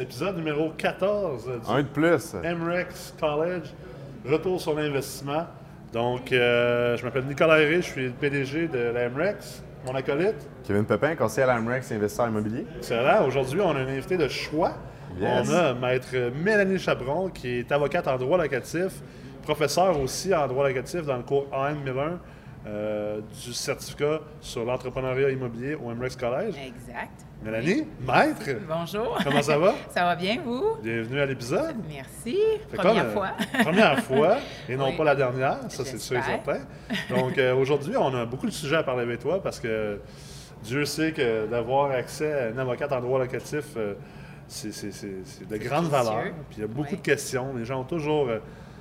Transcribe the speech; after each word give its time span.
Épisode 0.00 0.38
numéro 0.38 0.70
14 0.78 1.44
du 1.44 1.70
Un 1.70 1.82
de 1.82 1.88
plus. 1.88 2.32
MREX 2.32 3.14
College. 3.20 3.68
Retour 4.24 4.58
sur 4.58 4.74
l'investissement. 4.74 5.44
Donc, 5.92 6.32
euh, 6.32 6.96
je 6.96 7.04
m'appelle 7.04 7.26
Nicolas 7.26 7.60
Herré, 7.60 7.76
je 7.76 7.86
suis 7.86 8.04
le 8.06 8.12
PDG 8.12 8.68
de 8.68 8.78
la 8.78 9.10
MREX, 9.10 9.62
mon 9.84 9.94
acolyte. 9.94 10.48
Kevin 10.64 10.86
Pepin, 10.86 11.16
conseiller 11.16 11.46
à 11.48 11.54
l'Amrex, 11.54 11.92
investisseur 11.92 12.28
immobilier. 12.28 12.64
Excellent. 12.78 13.26
Aujourd'hui, 13.26 13.60
on 13.60 13.72
a 13.72 13.80
un 13.80 13.88
invité 13.88 14.16
de 14.16 14.26
choix. 14.26 14.72
Yes. 15.20 15.46
On 15.50 15.54
a 15.54 15.74
Maître 15.74 16.32
Mélanie 16.42 16.78
Chabron, 16.78 17.28
qui 17.28 17.58
est 17.58 17.70
avocate 17.70 18.08
en 18.08 18.16
droit 18.16 18.38
locatif, 18.38 19.02
professeure 19.42 20.00
aussi 20.00 20.34
en 20.34 20.46
droit 20.46 20.66
locatif 20.66 21.02
dans 21.02 21.18
le 21.18 21.24
cours 21.24 21.46
AM 21.52 21.82
1001 21.84 22.18
euh, 22.66 23.20
du 23.44 23.52
certificat 23.52 24.20
sur 24.40 24.64
l'entrepreneuriat 24.64 25.30
immobilier 25.30 25.74
au 25.74 25.94
MREX 25.94 26.16
College. 26.16 26.54
Exact. 26.56 27.26
Mélanie, 27.42 27.84
maître, 28.06 28.60
Bonjour. 28.68 29.18
comment 29.24 29.40
ça 29.40 29.56
va? 29.56 29.74
Ça 29.94 30.04
va 30.04 30.14
bien, 30.14 30.38
vous? 30.44 30.76
Bienvenue 30.82 31.20
à 31.20 31.26
l'épisode. 31.26 31.74
Merci. 31.88 32.36
Fait 32.70 32.76
Première 32.76 33.02
comme, 33.04 33.10
euh, 33.10 33.14
fois. 33.14 33.30
première 33.62 34.00
fois, 34.04 34.36
et 34.68 34.76
non 34.76 34.88
Oui. 34.90 34.96
pas 34.98 35.04
la 35.04 35.14
dernière, 35.14 35.56
ça 35.68 35.84
c'est 35.86 35.98
sûr 35.98 36.18
et 36.18 36.22
certain. 36.22 36.60
Donc 37.08 37.38
euh, 37.38 37.54
aujourd'hui, 37.54 37.96
on 37.96 38.14
a 38.14 38.26
beaucoup 38.26 38.44
de 38.46 38.50
sujets 38.52 38.76
à 38.76 38.82
parler 38.82 39.02
avec 39.04 39.20
toi 39.20 39.42
parce 39.42 39.58
que 39.58 40.00
Dieu 40.64 40.84
sait 40.84 41.12
que 41.12 41.46
d'avoir 41.46 41.90
accès 41.92 42.30
à 42.30 42.48
une 42.50 42.58
avocate 42.58 42.92
en 42.92 43.00
droit 43.00 43.18
locatif, 43.18 43.64
euh, 43.78 43.94
c'est 44.46 44.68
de 45.48 45.56
grande 45.56 45.88
précieux. 45.88 46.10
valeur. 46.10 46.22
Puis 46.50 46.58
il 46.58 46.60
y 46.60 46.64
a 46.64 46.66
beaucoup 46.66 46.90
Oui. 46.90 46.96
de 46.98 47.02
questions. 47.02 47.54
Les 47.56 47.64
gens 47.64 47.80
ont 47.80 47.84
toujours 47.84 48.28
euh, 48.28 48.38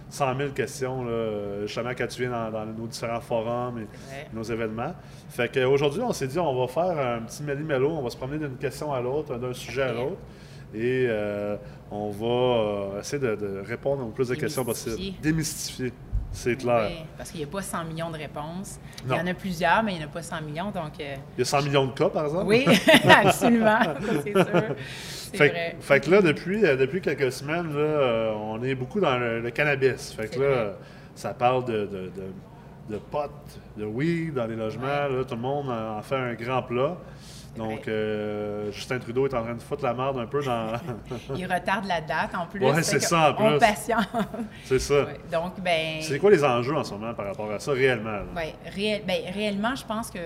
100 0.09 0.37
000 0.37 0.49
questions, 0.51 1.03
là, 1.03 1.61
justement, 1.65 1.91
quand 1.97 2.07
tu 2.07 2.21
viens 2.21 2.31
dans, 2.31 2.51
dans 2.51 2.65
nos 2.65 2.87
différents 2.87 3.21
forums 3.21 3.79
et 3.79 3.87
nos 4.35 4.43
événements. 4.43 4.93
Fait 5.29 5.49
qu'aujourd'hui, 5.53 6.01
on 6.01 6.11
s'est 6.13 6.27
dit, 6.27 6.39
on 6.39 6.59
va 6.59 6.67
faire 6.67 6.97
un 6.97 7.21
petit 7.21 7.43
méli-mélo, 7.43 7.89
on 7.89 8.01
va 8.01 8.09
se 8.09 8.17
promener 8.17 8.39
d'une 8.39 8.57
question 8.57 8.91
à 8.91 9.01
l'autre, 9.01 9.37
d'un 9.37 9.53
sujet 9.53 9.83
à 9.83 9.93
l'autre. 9.93 10.17
Et 10.73 11.05
euh, 11.09 11.57
on 11.89 12.09
va 12.11 12.25
euh, 12.27 12.99
essayer 12.99 13.19
de, 13.21 13.35
de 13.35 13.63
répondre 13.65 14.03
au 14.05 14.09
plus 14.09 14.27
de 14.27 14.35
questions 14.35 14.63
possibles. 14.63 14.97
Démystifier, 15.21 15.91
c'est 16.31 16.55
clair. 16.57 16.89
Oui, 16.91 17.05
parce 17.17 17.31
qu'il 17.31 17.39
n'y 17.39 17.45
a 17.45 17.49
pas 17.49 17.61
100 17.63 17.85
millions 17.85 18.11
de 18.11 18.17
réponses. 18.17 18.79
Il 19.03 19.11
y 19.11 19.19
en 19.19 19.25
a 19.25 19.33
plusieurs, 19.33 19.81
mais 19.81 19.93
il 19.93 19.97
n'y 19.97 20.03
en 20.03 20.07
a 20.07 20.11
pas 20.11 20.21
100 20.21 20.41
millions. 20.43 20.69
Donc, 20.71 20.93
euh, 20.99 21.15
Il 21.37 21.39
y 21.39 21.41
a 21.41 21.45
100 21.45 21.63
millions 21.63 21.85
de 21.87 21.91
cas, 21.93 22.09
par 22.09 22.25
exemple? 22.25 22.45
oui, 22.45 22.65
absolument. 23.09 23.79
C'est 24.23 24.33
sûr. 24.33 24.45
Fait, 25.37 25.49
vrai. 25.49 25.75
fait 25.79 25.99
que 25.99 26.11
là, 26.11 26.21
depuis, 26.21 26.65
euh, 26.65 26.75
depuis 26.75 27.01
quelques 27.01 27.31
semaines, 27.31 27.73
là, 27.73 27.79
euh, 27.79 28.31
on 28.35 28.61
est 28.63 28.75
beaucoup 28.75 28.99
dans 28.99 29.17
le, 29.17 29.39
le 29.41 29.49
cannabis. 29.51 30.13
Fait 30.13 30.27
que 30.27 30.39
là, 30.39 30.47
vrai. 30.49 30.75
ça 31.15 31.33
parle 31.33 31.65
de, 31.65 31.85
de, 31.85 32.11
de, 32.15 32.93
de 32.93 32.97
pot, 32.97 33.29
de 33.77 33.85
weed 33.85 34.33
dans 34.33 34.45
les 34.47 34.55
logements. 34.55 34.85
Là, 34.85 35.23
tout 35.27 35.35
le 35.35 35.41
monde 35.41 35.69
en 35.69 36.01
fait 36.01 36.15
un 36.15 36.33
grand 36.33 36.63
plat. 36.63 36.97
Donc, 37.57 37.87
euh, 37.87 38.71
Justin 38.71 38.99
Trudeau 38.99 39.27
est 39.27 39.33
en 39.33 39.43
train 39.43 39.55
de 39.55 39.61
foutre 39.61 39.83
la 39.83 39.93
merde 39.93 40.17
un 40.19 40.27
peu 40.27 40.41
dans. 40.43 40.73
Il 41.35 41.45
retarde 41.51 41.85
la 41.85 41.99
date 41.99 42.29
en 42.35 42.45
plus. 42.45 42.59
Fait 42.73 42.83
c'est 42.83 42.99
ça, 42.99 43.35
en 43.37 43.43
On 43.43 43.49
plus. 43.51 43.59
patiente. 43.59 44.07
C'est 44.65 44.79
ça. 44.79 45.05
Ouais. 45.05 45.19
Donc, 45.31 45.59
ben. 45.59 45.97
C'est 46.01 46.19
quoi 46.19 46.31
les 46.31 46.43
enjeux 46.43 46.75
en 46.75 46.83
ce 46.83 46.93
moment 46.93 47.13
par 47.13 47.25
rapport 47.25 47.51
à 47.51 47.59
ça, 47.59 47.71
réellement? 47.71 48.19
Oui, 48.35 48.53
réel- 48.75 49.01
ben, 49.05 49.17
réellement, 49.33 49.75
je 49.75 49.83
pense 49.83 50.09
que 50.11 50.19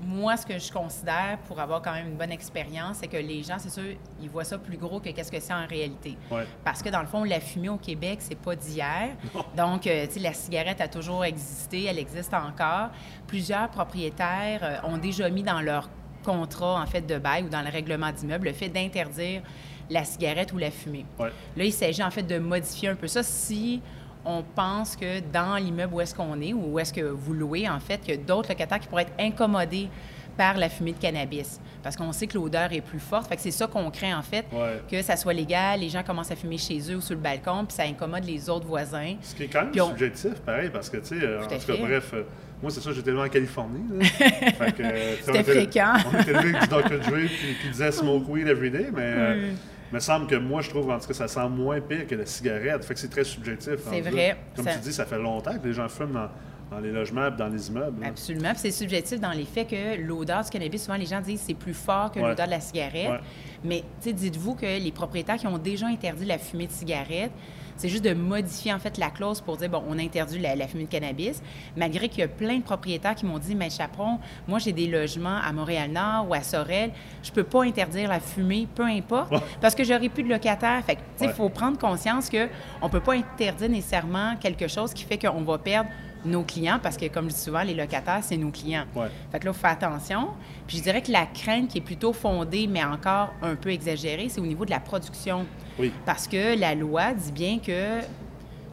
moi, 0.00 0.36
ce 0.36 0.46
que 0.46 0.58
je 0.58 0.72
considère 0.72 1.38
pour 1.46 1.60
avoir 1.60 1.82
quand 1.82 1.92
même 1.92 2.08
une 2.08 2.16
bonne 2.16 2.32
expérience, 2.32 2.98
c'est 3.00 3.08
que 3.08 3.16
les 3.16 3.42
gens, 3.42 3.56
c'est 3.58 3.70
sûr, 3.70 3.96
ils 4.20 4.28
voient 4.28 4.44
ça 4.44 4.58
plus 4.58 4.76
gros 4.76 5.00
que 5.00 5.10
qu'est-ce 5.10 5.32
que 5.32 5.40
c'est 5.40 5.52
en 5.52 5.66
réalité. 5.66 6.16
Ouais. 6.30 6.46
Parce 6.64 6.82
que 6.82 6.88
dans 6.88 7.00
le 7.00 7.06
fond, 7.06 7.24
la 7.24 7.40
fumée 7.40 7.68
au 7.68 7.76
Québec, 7.76 8.18
c'est 8.20 8.38
pas 8.38 8.56
d'hier. 8.56 9.10
Donc, 9.56 9.86
euh, 9.86 10.06
tu 10.06 10.14
sais, 10.14 10.20
la 10.20 10.32
cigarette 10.32 10.80
a 10.80 10.88
toujours 10.88 11.24
existé, 11.24 11.84
elle 11.84 11.98
existe 11.98 12.34
encore. 12.34 12.90
Plusieurs 13.26 13.68
propriétaires 13.68 14.60
euh, 14.62 14.88
ont 14.88 14.98
déjà 14.98 15.28
mis 15.30 15.42
dans 15.42 15.60
leur 15.60 15.88
contrat, 16.24 16.80
en 16.80 16.86
fait, 16.86 17.02
de 17.02 17.18
bail 17.18 17.44
ou 17.44 17.48
dans 17.48 17.62
le 17.62 17.70
règlement 17.70 18.12
d'immeuble 18.12 18.48
le 18.48 18.52
fait 18.52 18.68
d'interdire 18.68 19.42
la 19.90 20.04
cigarette 20.04 20.52
ou 20.52 20.58
la 20.58 20.70
fumée. 20.70 21.06
Ouais. 21.18 21.30
Là, 21.56 21.64
il 21.64 21.72
s'agit 21.72 22.02
en 22.02 22.10
fait 22.10 22.22
de 22.22 22.38
modifier 22.38 22.88
un 22.88 22.94
peu 22.94 23.06
ça 23.06 23.22
si 23.22 23.80
on 24.24 24.42
pense 24.54 24.96
que 24.96 25.20
dans 25.32 25.56
l'immeuble 25.56 25.94
où 25.94 26.00
est-ce 26.00 26.14
qu'on 26.14 26.40
est 26.40 26.52
ou 26.52 26.72
où 26.74 26.78
est-ce 26.78 26.92
que 26.92 27.00
vous 27.00 27.32
louez, 27.34 27.68
en 27.68 27.80
fait, 27.80 27.98
qu'il 27.98 28.14
y 28.14 28.18
a 28.18 28.20
d'autres 28.20 28.48
locataires 28.50 28.80
qui 28.80 28.88
pourraient 28.88 29.02
être 29.02 29.12
incommodés 29.18 29.88
par 30.36 30.56
la 30.56 30.68
fumée 30.68 30.92
de 30.92 30.98
cannabis. 30.98 31.58
Parce 31.82 31.96
qu'on 31.96 32.12
sait 32.12 32.28
que 32.28 32.34
l'odeur 32.38 32.72
est 32.72 32.80
plus 32.80 33.00
forte. 33.00 33.28
Fait 33.28 33.34
que 33.34 33.42
c'est 33.42 33.50
ça 33.50 33.66
qu'on 33.66 33.90
craint, 33.90 34.16
en 34.16 34.22
fait, 34.22 34.44
Ouais. 34.52 34.80
que 34.88 35.02
ça 35.02 35.16
soit 35.16 35.32
légal, 35.32 35.80
les 35.80 35.88
gens 35.88 36.02
commencent 36.04 36.30
à 36.30 36.36
fumer 36.36 36.58
chez 36.58 36.78
eux 36.92 36.96
ou 36.96 37.00
sur 37.00 37.14
le 37.16 37.20
balcon, 37.20 37.64
puis 37.66 37.74
ça 37.76 37.82
incommode 37.84 38.24
les 38.24 38.48
autres 38.48 38.66
voisins. 38.66 39.16
Ce 39.20 39.34
qui 39.34 39.44
est 39.44 39.48
quand 39.48 39.64
même 39.64 39.72
on- 39.82 39.88
subjectif, 39.88 40.34
pareil, 40.46 40.70
parce 40.72 40.88
que, 40.90 40.98
tu 40.98 41.18
sais, 41.18 41.36
en 41.38 41.42
Tout 41.42 41.48
cas, 41.48 41.58
fait. 41.58 41.76
bref, 41.78 42.10
euh, 42.14 42.22
moi, 42.62 42.70
c'est 42.70 42.80
ça, 42.80 42.92
j'étais 42.92 43.10
loin 43.10 43.26
en 43.26 43.28
Californie. 43.28 43.82
là. 43.90 44.04
fait 44.52 44.72
que, 44.76 44.82
euh, 44.84 45.16
C'était 45.24 45.40
était- 45.40 45.52
fréquent. 45.54 45.94
On 46.14 46.20
était 46.20 46.34
avec 46.34 46.60
du 46.60 46.68
Dr. 46.68 47.10
Dre 47.10 47.20
qui, 47.26 47.54
qui 47.62 47.68
disait 47.70 47.90
smoke 47.90 48.30
weed 48.30 48.46
every 48.46 48.70
day, 48.70 48.90
mais 48.94 49.00
euh, 49.02 49.50
il 49.50 49.56
me 49.92 50.00
semble 50.00 50.26
que 50.26 50.36
moi, 50.36 50.60
je 50.60 50.70
trouve 50.70 50.90
en 50.90 50.98
tout 50.98 51.06
cas, 51.08 51.14
ça 51.14 51.28
sent 51.28 51.48
moins 51.48 51.80
pire 51.80 52.06
que 52.06 52.14
la 52.14 52.26
cigarette. 52.26 52.84
Fait 52.84 52.94
que 52.94 53.00
c'est 53.00 53.08
très 53.08 53.24
subjectif. 53.24 53.74
C'est 53.90 54.00
vrai. 54.00 54.36
Comme 54.56 54.64
Ça- 54.64 54.74
tu 54.74 54.80
dis, 54.80 54.92
ça 54.92 55.06
fait 55.06 55.18
longtemps 55.18 55.58
que 55.58 55.66
les 55.66 55.72
gens 55.74 55.88
fument 55.88 56.12
dans, 56.12 56.28
dans 56.70 56.80
les 56.80 56.90
logements 56.92 57.28
et 57.28 57.30
dans 57.30 57.48
les 57.48 57.68
immeubles. 57.68 58.00
là. 58.02 58.08
Absolument. 58.08 58.52
C'est 58.54 58.70
subjectif 58.70 59.18
dans 59.20 59.32
les 59.32 59.44
faits 59.46 59.68
que 59.70 59.96
l'odeur 60.00 60.44
du 60.44 60.50
cannabis, 60.50 60.82
souvent 60.84 60.98
les 60.98 61.06
gens 61.06 61.20
disent 61.20 61.42
c'est 61.46 61.54
plus 61.54 61.72
fort 61.74 62.10
que 62.12 62.20
Ouais. 62.20 62.28
l'odeur 62.28 62.46
de 62.46 62.50
la 62.52 62.60
cigarette. 62.60 63.08
Ouais. 63.10 63.20
Mais 63.64 63.78
tu 64.02 64.08
sais, 64.08 64.12
dites-vous 64.12 64.54
que 64.54 64.66
les 64.66 64.92
propriétaires 64.92 65.36
qui 65.36 65.46
ont 65.46 65.58
déjà 65.58 65.86
interdit 65.86 66.26
la 66.26 66.38
fumée 66.38 66.66
de 66.66 66.72
cigarette, 66.72 67.32
c'est 67.78 67.88
juste 67.88 68.04
de 68.04 68.12
modifier 68.12 68.72
en 68.74 68.78
fait 68.78 68.98
la 68.98 69.08
clause 69.08 69.40
pour 69.40 69.56
dire 69.56 69.70
bon, 69.70 69.82
on 69.88 69.98
interdit 69.98 70.38
la, 70.38 70.54
la 70.54 70.68
fumée 70.68 70.84
de 70.84 70.90
cannabis, 70.90 71.40
malgré 71.76 72.08
qu'il 72.10 72.18
y 72.20 72.22
a 72.22 72.28
plein 72.28 72.58
de 72.58 72.62
propriétaires 72.62 73.14
qui 73.14 73.24
m'ont 73.24 73.38
dit 73.38 73.54
mais 73.54 73.70
chaperon, 73.70 74.18
moi 74.46 74.58
j'ai 74.58 74.72
des 74.72 74.86
logements 74.86 75.38
à 75.42 75.50
Montréal-Nord 75.52 76.28
ou 76.28 76.34
à 76.34 76.42
Sorel, 76.42 76.90
je 77.22 77.30
peux 77.30 77.44
pas 77.44 77.64
interdire 77.64 78.10
la 78.10 78.20
fumée, 78.20 78.68
peu 78.74 78.84
importe, 78.84 79.30
Ouais. 79.32 79.38
parce 79.60 79.74
que 79.74 79.84
j'aurai 79.84 80.08
plus 80.10 80.22
de 80.24 80.28
locataires. 80.28 80.82
Fait 80.84 80.96
que 80.96 81.00
tu 81.00 81.04
sais, 81.16 81.24
il 81.24 81.28
Ouais. 81.28 81.32
faut 81.34 81.48
prendre 81.48 81.78
conscience 81.78 82.28
que 82.28 82.48
on 82.82 82.88
peut 82.88 83.00
pas 83.00 83.14
interdire 83.14 83.68
nécessairement 83.70 84.34
quelque 84.36 84.68
chose 84.68 84.92
qui 84.92 85.04
fait 85.04 85.16
qu'on 85.18 85.42
va 85.42 85.56
perdre 85.58 85.88
nos 86.28 86.42
clients 86.42 86.78
parce 86.82 86.96
que, 86.96 87.06
comme 87.06 87.28
je 87.28 87.34
dis 87.34 87.40
souvent, 87.40 87.62
les 87.62 87.74
locataires, 87.74 88.20
c'est 88.22 88.36
nos 88.36 88.50
clients. 88.50 88.84
Ouais. 88.94 89.08
Fait 89.32 89.38
que 89.38 89.44
là, 89.44 89.50
il 89.50 89.54
faut 89.54 89.60
faire 89.60 89.70
attention. 89.70 90.28
Puis 90.66 90.78
je 90.78 90.82
dirais 90.82 91.02
que 91.02 91.10
la 91.10 91.26
crainte 91.26 91.68
qui 91.68 91.78
est 91.78 91.82
plutôt 91.82 92.12
fondée, 92.12 92.66
mais 92.66 92.84
encore 92.84 93.32
un 93.42 93.54
peu 93.54 93.70
exagérée, 93.70 94.28
c'est 94.28 94.40
au 94.40 94.46
niveau 94.46 94.64
de 94.64 94.70
la 94.70 94.80
production. 94.80 95.46
Oui. 95.78 95.92
Parce 96.06 96.28
que 96.28 96.58
la 96.58 96.74
loi 96.74 97.12
dit 97.12 97.32
bien 97.32 97.58
que 97.58 98.00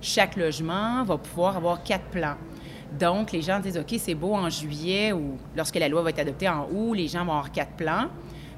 chaque 0.01 0.35
logement 0.35 1.03
va 1.03 1.17
pouvoir 1.17 1.57
avoir 1.57 1.83
quatre 1.83 2.05
plans. 2.05 2.35
Donc, 2.99 3.31
les 3.31 3.41
gens 3.41 3.59
disent, 3.59 3.77
OK, 3.77 3.95
c'est 3.97 4.15
beau 4.15 4.35
en 4.35 4.49
juillet 4.49 5.11
ou 5.11 5.37
lorsque 5.55 5.75
la 5.75 5.89
loi 5.89 6.01
va 6.01 6.11
être 6.11 6.19
adoptée 6.19 6.47
en 6.47 6.67
août, 6.71 6.93
les 6.93 7.07
gens 7.07 7.25
vont 7.25 7.33
avoir 7.33 7.51
quatre 7.51 7.73
plans. 7.73 8.07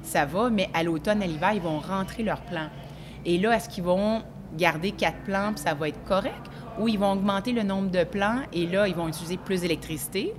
Ça 0.02 0.24
va, 0.24 0.48
mais 0.50 0.68
à 0.74 0.82
l'automne, 0.82 1.22
à 1.22 1.26
l'hiver, 1.26 1.52
ils 1.54 1.60
vont 1.60 1.80
rentrer 1.80 2.22
leurs 2.22 2.42
plans. 2.42 2.68
Et 3.24 3.38
là, 3.38 3.56
est-ce 3.56 3.68
qu'ils 3.68 3.84
vont 3.84 4.22
garder 4.56 4.92
quatre 4.92 5.18
plans 5.24 5.52
puis 5.52 5.62
ça 5.62 5.74
va 5.74 5.88
être 5.88 6.02
correct? 6.04 6.46
Ou 6.80 6.88
ils 6.88 6.98
vont 6.98 7.12
augmenter 7.12 7.52
le 7.52 7.62
nombre 7.62 7.90
de 7.90 8.04
plans 8.04 8.40
et 8.52 8.66
là, 8.66 8.86
ils 8.88 8.94
vont 8.94 9.08
utiliser 9.08 9.36
plus 9.36 9.60
d'électricité? 9.62 10.34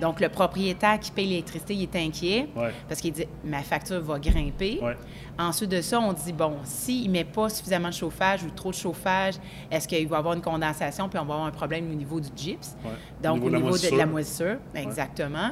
Donc, 0.00 0.18
le 0.20 0.28
propriétaire 0.28 0.98
qui 0.98 1.12
paye 1.12 1.28
l'électricité, 1.28 1.74
il 1.74 1.82
est 1.82 1.94
inquiet 1.96 2.48
Ouais. 2.56 2.72
parce 2.88 3.00
qu'il 3.00 3.12
dit 3.12 3.24
ma 3.44 3.60
facture 3.62 4.00
va 4.00 4.18
grimper. 4.18 4.80
Ouais. 4.82 4.96
Ensuite 5.38 5.70
de 5.70 5.80
ça, 5.80 6.00
on 6.00 6.12
dit 6.12 6.32
bon, 6.32 6.56
s'il 6.64 7.06
ne 7.06 7.12
met 7.12 7.24
pas 7.24 7.48
suffisamment 7.48 7.88
de 7.90 7.94
chauffage 7.94 8.42
ou 8.42 8.50
trop 8.50 8.70
de 8.70 8.74
chauffage, 8.74 9.34
est-ce 9.70 9.86
qu'il 9.86 10.08
va 10.08 10.16
y 10.16 10.18
avoir 10.18 10.34
une 10.34 10.40
condensation 10.42 11.08
puis 11.08 11.20
on 11.20 11.24
va 11.24 11.34
avoir 11.34 11.46
un 11.46 11.52
problème 11.52 11.88
au 11.90 11.94
niveau 11.94 12.18
du 12.18 12.28
gyps? 12.34 12.74
Ouais. 12.84 12.90
Donc, 13.22 13.44
Au 13.44 13.46
au 13.46 13.50
niveau 13.50 13.50
de 13.50 13.52
la 13.52 13.58
niveau 13.60 13.78
de, 13.78 13.90
de 13.92 13.96
la 13.96 14.06
moisissure. 14.06 14.56
exactement. 14.74 15.50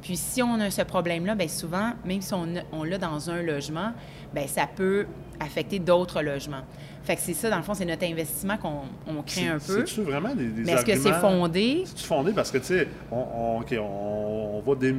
Puis 0.00 0.16
si 0.16 0.42
on 0.44 0.60
a 0.60 0.70
ce 0.70 0.82
problème-là, 0.82 1.34
bien 1.34 1.48
souvent, 1.48 1.90
même 2.04 2.20
si 2.20 2.32
on, 2.32 2.46
on 2.70 2.84
l'a 2.84 2.98
dans 2.98 3.30
un 3.30 3.42
logement, 3.42 3.92
bien 4.32 4.46
ça 4.46 4.68
peut 4.72 5.06
affecter 5.40 5.80
d'autres 5.80 6.22
logements. 6.22 6.62
Fait 7.08 7.16
que 7.16 7.22
c'est 7.22 7.32
ça, 7.32 7.48
dans 7.48 7.56
le 7.56 7.62
fond, 7.62 7.72
c'est 7.72 7.86
notre 7.86 8.04
investissement 8.04 8.58
qu'on 8.58 8.82
on 9.06 9.22
craint 9.22 9.54
un 9.54 9.58
peu. 9.58 9.86
C'est-tu 9.86 10.02
vraiment 10.02 10.34
des, 10.34 10.48
des 10.48 10.62
Mais 10.62 10.72
est-ce 10.72 10.84
que 10.84 10.94
c'est 10.94 11.14
fondé? 11.14 11.82
C'est-tu 11.86 12.04
fondé? 12.04 12.32
Parce 12.34 12.50
que, 12.50 12.58
tu 12.58 12.64
sais, 12.64 12.86
on, 13.10 13.16
on, 13.16 13.60
OK, 13.60 13.74
on, 13.80 14.58
on 14.58 14.70
va 14.70 14.74
dé- 14.78 14.94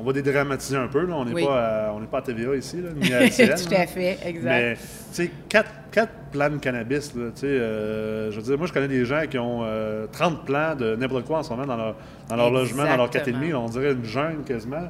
on 0.00 0.02
va 0.02 0.12
dédramatiser 0.12 0.76
un 0.76 0.88
peu. 0.88 1.06
là. 1.06 1.14
On 1.16 1.24
n'est 1.24 1.32
Oui. 1.32 1.44
pas, 1.44 1.86
à- 1.86 1.92
on 1.92 2.00
n'est 2.00 2.08
pas 2.08 2.18
à 2.18 2.22
TVA 2.22 2.56
ici, 2.56 2.78
là, 2.82 2.88
ni 2.96 3.12
à 3.14 3.20
LCN, 3.26 3.54
Tout 3.54 3.72
à 3.72 3.86
fait, 3.86 4.18
exact. 4.26 4.42
Mais, 4.42 4.74
tu 4.74 4.80
sais, 5.12 5.30
quatre, 5.48 5.70
quatre 5.92 6.12
plans 6.32 6.50
de 6.50 6.56
cannabis, 6.56 7.14
là, 7.14 7.26
tu 7.32 7.42
sais, 7.42 7.46
euh, 7.46 8.32
je 8.32 8.36
veux 8.36 8.42
dire, 8.42 8.58
moi, 8.58 8.66
je 8.66 8.72
connais 8.72 8.88
des 8.88 9.04
gens 9.04 9.22
qui 9.30 9.38
ont 9.38 9.60
euh, 9.62 10.08
30 10.10 10.44
plans 10.44 10.74
de 10.74 10.96
n'importe 10.96 11.24
quoi 11.24 11.38
en 11.38 11.42
ce 11.44 11.50
moment 11.50 11.66
dans 11.66 11.76
leur, 11.76 11.94
dans 12.28 12.34
leur 12.36 12.50
logement, 12.50 12.82
dans 12.84 12.96
leur 12.96 13.10
4,5. 13.10 13.28
Exactement. 13.28 13.64
On 13.64 13.68
dirait 13.68 13.92
une 13.92 14.04
jungle 14.04 14.42
quasiment. 14.44 14.88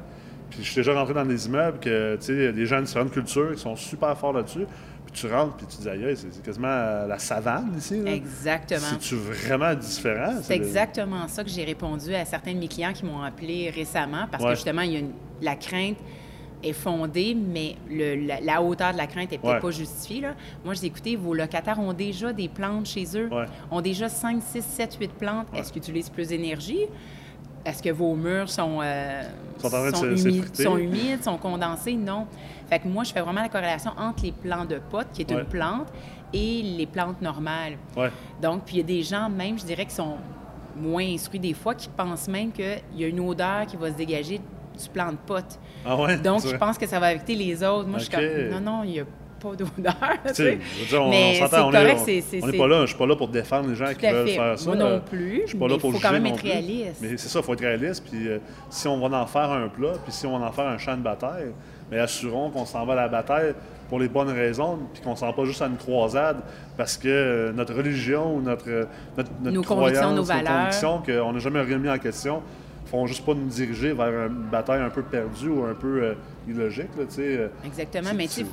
Puis 0.49 0.59
je 0.63 0.67
suis 0.71 0.75
déjà 0.81 0.93
rentré 0.95 1.13
dans 1.13 1.25
des 1.25 1.45
immeubles 1.45 1.77
que, 1.79 2.15
tu 2.15 2.21
sais, 2.23 2.33
il 2.33 2.41
y 2.43 2.47
a 2.47 2.51
des 2.51 2.65
gens 2.65 2.79
de 2.79 2.85
différentes 2.85 3.11
cultures 3.11 3.53
qui 3.53 3.61
sont 3.61 3.75
super 3.75 4.17
forts 4.17 4.33
là-dessus. 4.33 4.65
Tu 5.15 5.27
rentres, 5.31 5.55
puis 5.55 5.65
tu 5.67 5.77
dis, 5.77 5.89
aïe, 5.89 6.15
c'est 6.15 6.43
quasiment 6.43 6.67
euh, 6.67 7.07
la 7.07 7.17
savane 7.19 7.73
ici. 7.77 8.01
là. 8.01 8.11
Exactement. 8.13 8.81
C'est-tu 8.81 9.15
vraiment 9.15 9.73
différent? 9.73 10.33
C'est 10.43 10.57
le- 10.57 10.65
exactement 10.65 11.27
ça 11.27 11.43
que 11.43 11.49
j'ai 11.49 11.63
répondu 11.63 12.13
à 12.13 12.25
certains 12.25 12.53
de 12.53 12.59
mes 12.59 12.67
clients 12.67 12.91
qui 12.93 13.05
m'ont 13.05 13.21
appelé 13.21 13.69
récemment 13.69 14.25
parce 14.29 14.43
Ouais. 14.43 14.49
que 14.49 14.55
justement, 14.55 14.81
il 14.81 14.91
y 14.91 14.95
a 14.97 14.99
une- 14.99 15.13
la 15.41 15.55
crainte 15.55 15.97
est 16.63 16.73
fondée, 16.73 17.35
mais 17.35 17.75
le- 17.89 18.25
la, 18.27 18.41
la 18.41 18.61
hauteur 18.61 18.91
de 18.91 18.97
la 18.97 19.07
crainte 19.07 19.31
n'est 19.31 19.37
peut-être 19.37 19.53
Ouais. 19.55 19.59
pas 19.61 19.71
justifiée. 19.71 20.21
Là. 20.21 20.33
Moi, 20.63 20.73
je 20.73 20.79
dis, 20.81 20.87
écoutez, 20.87 21.15
vos 21.15 21.33
locataires 21.33 21.79
ont 21.79 21.93
déjà 21.93 22.33
des 22.33 22.49
plantes 22.49 22.87
chez 22.87 23.05
eux, 23.15 23.29
Ouais. 23.31 23.45
ont 23.71 23.81
déjà 23.81 24.09
5, 24.09 24.41
6, 24.41 24.63
7, 24.65 24.97
8 24.99 25.11
plantes. 25.13 25.47
Est-ce 25.55 25.71
qu'ils 25.71 25.81
utilisent 25.81 26.09
plus 26.09 26.27
d'énergie? 26.29 26.79
Est-ce 27.65 27.81
que 27.81 27.89
vos 27.89 28.15
murs 28.15 28.49
sont, 28.49 28.79
euh, 28.81 29.23
Sont 29.59 30.03
humides, 30.05 30.55
sont 30.55 30.77
humides, 30.77 31.23
sont 31.23 31.37
condensés? 31.37 31.93
Non. 31.95 32.27
Fait 32.69 32.79
que 32.79 32.87
moi, 32.87 33.03
je 33.03 33.11
fais 33.11 33.21
vraiment 33.21 33.41
la 33.41 33.49
corrélation 33.49 33.91
entre 33.97 34.23
les 34.23 34.31
plants 34.31 34.65
de 34.65 34.79
potes, 34.89 35.07
qui 35.13 35.21
est 35.23 35.31
Ouais. 35.31 35.39
une 35.41 35.45
plante, 35.45 35.87
et 36.33 36.61
les 36.61 36.85
plantes 36.85 37.21
normales. 37.21 37.77
Ouais. 37.95 38.09
Donc, 38.41 38.63
puis 38.65 38.75
il 38.75 38.77
y 38.79 38.81
a 38.81 38.85
des 38.85 39.03
gens, 39.03 39.29
même, 39.29 39.57
je 39.57 39.63
dirais, 39.65 39.85
qui 39.85 39.95
sont 39.95 40.17
moins 40.75 41.05
instruits 41.05 41.39
des 41.39 41.53
fois, 41.53 41.73
qui 41.73 41.87
pensent 41.89 42.27
même 42.27 42.51
qu'il 42.51 42.81
y 42.95 43.03
a 43.03 43.07
une 43.07 43.19
odeur 43.21 43.65
qui 43.65 43.77
va 43.77 43.89
se 43.91 43.95
dégager 43.97 44.37
du 44.39 44.89
plant 44.89 45.11
de 45.11 45.17
pote. 45.25 45.57
Ah 45.85 45.95
ouais? 45.95 46.17
Donc, 46.17 46.45
je 46.45 46.55
pense 46.57 46.77
que 46.77 46.85
ça 46.85 46.99
va 46.99 47.07
affecter 47.07 47.35
les 47.35 47.63
autres. 47.63 47.87
Moi, 47.87 47.99
je 47.99 48.05
suis 48.05 48.13
comme, 48.13 48.23
non, 48.51 48.59
non, 48.59 48.83
il 48.83 48.91
n'y 48.91 48.99
a 48.99 49.05
pas 49.49 49.55
d'odeur. 49.55 49.95
tu 50.27 50.33
sais, 50.33 50.59
dire, 50.89 51.01
on, 51.03 51.09
Mais 51.09 51.37
on 51.41 51.47
s'entend, 51.47 51.67
on 51.67 51.71
c'est 51.71 51.77
correct, 51.77 51.99
est, 51.99 52.05
c'est- 52.05 52.21
c'est- 52.21 52.41
on, 52.41 52.45
on 52.45 52.49
est 52.49 52.51
c'est- 52.51 52.57
pas 52.57 52.67
là, 52.67 52.81
je 52.81 52.85
suis 52.87 52.97
pas 52.97 53.05
là 53.07 53.15
pour 53.15 53.27
défendre 53.27 53.69
les 53.69 53.75
gens 53.75 53.85
Tout 53.87 53.93
qui 53.95 54.07
veulent 54.07 54.27
fait. 54.27 54.35
faire 54.35 54.59
ça. 54.59 54.65
Moi 54.67 54.75
non 54.75 54.85
euh, 54.87 54.99
plus, 54.99 55.41
Je 55.43 55.47
suis 55.49 55.57
pas 55.57 55.65
mais 55.67 55.73
là 55.73 55.77
pour 55.79 55.89
il 55.89 55.93
faut 55.93 55.97
juger 55.97 56.01
quand 56.07 56.13
même 56.13 56.25
être 56.25 56.41
réaliste. 56.43 56.95
Mais 57.01 57.09
c'est 57.17 57.27
ça, 57.29 57.39
il 57.39 57.45
faut 57.45 57.53
être 57.53 57.61
réaliste. 57.61 58.03
Puis 58.09 58.27
euh, 58.27 58.37
si 58.69 58.87
on 58.87 58.97
va 59.07 59.17
en 59.21 59.25
faire 59.27 59.51
un 59.51 59.67
plat, 59.67 59.93
puis 60.03 60.11
si 60.13 60.25
on 60.25 60.37
va 60.39 60.47
en 60.47 60.51
faire 60.51 60.67
un 60.67 60.77
champ 60.77 60.95
de 60.97 61.01
bataille, 61.01 61.51
mais 61.91 61.99
assurons 61.99 62.49
qu'on 62.49 62.65
s'en 62.65 62.85
va 62.85 62.93
à 62.93 62.95
la 62.95 63.07
bataille 63.07 63.53
pour 63.89 63.99
les 63.99 64.07
bonnes 64.07 64.31
raisons, 64.31 64.79
puis 64.93 65.03
qu'on 65.03 65.15
s'en 65.15 65.27
va 65.27 65.33
pas 65.33 65.45
juste 65.45 65.61
à 65.61 65.67
une 65.67 65.77
croisade 65.77 66.37
parce 66.75 66.97
que 66.97 67.07
euh, 67.07 67.51
notre 67.53 67.75
religion 67.75 68.35
ou 68.35 68.41
notre, 68.41 68.87
notre, 69.15 69.29
notre 69.41 69.55
Nos 69.55 69.61
croyance, 69.61 69.99
convictions, 69.99 70.11
nos 70.15 70.23
valeurs. 70.23 70.57
convictions 70.59 71.01
qu'on 71.05 71.33
n'a 71.33 71.39
jamais 71.39 71.61
remis 71.61 71.89
en 71.89 71.97
question 71.99 72.41
font 72.87 73.05
juste 73.07 73.25
pas 73.25 73.33
nous 73.33 73.47
diriger 73.47 73.93
vers 73.93 74.27
une 74.27 74.47
bataille 74.51 74.81
un 74.81 74.89
peu 74.89 75.01
perdue 75.03 75.49
ou 75.49 75.63
un 75.65 75.73
peu 75.73 76.01
euh, 76.03 76.13
illogique. 76.47 76.89
Là. 76.97 77.03
Exactement. 77.65 78.09
Mais 78.15 78.27
tu 78.27 78.45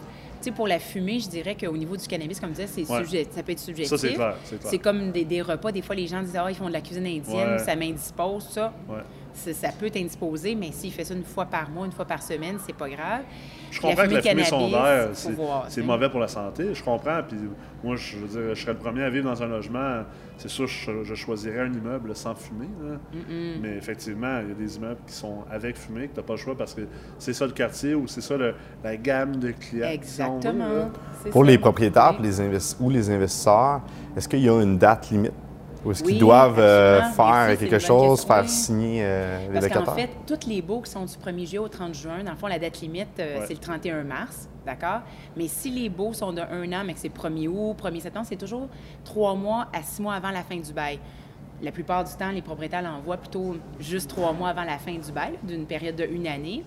sais, 0.45 0.51
pour 0.53 0.67
la 0.69 0.79
fumée, 0.79 1.19
je 1.21 1.29
dirais 1.29 1.57
qu'au 1.57 1.77
niveau 1.77 1.97
du 1.97 2.07
cannabis, 2.07 2.39
comme 2.41 2.51
je 2.51 2.63
disais, 2.63 2.85
c'est 2.85 2.91
Ouais. 2.93 3.27
ça 3.31 3.43
peut 3.43 3.53
être 3.53 3.59
subjectif. 3.59 3.97
C'est 3.99 4.17
c'est 4.61 4.79
comme 4.79 5.11
des, 5.13 5.25
des 5.25 5.43
repas. 5.43 5.73
Des 5.73 5.83
fois, 5.83 5.95
les 5.95 6.07
gens 6.07 6.23
disent 6.23 6.37
Ah, 6.37 6.47
ils 6.51 6.55
font 6.57 6.69
de 6.69 6.73
la 6.73 6.81
cuisine 6.81 7.07
indienne, 7.07 7.53
Ouais. 7.53 7.59
ça 7.59 7.75
m'indispose, 7.77 8.49
ça. 8.51 8.73
Ouais. 8.89 8.97
Ça, 9.35 9.69
peut 9.79 9.89
t'indisposer, 9.91 10.55
mais 10.55 10.71
s'il 10.73 10.93
fait 10.93 11.05
ça 11.05 11.15
une 11.15 11.25
fois 11.25 11.47
par 11.47 11.71
mois, 11.71 11.87
une 11.87 11.93
fois 11.93 12.05
par 12.05 12.23
semaine, 12.23 12.57
c'est 12.67 12.75
pas 12.77 12.89
grave. 12.89 13.23
Je 13.71 13.81
comprends 13.81 14.05
que 14.07 14.15
la 14.15 14.23
fumée 14.23 14.45
sondaire, 14.45 15.09
c'est 15.15 15.81
hein. 15.81 15.85
mauvais 15.85 16.11
pour 16.11 16.21
la 16.21 16.29
santé. 16.29 16.75
Je 16.75 16.83
comprends. 16.85 17.21
Puis 17.27 17.39
moi, 17.83 17.97
je 17.97 18.19
veux 18.19 18.29
dire, 18.29 18.55
je 18.55 18.61
serais 18.61 18.73
le 18.75 18.79
premier 18.79 19.03
à 19.05 19.11
vivre 19.11 19.25
dans 19.31 19.43
un 19.43 19.47
logement. 19.47 20.03
C'est 20.37 20.49
sûr, 20.49 20.67
je, 20.67 21.03
je 21.05 21.15
choisirais 21.15 21.61
un 21.61 21.73
immeuble 21.73 22.15
sans 22.15 22.35
fumée. 22.35 22.69
là. 22.83 22.97
Mais 23.63 23.77
effectivement, 23.77 24.41
il 24.43 24.49
y 24.49 24.53
a 24.53 24.55
des 24.55 24.77
immeubles 24.77 25.01
qui 25.07 25.15
sont 25.15 25.45
avec 25.51 25.77
fumée, 25.77 26.09
que 26.09 26.15
tu 26.15 26.21
n'as 26.21 26.27
pas 26.27 26.35
le 26.35 26.39
choix 26.39 26.57
parce 26.57 26.75
que 26.75 26.83
c'est 27.19 27.33
ça 27.33 27.47
le 27.47 27.53
quartier 27.53 27.95
ou 27.95 28.07
c'est 28.07 28.21
ça 28.21 28.37
le- 28.37 28.55
la 28.85 28.97
gamme 28.97 29.37
de 29.37 29.53
clients. 29.53 29.87
veut. 29.89 29.93
Exactement. 29.95 30.91
Pour 31.31 31.45
ça. 31.45 31.51
les 31.51 31.59
propriétaires 31.59 32.17
Oui. 32.19 32.27
les 32.27 32.41
investi- 32.41 32.77
ou 32.81 32.91
les 32.91 33.09
investisseurs, 33.11 33.81
est-ce 34.17 34.29
qu'il 34.29 34.41
y 34.41 34.49
a 34.49 34.61
une 34.63 34.77
date 34.79 35.11
limite? 35.11 35.33
Ou 35.85 35.91
est-ce 35.91 36.03
qu'ils 36.03 36.13
Oui, 36.15 36.19
doivent 36.19 36.59
euh, 36.61 37.03
faire 37.03 37.59
quelque 37.59 37.79
chose, 37.81 38.25
faire 38.25 38.49
signer 38.49 39.01
euh, 39.05 39.49
les 39.49 39.53
Parce 39.61 39.69
qu'en 39.69 39.81
locataires? 39.81 40.09
fait, 40.09 40.11
tous 40.37 40.47
les 40.49 40.63
baux 40.63 40.81
qui 40.81 40.91
sont 40.91 41.05
du 41.05 41.13
1er 41.15 41.47
juillet 41.47 41.59
au 41.59 41.69
30 41.69 41.95
juin, 41.95 42.23
dans 42.25 42.31
le 42.31 42.37
fond, 42.37 42.47
la 42.47 42.59
date 42.59 42.81
limite, 42.81 43.09
euh, 43.19 43.41
Ouais. 43.41 43.45
c'est 43.49 43.55
le 43.55 43.59
31 43.61 44.05
mars, 44.05 44.49
d'accord? 44.65 45.01
Mais 45.37 45.49
si 45.49 45.71
les 45.71 45.89
baux 45.89 46.13
sont 46.13 46.33
de 46.33 46.41
un 46.41 46.73
an, 46.73 46.85
mais 46.87 46.95
que 46.95 47.01
c'est 47.01 47.09
1er 47.13 47.49
août, 47.49 47.77
1er 47.83 48.01
septembre, 48.01 48.27
c'est 48.29 48.37
toujours 48.37 48.69
trois 49.05 49.35
mois 49.35 49.67
à 49.73 49.83
six 49.83 50.01
mois 50.01 50.15
avant 50.15 50.31
la 50.31 50.43
fin 50.45 50.57
du 50.57 50.73
bail. 50.73 51.01
La 51.61 51.73
plupart 51.73 52.05
du 52.05 52.13
temps, 52.15 52.31
les 52.31 52.43
propriétaires 52.43 52.83
l'envoient 52.83 53.17
plutôt 53.17 53.57
juste 53.81 54.09
trois 54.11 54.33
mois 54.33 54.51
avant 54.51 54.65
la 54.65 54.79
fin 54.79 54.95
du 54.95 55.13
bail, 55.13 55.33
d'une 55.43 55.65
période 55.67 55.97
de 55.97 56.05
une 56.05 56.27
année. 56.27 56.65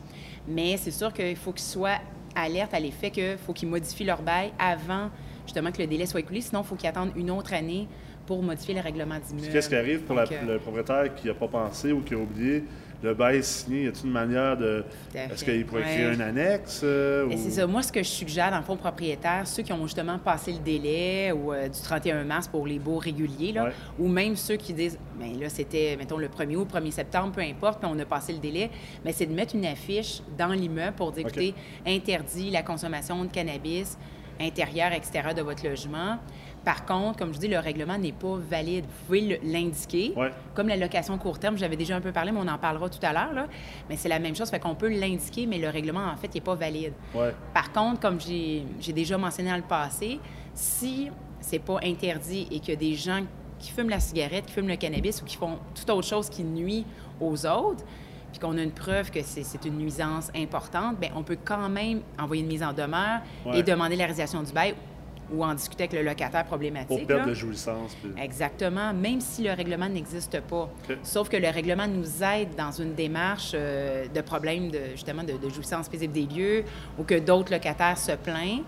Mais 0.47 0.77
c'est 0.77 0.91
sûr 0.91 1.11
qu'il 1.13 1.35
faut 1.35 1.51
qu'ils 1.51 1.65
soient 1.65 1.99
alertes 2.35 2.73
à 2.73 2.79
l'effet 2.79 3.11
qu'il 3.11 3.37
faut 3.37 3.53
qu'ils 3.53 3.69
modifient 3.69 4.03
leur 4.05 4.21
bail 4.21 4.51
avant 4.59 5.09
justement 5.45 5.71
que 5.71 5.81
le 5.81 5.87
délai 5.87 6.05
soit 6.05 6.19
écoulé. 6.19 6.41
Sinon, 6.41 6.61
il 6.61 6.67
faut 6.67 6.75
qu'ils 6.75 6.89
attendent 6.89 7.11
une 7.15 7.31
autre 7.31 7.53
année 7.53 7.87
pour 8.25 8.41
modifier 8.41 8.73
le 8.73 8.81
règlement 8.81 9.15
d'immeuble. 9.19 9.47
Qu'est-ce 9.51 9.69
qui 9.69 9.75
arrive 9.75 9.99
pour 10.01 10.15
la- 10.15 10.23
euh, 10.23 10.53
le 10.53 10.59
propriétaire 10.59 11.13
qui 11.15 11.27
n'a 11.27 11.33
pas 11.35 11.47
pensé 11.47 11.91
ou 11.91 12.01
qui 12.01 12.13
a 12.13 12.17
oublié? 12.17 12.63
Le 13.03 13.13
bail 13.13 13.43
signé, 13.43 13.83
y 13.83 13.87
a-t-il 13.87 14.07
une 14.07 14.13
manière 14.13 14.57
de. 14.57 14.83
Est-ce 15.13 15.45
qu'il 15.45 15.63
pourrait 15.65 15.81
Ouais. 15.83 15.87
créer 15.93 16.05
un 16.05 16.19
annexe? 16.21 16.81
euh, 16.83 17.27
ou- 17.27 17.31
c'est 17.37 17.51
ça. 17.51 17.67
Moi, 17.67 17.83
ce 17.83 17.91
que 17.91 18.01
je 18.01 18.07
suggère, 18.07 18.49
dans 18.49 18.57
le 18.57 18.63
fond, 18.63 18.73
aux 18.73 18.77
propriétaires, 18.77 19.45
ceux 19.45 19.61
qui 19.61 19.71
ont 19.73 19.83
justement 19.83 20.17
passé 20.17 20.53
le 20.53 20.57
délai 20.59 21.31
ou 21.31 21.53
euh, 21.53 21.67
du 21.67 21.79
31 21.79 22.23
mars 22.23 22.47
pour 22.47 22.65
les 22.65 22.79
baux 22.79 22.97
réguliers, 22.97 23.51
là, 23.51 23.65
Ouais. 23.65 23.71
ou 23.99 24.07
même 24.07 24.35
ceux 24.35 24.55
qui 24.55 24.73
disent, 24.73 24.97
bien 25.19 25.37
là, 25.39 25.49
c'était, 25.49 25.95
mettons, 25.99 26.17
le 26.17 26.29
1er 26.29 26.55
août, 26.55 26.67
1er 26.67 26.89
septembre, 26.89 27.33
peu 27.33 27.41
importe, 27.41 27.83
on 27.83 27.99
a 27.99 28.05
passé 28.05 28.31
le 28.33 28.39
délai, 28.39 28.71
mais 29.03 29.11
c'est 29.11 29.27
de 29.27 29.33
mettre 29.33 29.55
une 29.55 29.65
affiche 29.65 30.21
dans 30.35 30.47
l'immeuble 30.47 30.95
pour 30.95 31.11
dire, 31.11 31.27
écoutez, 31.27 31.53
interdit 31.85 32.49
la 32.49 32.63
consommation 32.63 33.23
de 33.23 33.29
cannabis 33.29 33.97
intérieur, 34.39 34.91
extérieur 34.91 35.33
de 35.33 35.41
votre 35.41 35.67
logement. 35.67 36.17
Par 36.63 36.85
contre, 36.85 37.19
comme 37.19 37.33
je 37.33 37.39
dis, 37.39 37.47
le 37.47 37.59
règlement 37.59 37.97
n'est 37.97 38.11
pas 38.11 38.37
valide. 38.37 38.85
Vous 38.85 39.05
pouvez 39.05 39.39
l'indiquer. 39.43 40.13
Ouais. 40.15 40.31
Comme 40.55 40.67
la 40.67 40.77
location 40.77 41.17
court 41.17 41.37
terme, 41.37 41.57
j'avais 41.57 41.75
déjà 41.75 41.95
un 41.95 42.01
peu 42.01 42.11
parlé, 42.11 42.31
mais 42.31 42.39
on 42.41 42.47
en 42.47 42.57
parlera 42.57 42.89
tout 42.89 42.99
à 43.03 43.13
l'heure. 43.13 43.47
Mais 43.87 43.97
c'est 43.97 44.09
la 44.09 44.17
même 44.17 44.35
chose, 44.35 44.49
fait 44.49 44.59
qu'on 44.59 44.73
peut 44.73 44.89
l'indiquer, 44.89 45.45
mais 45.45 45.59
le 45.59 45.69
règlement, 45.69 46.05
en 46.07 46.17
fait, 46.17 46.33
n'est 46.33 46.41
pas 46.41 46.55
valide. 46.55 46.93
Ouais. 47.13 47.33
Par 47.53 47.71
contre, 47.71 47.99
comme 47.99 48.19
j'ai 48.19 48.63
j'ai 48.79 48.93
déjà 48.93 49.17
mentionné 49.17 49.51
dans 49.51 49.57
le 49.57 49.61
passé, 49.61 50.19
si 50.53 51.09
c'est 51.39 51.59
pas 51.59 51.79
interdit 51.83 52.47
et 52.49 52.59
qu'il 52.59 52.69
y 52.69 52.73
a 52.73 52.79
des 52.79 52.95
gens 52.95 53.21
qui 53.59 53.71
fument 53.71 53.89
la 53.89 53.99
cigarette, 53.99 54.47
qui 54.47 54.53
fument 54.53 54.67
le 54.67 54.75
cannabis 54.75 55.21
ou 55.21 55.25
qui 55.25 55.37
font 55.37 55.59
toute 55.73 55.89
autre 55.89 56.07
chose 56.07 56.29
qui 56.29 56.43
nuit 56.43 56.85
aux 57.21 57.45
autres, 57.45 57.83
puis 58.37 58.45
qu'on 58.45 58.57
a 58.57 58.61
une 58.61 58.71
preuve 58.71 59.11
que 59.11 59.19
c'est 59.23 59.63
une 59.65 59.77
nuisance 59.77 60.29
importante, 60.35 60.99
bien, 60.99 61.09
on 61.15 61.23
peut 61.23 61.37
quand 61.43 61.69
même 61.69 62.01
envoyer 62.19 62.41
une 62.41 62.49
mise 62.49 62.63
en 62.63 62.73
demeure 62.73 63.21
Ouais. 63.45 63.59
et 63.59 63.63
demander 63.63 63.95
la 63.95 64.07
résiliation 64.07 64.43
du 64.43 64.51
bail 64.51 64.75
ou 65.31 65.43
en 65.43 65.53
discuter 65.53 65.83
avec 65.85 65.93
le 65.93 66.03
locataire 66.03 66.43
problématique. 66.43 66.87
Pour 66.89 67.07
perdre 67.07 67.23
là. 67.23 67.29
de 67.29 67.33
jouissance. 67.33 67.95
puis- 68.01 68.11
Exactement, 68.21 68.93
même 68.93 69.21
si 69.21 69.43
le 69.43 69.51
règlement 69.53 69.87
n'existe 69.87 70.39
pas. 70.41 70.69
Sauf 71.01 71.29
que 71.29 71.37
le 71.37 71.47
règlement 71.49 71.87
nous 71.87 72.21
aide 72.23 72.55
dans 72.57 72.71
une 72.71 72.93
démarche 72.93 73.51
euh, 73.55 74.05
de 74.13 74.21
problème 74.21 74.69
de, 74.69 74.79
justement 74.91 75.23
de, 75.23 75.33
de 75.33 75.49
jouissance 75.49 75.87
paisible 75.87 76.13
des 76.13 76.25
lieux 76.25 76.63
ou 76.99 77.03
que 77.03 77.17
d'autres 77.17 77.53
locataires 77.53 77.97
se 77.97 78.11
plaignent 78.11 78.63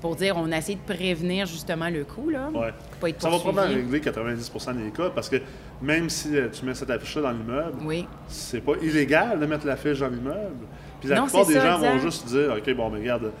pour 0.00 0.16
dire 0.16 0.36
on 0.38 0.50
a 0.50 0.56
essayé 0.58 0.76
de 0.84 0.92
prévenir 0.94 1.46
justement 1.46 1.88
le 1.90 2.04
coup, 2.04 2.30
là. 2.30 2.48
Ouais. 2.52 2.72
Pas 3.00 3.10
être 3.10 3.20
Ça 3.22 3.28
va 3.30 3.38
probablement 3.38 3.76
régler 3.76 4.00
90% 4.00 4.74
des 4.82 4.90
cas 4.90 5.10
parce 5.10 5.28
que 5.28 5.36
même 5.82 6.08
si 6.08 6.36
euh, 6.36 6.48
tu 6.52 6.64
mets 6.64 6.74
cette 6.74 6.90
affiche-là 6.90 7.22
dans 7.22 7.30
l'immeuble, 7.32 7.78
Oui. 7.84 8.06
c'est 8.28 8.60
pas 8.60 8.72
illégal 8.80 9.38
de 9.40 9.46
mettre 9.46 9.66
l'affiche 9.66 9.98
dans 9.98 10.08
l'immeuble. 10.08 10.66
Puis 11.00 11.08
la 11.08 11.16
Non, 11.16 11.24
plupart 11.24 11.46
des 11.46 11.54
ça, 11.54 11.60
gens 11.72 11.78
vont 11.78 11.98
juste 11.98 12.26
dire 12.28 12.54
OK, 12.56 12.74
bon, 12.74 12.90
mais 12.90 13.00
regarde, 13.00 13.32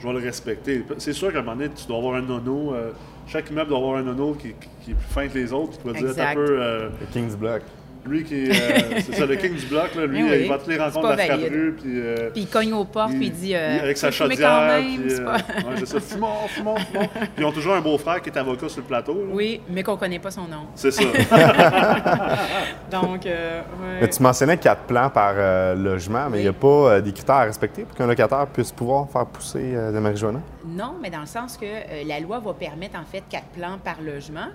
je 0.00 0.06
vais 0.06 0.12
le 0.14 0.20
respecter. 0.20 0.84
C'est 0.98 1.12
sûr 1.12 1.32
qu'à 1.32 1.38
un 1.38 1.42
moment 1.42 1.56
donné, 1.56 1.70
tu 1.74 1.86
dois 1.86 1.98
avoir 1.98 2.14
un 2.16 2.22
nono. 2.22 2.74
euh, 2.74 2.90
chaque 3.26 3.50
immeuble 3.50 3.68
doit 3.70 3.78
avoir 3.78 3.96
un 3.96 4.02
nono 4.02 4.32
qui, 4.34 4.54
qui 4.82 4.90
est 4.90 4.94
plus 4.94 5.06
fin 5.08 5.28
que 5.28 5.34
les 5.34 5.52
autres, 5.52 5.78
qui 5.80 5.86
va 5.86 5.92
dire 5.94 6.08
un 6.26 6.34
peu. 6.34 6.46
euh, 6.60 6.88
Le 7.00 7.06
King's 7.12 7.36
Block. 7.36 7.62
Lui 8.06 8.24
qui 8.24 8.44
est. 8.46 8.50
euh, 8.50 8.98
c'est 9.00 9.14
ça, 9.14 9.26
le 9.26 9.36
king 9.36 9.54
du 9.54 9.66
bloc, 9.66 9.94
là, 9.94 10.06
lui, 10.06 10.22
Oui, 10.22 10.30
il 10.42 10.48
va 10.48 10.54
à 10.54 10.58
toutes 10.58 10.68
les 10.68 10.78
rencontres 10.78 11.12
de 11.12 11.16
la 11.16 11.26
valide. 11.26 11.38
frappe-rue, 11.46 11.76
puis. 11.80 11.92
euh, 12.00 12.30
Puis 12.32 12.42
il 12.42 12.46
cogne 12.48 12.72
aux 12.72 12.84
portes, 12.84 13.10
puis 13.12 13.26
il 13.26 13.32
dit 13.32 13.54
euh, 13.54 13.80
avec 13.82 13.96
sa 13.96 14.08
peux 14.08 14.12
fumer 14.12 14.30
chaudière, 14.34 14.80
puis, 14.80 15.00
c'est 15.08 15.20
euh, 15.20 15.24
pas- 15.24 15.32
ouais, 15.36 15.74
c'est 15.78 15.86
ça, 15.86 16.00
fumons, 16.00 16.26
fumons, 16.48 16.76
fumons. 16.76 17.08
Puis 17.14 17.28
ils 17.38 17.44
ont 17.44 17.52
toujours 17.52 17.74
un 17.74 17.80
beau-frère 17.80 18.20
qui 18.22 18.30
est 18.30 18.38
avocat 18.38 18.68
sur 18.68 18.80
le 18.82 18.86
plateau. 18.86 19.14
là. 19.14 19.20
Oui, 19.32 19.60
mais 19.68 19.82
qu'on 19.82 19.96
connaît 19.96 20.18
pas 20.18 20.30
son 20.30 20.42
nom. 20.48 20.66
C'est 20.74 20.90
ça. 20.90 21.02
Donc, 22.90 23.26
euh, 23.26 23.60
ouais. 23.60 23.98
Mais 24.02 24.08
tu 24.08 24.22
mentionnais 24.22 24.56
quatre 24.56 24.82
plans 24.82 25.10
par 25.10 25.34
euh, 25.36 25.74
logement, 25.74 26.28
mais 26.30 26.38
il 26.38 26.42
n'y 26.42 26.48
a 26.48 26.52
pas 26.52 26.66
euh, 26.68 27.00
des 27.00 27.12
critères 27.12 27.34
à 27.36 27.44
respecter 27.44 27.82
pour 27.82 27.96
qu'un 27.96 28.06
locataire 28.06 28.46
puisse 28.46 28.72
pouvoir 28.72 29.08
faire 29.10 29.26
pousser 29.26 29.72
euh, 29.74 29.90
de 29.90 29.94
la 29.94 30.00
marijuana? 30.00 30.40
Non, 30.66 30.94
mais 31.02 31.10
dans 31.10 31.20
le 31.20 31.26
sens 31.26 31.56
que 31.56 31.64
euh, 31.66 32.02
la 32.06 32.20
loi 32.20 32.38
va 32.38 32.52
permettre 32.54 32.98
en 32.98 33.04
fait 33.04 33.22
quatre 33.28 33.46
plans 33.56 33.78
par 33.82 33.96
logement. 34.02 34.46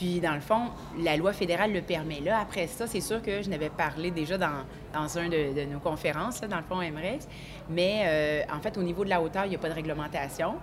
Puis, 0.00 0.18
dans 0.18 0.32
le 0.32 0.40
fond, 0.40 0.70
la 0.98 1.14
loi 1.18 1.34
fédérale 1.34 1.74
le 1.74 1.82
permet. 1.82 2.20
Là, 2.20 2.38
après 2.40 2.66
ça, 2.68 2.86
c'est 2.86 3.02
sûr 3.02 3.20
que 3.20 3.42
je 3.42 3.50
n'avais 3.50 3.68
parlé 3.68 4.10
déjà 4.10 4.38
dans, 4.38 4.64
dans 4.94 5.18
une 5.18 5.28
de, 5.28 5.64
nos 5.70 5.78
conférences, 5.78 6.40
là, 6.40 6.48
dans 6.48 6.56
le 6.56 6.62
fond 6.62 6.76
MREX. 6.76 7.28
Mais 7.68 8.04
euh, 8.06 8.42
en 8.50 8.60
fait, 8.60 8.78
au 8.78 8.82
niveau 8.82 9.04
de 9.04 9.10
la 9.10 9.20
hauteur, 9.20 9.44
il 9.44 9.50
n'y 9.50 9.56
a 9.56 9.58
pas 9.58 9.68
de 9.68 9.74
réglementation. 9.74 10.54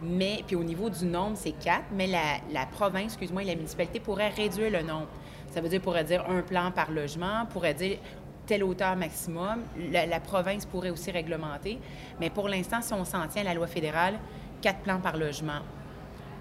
Mais, 0.00 0.44
puis 0.46 0.54
au 0.54 0.62
niveau 0.62 0.90
du 0.90 1.06
nombre, 1.06 1.32
c'est 1.34 1.58
quatre. 1.58 1.86
Mais 1.92 2.06
la, 2.06 2.66
province, 2.66 3.06
excuse-moi, 3.06 3.42
et 3.42 3.46
la 3.46 3.56
municipalité 3.56 3.98
pourrait 3.98 4.28
réduire 4.28 4.70
le 4.70 4.82
nombre. 4.82 5.08
Ça 5.50 5.60
veut 5.60 5.68
dire, 5.68 5.80
pourrait 5.80 6.04
dire 6.04 6.24
un 6.30 6.42
plan 6.42 6.70
par 6.70 6.92
logement, 6.92 7.46
pourrait 7.46 7.74
dire 7.74 7.98
telle 8.46 8.62
hauteur 8.62 8.94
maximum. 8.94 9.64
La, 9.90 10.06
la 10.06 10.20
province 10.20 10.66
pourrait 10.66 10.90
aussi 10.90 11.10
réglementer. 11.10 11.80
Mais 12.20 12.30
pour 12.30 12.48
l'instant, 12.48 12.80
si 12.80 12.92
on 12.92 13.04
s'en 13.04 13.26
tient 13.26 13.42
à 13.42 13.46
la 13.46 13.54
loi 13.54 13.66
fédérale, 13.66 14.20
quatre 14.62 14.82
plans 14.82 15.00
par 15.00 15.16
logement. 15.16 15.62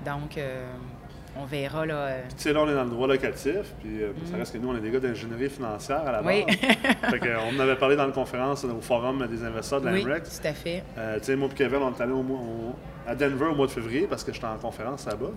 Donc, 0.05 0.37
euh, 0.37 0.71
on 1.37 1.45
verra 1.45 1.85
là. 1.85 1.95
euh, 1.95 2.21
Tu 2.29 2.35
sais, 2.43 2.53
là, 2.53 2.61
on 2.61 2.69
est 2.69 2.75
dans 2.75 2.83
le 2.83 2.89
droit 2.91 3.07
locatif, 3.07 3.73
puis 3.81 4.01
euh, 4.03 4.11
ça 4.29 4.37
reste 4.37 4.53
que 4.53 4.57
nous, 4.59 4.69
on 4.69 4.75
est 4.77 4.81
des 4.81 4.91
gars 4.91 4.99
d'ingénierie 4.99 5.49
financière 5.49 6.01
à 6.05 6.11
la 6.11 6.21
base. 6.21 6.35
Mm. 6.35 6.45
Oui. 6.47 6.57
fait 7.09 7.19
que, 7.19 7.29
on 7.51 7.57
en 7.57 7.59
avait 7.59 7.75
parlé 7.75 7.95
dans 7.95 8.05
la 8.05 8.11
conférence 8.11 8.63
au 8.63 8.81
forum 8.81 9.25
des 9.27 9.43
investisseurs 9.43 9.81
de 9.81 9.89
oui, 9.89 10.03
l'AMREX. 10.03 10.39
tout 10.41 10.47
à 10.47 10.53
fait. 10.53 10.83
Euh, 10.97 11.17
tu 11.19 11.25
sais, 11.25 11.35
moi 11.35 11.49
et 11.51 11.55
Kevin, 11.55 11.79
on 11.81 11.93
est 11.93 12.01
allés 12.01 12.11
au 12.13 12.23
à 13.05 13.15
Denver 13.15 13.47
au 13.47 13.55
mois 13.55 13.67
de 13.67 13.71
février 13.71 14.07
parce 14.09 14.23
que 14.23 14.31
j'étais 14.31 14.45
en 14.45 14.55
conférence 14.57 15.05
là-bas. 15.05 15.31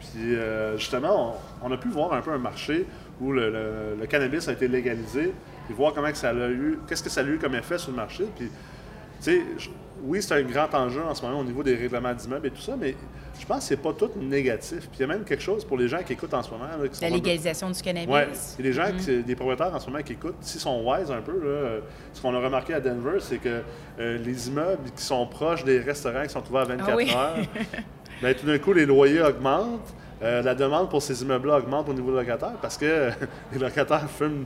Puis 0.00 0.34
euh, 0.36 0.76
justement, 0.78 1.34
on, 1.62 1.68
on 1.68 1.72
a 1.72 1.76
pu 1.76 1.88
voir 1.88 2.12
un 2.12 2.20
peu 2.20 2.30
un 2.32 2.38
marché 2.38 2.86
où 3.20 3.32
le, 3.32 3.50
le- 3.50 3.96
le 4.00 4.06
cannabis 4.06 4.46
a 4.48 4.52
été 4.52 4.68
légalisé, 4.68 5.32
puis 5.66 5.74
voir 5.74 5.92
comment 5.92 6.10
que 6.10 6.16
ça 6.16 6.30
a 6.30 6.48
eu, 6.48 6.78
qu'est-ce 6.88 7.02
que 7.02 7.10
ça 7.10 7.20
a 7.22 7.24
eu 7.24 7.38
comme 7.38 7.54
effet 7.56 7.78
sur 7.78 7.90
le 7.90 7.96
marché. 7.96 8.24
Puis 8.36 8.48
sais, 9.18 9.42
je- 9.58 9.68
oui, 10.04 10.22
c'est 10.22 10.34
un 10.34 10.42
grand 10.42 10.72
enjeu 10.74 11.02
en 11.02 11.14
ce 11.14 11.22
moment 11.22 11.40
au 11.40 11.44
niveau 11.44 11.62
des 11.62 11.74
règlements 11.74 12.14
d'immeubles 12.14 12.46
et 12.46 12.50
tout 12.50 12.60
ça, 12.60 12.74
mais 12.78 12.94
je 13.38 13.46
pense 13.46 13.58
que 13.58 13.64
c'est 13.64 13.76
pas 13.76 13.92
tout 13.92 14.10
négatif. 14.20 14.80
Puis 14.80 14.98
il 14.98 15.00
y 15.00 15.04
a 15.04 15.06
même 15.06 15.24
quelque 15.24 15.42
chose 15.42 15.64
pour 15.64 15.78
les 15.78 15.88
gens 15.88 16.02
qui 16.02 16.12
écoutent 16.12 16.34
en 16.34 16.42
ce 16.42 16.50
moment. 16.50 16.64
là, 16.80 16.88
qui 16.88 17.00
La 17.02 17.10
légalisation 17.10 17.70
du 17.70 17.80
cannabis. 17.80 18.56
Y 18.58 18.60
a 18.60 18.62
des 18.62 18.72
gens, 18.72 18.92
qui- 18.98 19.22
des 19.22 19.34
propriétaires 19.36 19.74
en 19.74 19.80
ce 19.80 19.86
moment 19.90 20.02
qui 20.02 20.12
écoutent, 20.12 20.36
s'ils 20.40 20.60
sont 20.60 20.82
wise 20.84 21.10
un 21.10 21.20
peu, 21.22 21.32
là, 21.32 21.46
euh, 21.46 21.80
ce 22.12 22.20
qu'on 22.22 22.34
a 22.34 22.38
remarqué 22.38 22.74
à 22.74 22.80
Denver, 22.80 23.18
c'est 23.20 23.38
que 23.38 23.62
euh, 23.98 24.18
les 24.18 24.48
immeubles 24.48 24.90
qui 24.96 25.02
sont 25.02 25.26
proches 25.26 25.64
des 25.64 25.80
restaurants 25.80 26.22
qui 26.22 26.28
sont 26.30 26.42
ouverts 26.48 26.62
à 26.62 26.64
24 26.66 26.88
Ah 26.90 26.96
oui. 26.96 27.10
heures, 27.14 27.36
ben, 28.22 28.34
tout 28.34 28.46
d'un 28.46 28.58
coup, 28.58 28.72
les 28.72 28.86
loyers 28.86 29.22
augmentent. 29.22 29.94
euh, 30.22 30.42
la 30.42 30.54
demande 30.54 30.90
pour 30.90 31.00
ces 31.00 31.22
immeubles-là 31.22 31.56
augmente 31.58 31.88
au 31.88 31.94
niveau 31.94 32.10
locataire 32.10 32.52
parce 32.60 32.76
que 32.76 33.08
les 33.54 33.58
locataires 33.58 34.06
fument, 34.10 34.44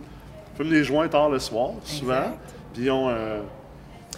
fument 0.57 0.71
les 0.71 0.85
joints 0.85 1.09
tard 1.09 1.29
le 1.31 1.41
soir, 1.41 1.71
souvent. 1.83 2.15
Exact. 2.15 2.39
Puis 2.73 2.85
ils 2.85 2.91
ont, 2.93 3.09
euh, 3.09 3.41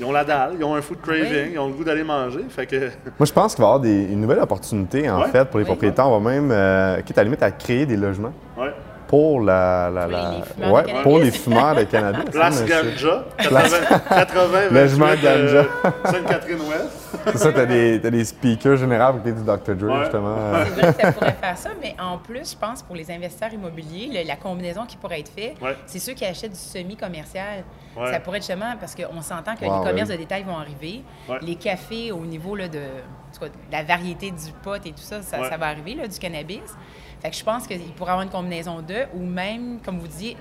ils 0.01 0.05
ont 0.07 0.13
la 0.13 0.25
dalle, 0.25 0.55
ils 0.59 0.65
ont 0.65 0.75
un 0.75 0.83
food 0.83 1.01
craving, 1.01 1.25
Oui. 1.31 1.51
ils 1.55 1.59
ont 1.59 1.69
le 1.69 1.73
goût 1.75 1.85
d'aller 1.85 2.05
manger. 2.05 2.45
Fait 2.49 2.67
que, 2.67 2.77
Moi, 3.19 3.27
je 3.27 3.33
pense 3.33 3.55
qu'il 3.55 3.63
va 3.63 3.69
y 3.69 3.71
avoir 3.73 3.81
des, 3.81 4.05
une 4.13 4.21
nouvelle 4.21 4.39
opportunité, 4.41 5.09
en 5.11 5.21
Ouais. 5.23 5.29
fait, 5.29 5.45
pour 5.47 5.59
les 5.59 5.65
Oui. 5.65 5.71
propriétaires. 5.71 6.09
On 6.09 6.19
va 6.21 6.31
même, 6.31 6.51
euh, 6.51 7.01
quitte 7.03 7.17
à 7.19 7.21
la 7.23 7.25
limite, 7.25 7.43
à 7.43 7.51
créer 7.51 7.87
des 7.87 7.97
logements 7.97 8.33
ouais. 8.59 8.73
pour 9.09 9.41
la... 9.41 9.91
la, 9.91 10.07
les- 10.07 10.71
ouais, 10.71 11.03
pour 11.03 11.19
les 11.19 11.31
fumeurs 11.31 11.75
de 11.77 11.85
cannabis. 11.85 12.25
Place 12.33 12.65
Ganja, 12.65 13.25
80, 13.39 13.99
80 14.09 14.59
Logement 14.73 15.07
28, 15.07 15.23
Ganja. 15.23 15.57
euh, 15.59 15.65
Sainte-Catherine-Ouest. 16.05 17.19
C'est 17.27 17.39
ça, 17.39 17.53
t'as 17.53 17.67
des, 17.67 18.01
t'as 18.03 18.11
des 18.11 18.25
speakers 18.25 18.77
généraux 18.77 19.13
pour 19.15 19.23
du 19.23 19.33
Dr. 19.33 19.75
Dre, 19.75 19.87
Ouais. 19.93 20.01
justement. 20.03 20.37
C'est 20.65 20.81
vrai 20.81 20.93
que 20.95 21.01
ça 21.03 21.13
pourrait 21.13 21.37
faire 21.41 21.57
ça, 21.59 21.71
mais 21.81 21.95
en 22.01 22.19
plus, 22.19 22.53
je 22.53 22.57
pense 22.57 22.83
pour 22.83 22.95
les 22.97 23.11
investisseurs 23.11 23.53
immobiliers, 23.53 24.11
le- 24.23 24.29
la 24.29 24.37
combinaison 24.37 24.85
qui 24.87 24.97
pourrait 24.97 25.21
être 25.21 25.31
faite, 25.33 25.55
Ouais. 25.63 25.77
c'est 25.87 25.99
ceux 25.99 26.13
qui 26.13 26.25
achètent 26.25 26.53
du 26.53 26.59
semi-commercial. 26.59 27.65
Ouais. 27.97 28.13
Ça 28.13 28.21
pourrait 28.21 28.39
être 28.39 28.45
justement 28.47 28.75
parce 28.79 28.95
qu'on 28.95 29.21
s'entend 29.23 29.55
que 29.57 29.65
Wow, 29.65 29.79
les 29.83 29.89
commerces 29.91 30.09
ouais. 30.11 30.17
de 30.17 30.21
détail 30.23 30.43
vont 30.45 30.57
arriver. 30.59 31.03
Ouais. 31.29 31.39
Les 31.43 31.57
cafés, 31.57 32.13
au 32.13 32.25
niveau 32.27 32.55
là, 32.57 32.69
de, 32.69 32.79
en 32.79 33.33
tout 33.35 33.41
cas, 33.41 33.49
de 33.49 33.73
la 33.73 33.83
variété 33.83 34.31
du 34.31 34.53
pot 34.63 34.77
et 34.85 34.91
tout 34.93 34.99
ça, 34.99 35.23
ça, 35.23 35.41
Ouais. 35.41 35.49
ça 35.49 35.57
va 35.57 35.67
arriver, 35.69 35.95
là, 35.95 36.07
du 36.07 36.19
cannabis. 36.19 36.61
Fait 37.23 37.31
que 37.31 37.37
je 37.37 37.43
pense 37.45 37.67
qu'il 37.67 37.81
pourrait 37.95 38.11
avoir 38.13 38.25
une 38.25 38.31
combinaison 38.33 38.81
d'eux, 38.83 39.07
ou 39.15 39.21
même, 39.25 39.81
comme 39.85 39.99
vous 39.99 40.09
disiez, 40.09 40.37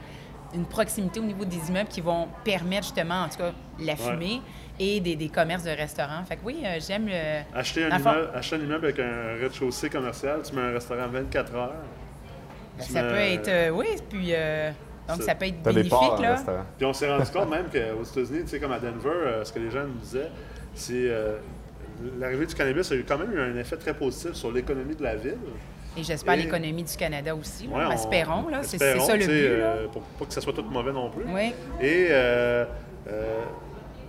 une 0.53 0.65
proximité 0.65 1.19
au 1.19 1.23
niveau 1.23 1.43
des 1.45 1.69
immeubles 1.69 1.89
qui 1.89 2.01
vont 2.01 2.27
permettre 2.43 2.83
justement, 2.83 3.23
en 3.23 3.29
tout 3.29 3.37
cas, 3.37 3.51
la 3.79 3.95
fumée 3.95 4.41
et 4.79 4.99
des, 4.99 5.15
des 5.15 5.29
commerces 5.29 5.63
de 5.63 5.69
restaurants. 5.71 6.23
Fait 6.27 6.35
que 6.35 6.41
oui, 6.45 6.61
euh, 6.65 6.77
j'aime 6.85 7.07
le. 7.07 7.41
Acheter 7.57 7.85
un, 7.85 7.97
immeuble, 7.97 8.29
acheter 8.35 8.55
un 8.57 8.59
immeuble 8.59 8.85
avec 8.85 8.99
un 8.99 9.35
rez-de-chaussée 9.41 9.89
commercial, 9.89 10.41
tu 10.43 10.53
mets 10.53 10.61
un 10.61 10.71
restaurant 10.73 11.07
24 11.07 11.55
heures. 11.55 11.73
Ben, 12.77 12.83
ça 12.83 13.01
mets- 13.03 13.09
peut 13.09 13.15
être, 13.19 13.47
euh, 13.47 13.69
oui, 13.69 13.87
puis 14.09 14.29
euh, 14.33 14.71
donc 15.07 15.17
Ça- 15.17 15.23
ça 15.27 15.35
peut 15.35 15.45
être 15.45 15.61
bénéfique, 15.61 15.91
là. 16.21 16.31
restaurant. 16.35 16.65
Puis 16.77 16.85
on 16.85 16.93
s'est 16.93 17.09
rendu 17.11 17.29
compte 17.31 17.49
même 17.49 17.65
qu'aux 17.65 18.03
États-Unis, 18.03 18.43
tu 18.43 18.47
sais, 18.49 18.59
comme 18.59 18.71
à 18.71 18.79
Denver, 18.79 19.09
euh, 19.09 19.43
ce 19.45 19.53
que 19.53 19.59
les 19.59 19.69
gens 19.71 19.83
nous 19.83 19.99
disaient, 20.01 20.29
c'est 20.73 20.93
euh, 21.09 21.37
l'arrivée 22.19 22.45
du 22.45 22.55
cannabis 22.55 22.91
a 22.91 22.95
eu 22.95 23.05
quand 23.07 23.17
même 23.17 23.31
eu 23.31 23.39
un 23.39 23.55
effet 23.57 23.77
très 23.77 23.93
positif 23.93 24.33
sur 24.33 24.51
l'économie 24.51 24.95
de 24.95 25.03
la 25.03 25.15
ville. 25.15 25.37
Et 25.97 26.03
j'espère 26.03 26.33
Et- 26.33 26.43
l'économie 26.43 26.83
du 26.83 26.95
Canada 26.97 27.33
aussi, 27.35 27.67
là. 27.67 27.77
Ouais, 27.77 27.83
on- 27.87 27.91
espérons, 27.91 28.47
là. 28.49 28.63
C'est 28.63 28.77
ça 28.77 29.15
le 29.15 29.25
but, 29.25 29.27
là. 29.27 29.65
euh, 29.65 29.87
pour 29.87 30.01
pas 30.01 30.25
que 30.25 30.33
ça 30.33 30.41
soit 30.41 30.51
tout 30.53 30.63
mauvais 30.63 30.91
non 30.91 31.09
plus. 31.09 31.23
Oui. 31.27 31.53
Et 31.79 32.07
euh, 32.09 32.65
euh, 33.07 33.41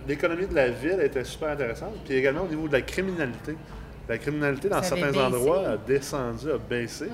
l'économie 0.07 0.47
de 0.47 0.55
la 0.55 0.69
ville 0.69 0.99
était 1.01 1.23
super 1.23 1.49
intéressante. 1.49 1.93
Puis 2.05 2.15
également 2.15 2.41
au 2.41 2.47
niveau 2.47 2.67
de 2.67 2.73
la 2.73 2.81
criminalité. 2.81 3.55
La 4.09 4.17
criminalité 4.17 4.69
dans 4.69 4.81
Ça 4.83 4.95
certains 4.95 5.17
endroits 5.17 5.67
a 5.67 5.77
descendu, 5.77 6.49
a 6.51 6.57
baissé. 6.57 7.07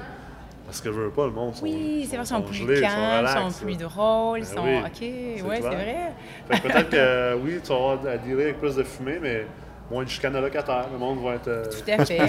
Parce 0.66 0.80
que 0.82 0.92
je 0.92 1.00
veux 1.00 1.10
pas, 1.10 1.26
le 1.26 1.32
monde 1.32 1.54
sont, 1.56 1.64
Oui, 1.66 2.08
c'est 2.10 2.16
vrai, 2.16 2.26
ils 2.26 2.28
sont 2.28 2.42
plus 2.42 2.56
gelés, 2.56 2.82
calmes, 2.82 3.20
relax, 3.28 3.56
sont 3.56 3.64
plus 3.66 3.78
drôles, 3.78 4.40
Ben 4.40 4.46
sont... 4.46 4.64
oui, 4.64 4.78
OK, 4.78 5.02
oui, 5.02 5.56
c'est 5.56 5.60
vrai. 5.62 6.14
Peut-être 6.48 6.90
que 6.90 7.36
oui, 7.44 7.60
tu 7.62 7.70
vas 7.70 7.76
avoir 7.76 8.06
à 8.08 8.18
dealer 8.18 8.44
avec 8.44 8.60
plus 8.60 8.76
de 8.76 8.84
fumée, 8.84 9.20
mais 9.22 9.46
moins 9.92 10.04
de 10.04 10.10
chicane 10.10 10.36
à 10.36 10.42
locataire. 10.42 10.86
Le 10.92 10.98
monde 10.98 11.20
va 11.24 11.36
être 11.36 11.48
euh, 11.48 11.66
Tout 11.66 11.92
à 11.92 12.06
fait. 12.06 12.18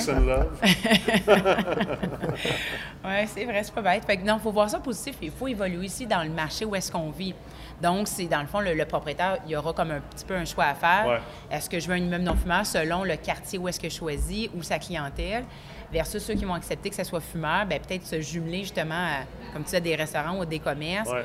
Oui, 3.05 3.27
c'est 3.27 3.45
vrai, 3.45 3.63
c'est 3.63 3.75
pas 3.75 3.83
bête. 3.83 4.05
Fait 4.05 4.17
que 4.17 4.25
non, 4.25 4.37
il 4.37 4.41
faut 4.43 4.51
voir 4.51 4.69
ça 4.71 4.79
positif. 4.81 5.17
Il 5.21 5.31
faut 5.31 5.47
évoluer 5.47 5.87
ici 5.87 6.07
dans 6.07 6.23
le 6.23 6.31
marché 6.31 6.65
où 6.65 6.75
est-ce 6.75 6.91
qu'on 6.91 7.11
vit. 7.11 7.35
Donc, 7.83 8.09
c'est 8.09 8.27
dans 8.27 8.41
le 8.41 8.47
fond, 8.47 8.61
le, 8.61 8.73
le 8.75 8.85
propriétaire, 8.87 9.39
il 9.45 9.53
y 9.53 9.57
aura 9.57 9.73
comme 9.73 9.91
un 9.91 10.01
petit 10.01 10.25
peu 10.25 10.35
un 10.35 10.45
choix 10.45 10.65
à 10.65 10.75
faire. 10.75 11.07
Ouais. 11.07 11.19
Est-ce 11.57 11.69
que 11.69 11.79
je 11.79 11.87
veux 11.89 11.95
un 11.95 11.99
immeuble 11.99 12.25
non 12.25 12.35
fumeur 12.35 12.65
selon 12.65 13.05
le 13.05 13.17
quartier 13.17 13.59
où 13.59 13.69
est-ce 13.69 13.79
que 13.81 13.89
je 13.89 13.95
choisis 13.97 14.49
ou 14.57 14.63
sa 14.63 14.79
clientèle, 14.79 15.45
versus 15.95 16.23
ceux 16.23 16.35
qui 16.35 16.45
vont 16.45 16.53
accepter 16.55 16.91
que 16.91 16.97
ça 16.97 17.05
soit 17.05 17.21
fumeur, 17.21 17.65
ben 17.67 17.81
peut-être 17.81 18.05
se 18.05 18.21
jumeler 18.21 18.59
justement 18.61 18.95
à, 18.95 19.53
comme 19.55 19.65
tu 19.65 19.75
à 19.75 19.81
des 19.81 19.95
restaurants 19.95 20.39
ou 20.39 20.45
des 20.45 20.59
commerces, 20.59 21.09
Ouais. 21.11 21.25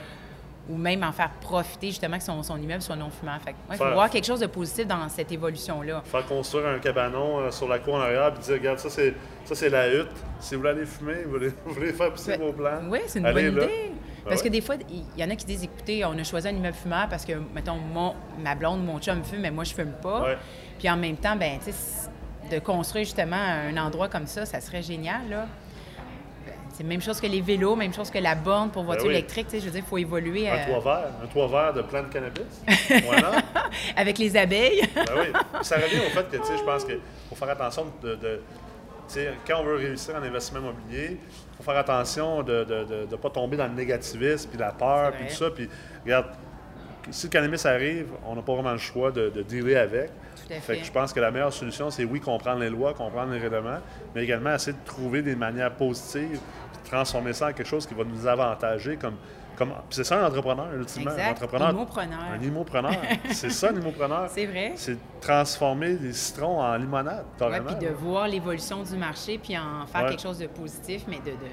ou 0.69 0.77
même 0.77 1.03
en 1.03 1.11
faire 1.11 1.31
profiter 1.41 1.87
justement 1.87 2.17
que 2.17 2.23
son, 2.23 2.41
son 2.43 2.55
immeuble 2.61 2.81
soit 2.83 2.95
non 2.95 3.09
fumeur. 3.09 3.39
Fait 3.43 3.55
il 3.71 3.75
faut 3.77 3.83
Faire- 3.83 3.93
voir 3.93 4.09
quelque 4.09 4.25
chose 4.27 4.39
de 4.39 4.45
positif 4.47 4.85
dans 4.87 5.09
cette 5.09 5.31
évolution-là. 5.31 6.03
Faire 6.05 6.25
construire 6.27 6.67
un 6.67 6.77
cabanon 6.79 7.39
euh, 7.39 7.51
sur 7.51 7.67
la 7.67 7.79
cour 7.79 7.95
en 7.95 8.01
arrière 8.01 8.31
puis 8.33 8.43
dire 8.43 8.53
regarde, 8.53 8.77
ça 8.79 8.89
c'est 8.89 9.13
ça 9.45 9.55
c'est 9.55 9.69
la 9.69 9.91
hutte. 9.93 10.07
Si 10.39 10.53
vous 10.53 10.61
voulez 10.61 10.71
aller 10.73 10.85
fumer, 10.85 11.23
vous 11.25 11.31
voulez, 11.31 11.49
vous 11.65 11.73
voulez 11.73 11.91
faire 11.91 12.11
pousser 12.11 12.37
vos 12.37 12.53
plants. 12.53 12.81
Oui, 12.87 12.99
c'est 13.07 13.17
une 13.19 13.25
allez 13.25 13.49
bonne 13.49 13.59
là. 13.61 13.63
idée. 13.65 13.91
Ben 14.25 14.29
Parce 14.31 14.43
que 14.43 14.49
des 14.49 14.61
fois, 14.61 14.75
il 14.89 15.05
y 15.19 15.23
en 15.23 15.29
a 15.31 15.35
qui 15.35 15.45
disent 15.45 15.63
écoutez, 15.63 16.03
on 16.05 16.11
a 16.15 16.23
choisi 16.23 16.47
un 16.47 16.51
immeuble 16.51 16.75
fumeur 16.75 17.07
parce 17.09 17.25
que, 17.25 17.31
mettons, 17.55 17.77
mon, 17.77 18.13
ma 18.37 18.53
blonde, 18.53 18.85
mon 18.85 18.99
chum 18.99 19.23
fume, 19.23 19.39
mais 19.39 19.49
moi, 19.49 19.63
je 19.63 19.73
fume 19.73 19.93
pas. 20.03 20.21
Ouais. 20.21 20.37
Puis 20.77 20.89
en 20.89 20.97
même 20.97 21.15
temps, 21.15 21.35
ben, 21.37 21.57
tu 21.63 21.71
sais, 21.71 22.08
de 22.49 22.59
construire 22.59 23.05
justement 23.05 23.35
un 23.35 23.75
endroit 23.77 24.07
comme 24.09 24.27
ça, 24.27 24.45
ça 24.45 24.59
serait 24.61 24.81
génial, 24.81 25.21
là. 25.29 25.45
Ben, 26.45 26.53
C'est 26.73 26.83
la 26.83 26.89
même 26.89 27.01
chose 27.01 27.19
que 27.19 27.27
les 27.27 27.41
vélos, 27.41 27.75
même 27.75 27.93
chose 27.93 28.09
que 28.09 28.17
la 28.19 28.35
borne 28.35 28.69
pour 28.69 28.83
voiture 28.83 29.05
Ben 29.05 29.09
oui. 29.11 29.15
électrique. 29.17 29.47
Tu 29.47 29.51
sais, 29.55 29.59
je 29.59 29.65
veux 29.65 29.71
dire, 29.71 29.83
il 29.85 29.89
faut 29.89 29.97
évoluer 29.97 30.49
Un 30.49 30.55
euh, 30.55 30.65
toit 30.79 30.79
vert, 30.79 31.07
un 31.23 31.27
toit 31.27 31.47
vert 31.47 31.73
de 31.73 31.81
plantes 31.81 32.07
de 32.09 32.13
cannabis. 32.13 32.63
voilà. 33.05 33.31
avec 33.95 34.17
les 34.17 34.35
abeilles. 34.35 34.81
Ben 34.95 35.05
oui. 35.17 35.27
Ça 35.61 35.75
revient 35.75 35.99
au 35.99 36.09
fait 36.09 36.29
que, 36.29 36.37
tu 36.37 36.43
sais, 36.45 36.57
je 36.57 36.63
pense 36.63 36.85
qu'il 36.85 36.99
faut 37.29 37.35
faire 37.35 37.49
attention 37.49 37.85
de. 38.01 38.41
quand 39.47 39.59
on 39.59 39.63
veut 39.63 39.75
réussir 39.75 40.15
en 40.15 40.23
investissement 40.23 40.59
immobilier, 40.59 41.17
il 41.19 41.57
faut 41.57 41.63
faire 41.63 41.77
attention 41.79 42.41
de 42.43 43.07
ne 43.09 43.15
pas 43.15 43.29
tomber 43.29 43.57
dans 43.57 43.67
le 43.67 43.73
négativisme, 43.73 44.49
puis 44.49 44.57
la 44.59 44.71
peur, 44.71 45.11
puis 45.13 45.27
tout 45.27 45.33
ça. 45.35 45.49
Puis, 45.51 45.69
regarde, 46.03 46.27
si 47.11 47.27
le 47.27 47.31
cannabis 47.31 47.65
arrive, 47.65 48.07
on 48.25 48.35
n'a 48.35 48.41
pas 48.41 48.53
vraiment 48.53 48.71
le 48.71 48.77
choix 48.77 49.11
de, 49.11 49.29
de 49.29 49.41
dealer 49.41 49.75
avec. 49.77 50.07
Tout 50.35 50.53
à 50.53 50.55
Fait 50.55 50.73
fait. 50.75 50.77
que 50.79 50.85
je 50.85 50.91
pense 50.91 51.13
que 51.13 51.19
la 51.19 51.31
meilleure 51.31 51.53
solution, 51.53 51.89
c'est 51.89 52.03
oui, 52.05 52.19
comprendre 52.19 52.59
les 52.61 52.69
lois, 52.69 52.93
comprendre 52.93 53.31
les 53.33 53.39
règlements, 53.39 53.79
mais 54.15 54.23
également 54.23 54.53
essayer 54.53 54.73
de 54.77 54.85
trouver 54.85 55.21
des 55.21 55.35
manières 55.35 55.73
positives, 55.75 56.39
de 56.83 56.89
transformer 56.89 57.33
ça 57.33 57.47
en 57.47 57.53
quelque 57.53 57.67
chose 57.67 57.85
qui 57.85 57.93
va 57.93 58.03
nous 58.03 58.25
avantager 58.27 58.95
comme. 58.97 59.15
c'est 59.89 60.03
ça 60.05 60.23
un 60.23 60.27
entrepreneur, 60.27 60.67
ultimement. 60.73 61.11
Un 61.11 61.31
entrepreneur. 61.31 61.69
Immopreneur. 61.71 62.19
Un 62.33 62.41
immopreneur. 62.41 62.95
c'est 63.31 63.49
ça, 63.51 63.71
l'immopreneur. 63.71 64.29
C'est 64.33 64.45
vrai. 64.45 64.71
C'est 64.75 64.97
transformer 65.21 65.95
des 65.95 66.13
citrons 66.13 66.61
en 66.61 66.75
limonade, 66.77 67.25
carrément. 67.37 67.73
puis 67.73 67.85
de 67.87 67.91
voir 67.93 68.27
l'évolution 68.27 68.81
du 68.83 68.95
marché, 68.97 69.37
puis 69.41 69.57
en 69.57 69.85
faire 69.87 70.03
Ouais. 70.03 70.09
quelque 70.11 70.21
chose 70.21 70.39
de 70.39 70.47
positif, 70.47 71.03
mais 71.07 71.17
de, 71.19 71.31
de 71.31 71.49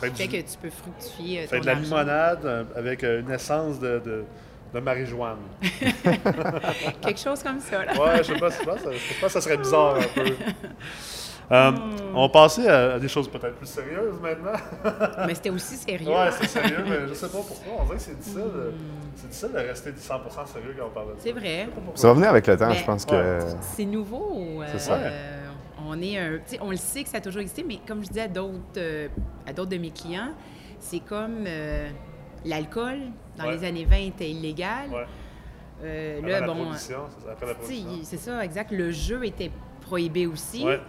Fait 0.00 0.10
qui 0.10 0.22
fait 0.22 0.28
du- 0.38 0.42
que 0.44 0.50
tu 0.50 0.58
peux 0.58 0.70
fructifier 0.70 1.44
euh, 1.44 1.46
Fait 1.46 1.56
ton 1.58 1.60
de 1.62 1.66
la 1.66 1.72
argent. 1.72 1.84
limonade 1.84 2.44
euh, 2.44 2.64
avec 2.76 3.04
euh, 3.04 3.20
une 3.20 3.30
essence 3.30 3.78
de, 3.78 4.00
de, 4.04 4.24
de 4.74 4.80
marijuana. 4.80 5.36
Quelque 7.00 7.20
chose 7.20 7.42
comme 7.42 7.60
ça, 7.60 7.84
là. 7.84 7.92
Ouais, 7.92 8.18
je 8.18 8.24
sais 8.34 8.38
pas, 8.38 8.48
je 8.50 8.54
sais 8.56 8.64
pas, 8.64 8.78
ça, 8.78 8.92
je 8.92 8.98
sais 8.98 9.20
pas, 9.20 9.28
ça 9.28 9.40
serait 9.40 9.56
bizarre 9.56 9.96
un 9.96 10.02
peu. 10.14 10.24
Euh, 11.52 11.72
On 12.14 12.22
va 12.22 12.28
passer 12.30 12.66
à, 12.66 12.94
à 12.94 12.98
des 12.98 13.06
choses 13.06 13.28
peut-être 13.28 13.56
plus 13.56 13.66
sérieuses 13.66 14.18
maintenant. 14.18 14.58
Mais 15.26 15.34
c'était 15.34 15.50
aussi 15.50 15.76
sérieux. 15.76 16.08
Ouais, 16.08 16.30
c'est 16.40 16.46
sérieux, 16.48 16.82
mais 16.88 17.06
je 17.06 17.12
sais 17.12 17.28
pas 17.28 17.36
pourquoi. 17.36 17.74
On 17.80 17.84
dirait 17.84 17.96
que 17.98 18.02
c'est 18.02 18.16
difficile, 18.18 18.40
de- 18.44 18.72
c'est 19.14 19.26
difficile 19.28 19.52
de 19.52 19.58
rester 19.58 19.90
100% 19.90 20.46
sérieux 20.50 20.74
quand 20.78 20.86
on 20.86 20.90
parle 20.94 21.08
de 21.08 21.12
ça. 21.12 21.18
C'est 21.22 21.32
vrai. 21.32 21.68
Ça 21.96 22.08
va 22.08 22.14
venir 22.14 22.30
avec 22.30 22.46
le 22.46 22.56
temps, 22.56 22.68
Mais- 22.68 22.76
je 22.76 22.84
pense 22.86 23.04
que... 23.04 23.40
C'est 23.76 23.84
nouveau. 23.84 24.62
euh, 24.62 24.66
C'est 24.72 24.78
ça. 24.78 24.94
euh, 24.94 25.44
on 25.86 26.00
est 26.00 26.16
un, 26.18 26.38
on 26.62 26.70
le 26.70 26.76
sait 26.78 27.04
que 27.04 27.10
ça 27.10 27.18
a 27.18 27.20
toujours 27.20 27.42
existé, 27.42 27.62
mais 27.62 27.78
comme 27.86 28.02
je 28.02 28.08
disais 28.08 28.22
à 28.22 28.28
d'autres, 28.28 28.58
euh, 28.78 29.08
à 29.46 29.52
d'autres 29.52 29.68
de 29.70 29.76
mes 29.76 29.90
clients, 29.90 30.30
c'est 30.80 31.00
comme 31.00 31.44
euh, 31.46 31.90
l'alcool 32.44 32.98
dans 33.36 33.44
Ouais. 33.46 33.56
les 33.56 33.64
années 33.64 33.84
20 33.84 33.96
était 34.08 34.30
illégal. 34.30 34.90
Ouais. 34.90 35.06
Euh, 35.82 36.20
là, 36.22 36.40
la 36.40 36.46
bon, 36.46 36.72
c'est 38.02 38.16
ça, 38.16 38.44
exact. 38.44 38.70
Le 38.70 38.90
jeu 38.90 39.24
était 39.24 39.50
prohibé 39.80 40.26
aussi. 40.26 40.64
Ouais. 40.64 40.80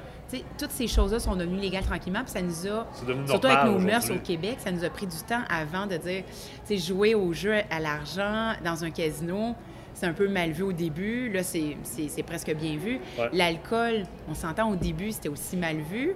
Toutes 0.57 0.71
ces 0.71 0.87
choses-là 0.87 1.19
sont 1.19 1.35
devenues 1.35 1.59
légales 1.59 1.83
tranquillement, 1.83 2.21
puis 2.23 2.31
ça 2.31 2.41
nous 2.41 2.67
a, 2.67 2.87
surtout 3.27 3.47
avec 3.47 3.65
nos 3.65 3.79
mœurs 3.79 4.09
au 4.11 4.17
Québec, 4.19 4.57
ça 4.59 4.71
nous 4.71 4.83
a 4.83 4.89
pris 4.89 5.05
du 5.05 5.17
temps 5.27 5.41
avant 5.49 5.85
de 5.85 5.97
dire, 5.97 6.23
tu 6.67 6.77
sais, 6.77 6.77
jouer 6.77 7.13
au 7.15 7.31
jeu 7.31 7.53
à 7.69 7.79
l'argent 7.79 8.53
dans 8.63 8.83
un 8.83 8.89
casino, 8.89 9.53
c'est 9.93 10.07
un 10.07 10.13
peu 10.13 10.27
mal 10.27 10.51
vu 10.51 10.63
au 10.63 10.73
début. 10.73 11.29
Là, 11.31 11.41
c'est 11.43 12.23
presque 12.25 12.53
bien 12.55 12.75
vu. 12.77 12.99
Ouais. 13.17 13.29
L'alcool, 13.33 14.03
on 14.27 14.33
s'entend 14.33 14.69
au 14.71 14.75
début, 14.75 15.11
c'était 15.11 15.29
aussi 15.29 15.57
mal 15.57 15.77
vu. 15.77 16.15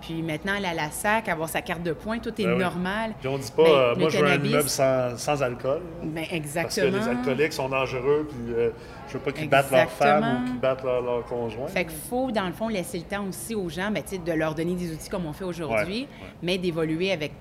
Puis 0.00 0.22
maintenant, 0.22 0.54
aller 0.54 0.66
à 0.66 0.74
la 0.74 0.90
SAC, 0.90 1.28
avoir 1.28 1.48
sa 1.48 1.60
carte 1.60 1.82
de 1.82 1.92
points, 1.92 2.18
tout 2.20 2.30
est 2.40 2.44
Ben 2.44 2.52
oui. 2.52 2.58
normal. 2.58 3.14
Puis 3.18 3.28
on 3.28 3.36
dit 3.36 3.50
pas, 3.50 3.62
Mais 3.64 3.70
euh, 3.70 3.94
moi 3.96 4.08
je 4.08 4.18
veux 4.18 4.26
un 4.30 4.42
immeuble 4.42 4.68
sans, 4.68 5.16
sans 5.18 5.42
alcool. 5.42 5.80
Ben, 6.02 6.14
Parce 6.14 6.28
que 6.28 6.34
exactement. 6.36 6.96
les 6.98 7.08
alcooliques 7.08 7.52
sont 7.52 7.68
dangereux, 7.68 8.28
puis 8.30 8.54
euh, 8.54 8.70
je 9.08 9.14
veux 9.14 9.18
pas 9.18 9.32
qu'ils 9.32 9.48
battent 9.48 9.70
leur 9.72 9.90
femme 9.90 10.18
Exactement. 10.22 10.40
ou 10.40 10.44
qu'ils 10.46 10.60
battent 10.60 10.84
leur, 10.84 11.02
leur 11.02 11.24
conjoint. 11.24 11.66
Fait 11.66 11.84
qu'il 11.84 11.96
faut, 12.08 12.30
dans 12.30 12.46
le 12.46 12.52
fond, 12.52 12.68
laisser 12.68 12.98
le 12.98 13.04
temps 13.04 13.24
aussi 13.28 13.54
aux 13.56 13.68
gens, 13.68 13.90
ben, 13.90 14.02
de 14.24 14.32
leur 14.32 14.54
donner 14.54 14.74
des 14.74 14.92
outils 14.92 15.08
comme 15.10 15.26
on 15.26 15.32
fait 15.32 15.44
aujourd'hui, 15.44 16.02
Ouais, 16.02 16.24
ouais. 16.26 16.32
mais 16.42 16.58
d'évoluer 16.58 17.10
avec 17.12 17.32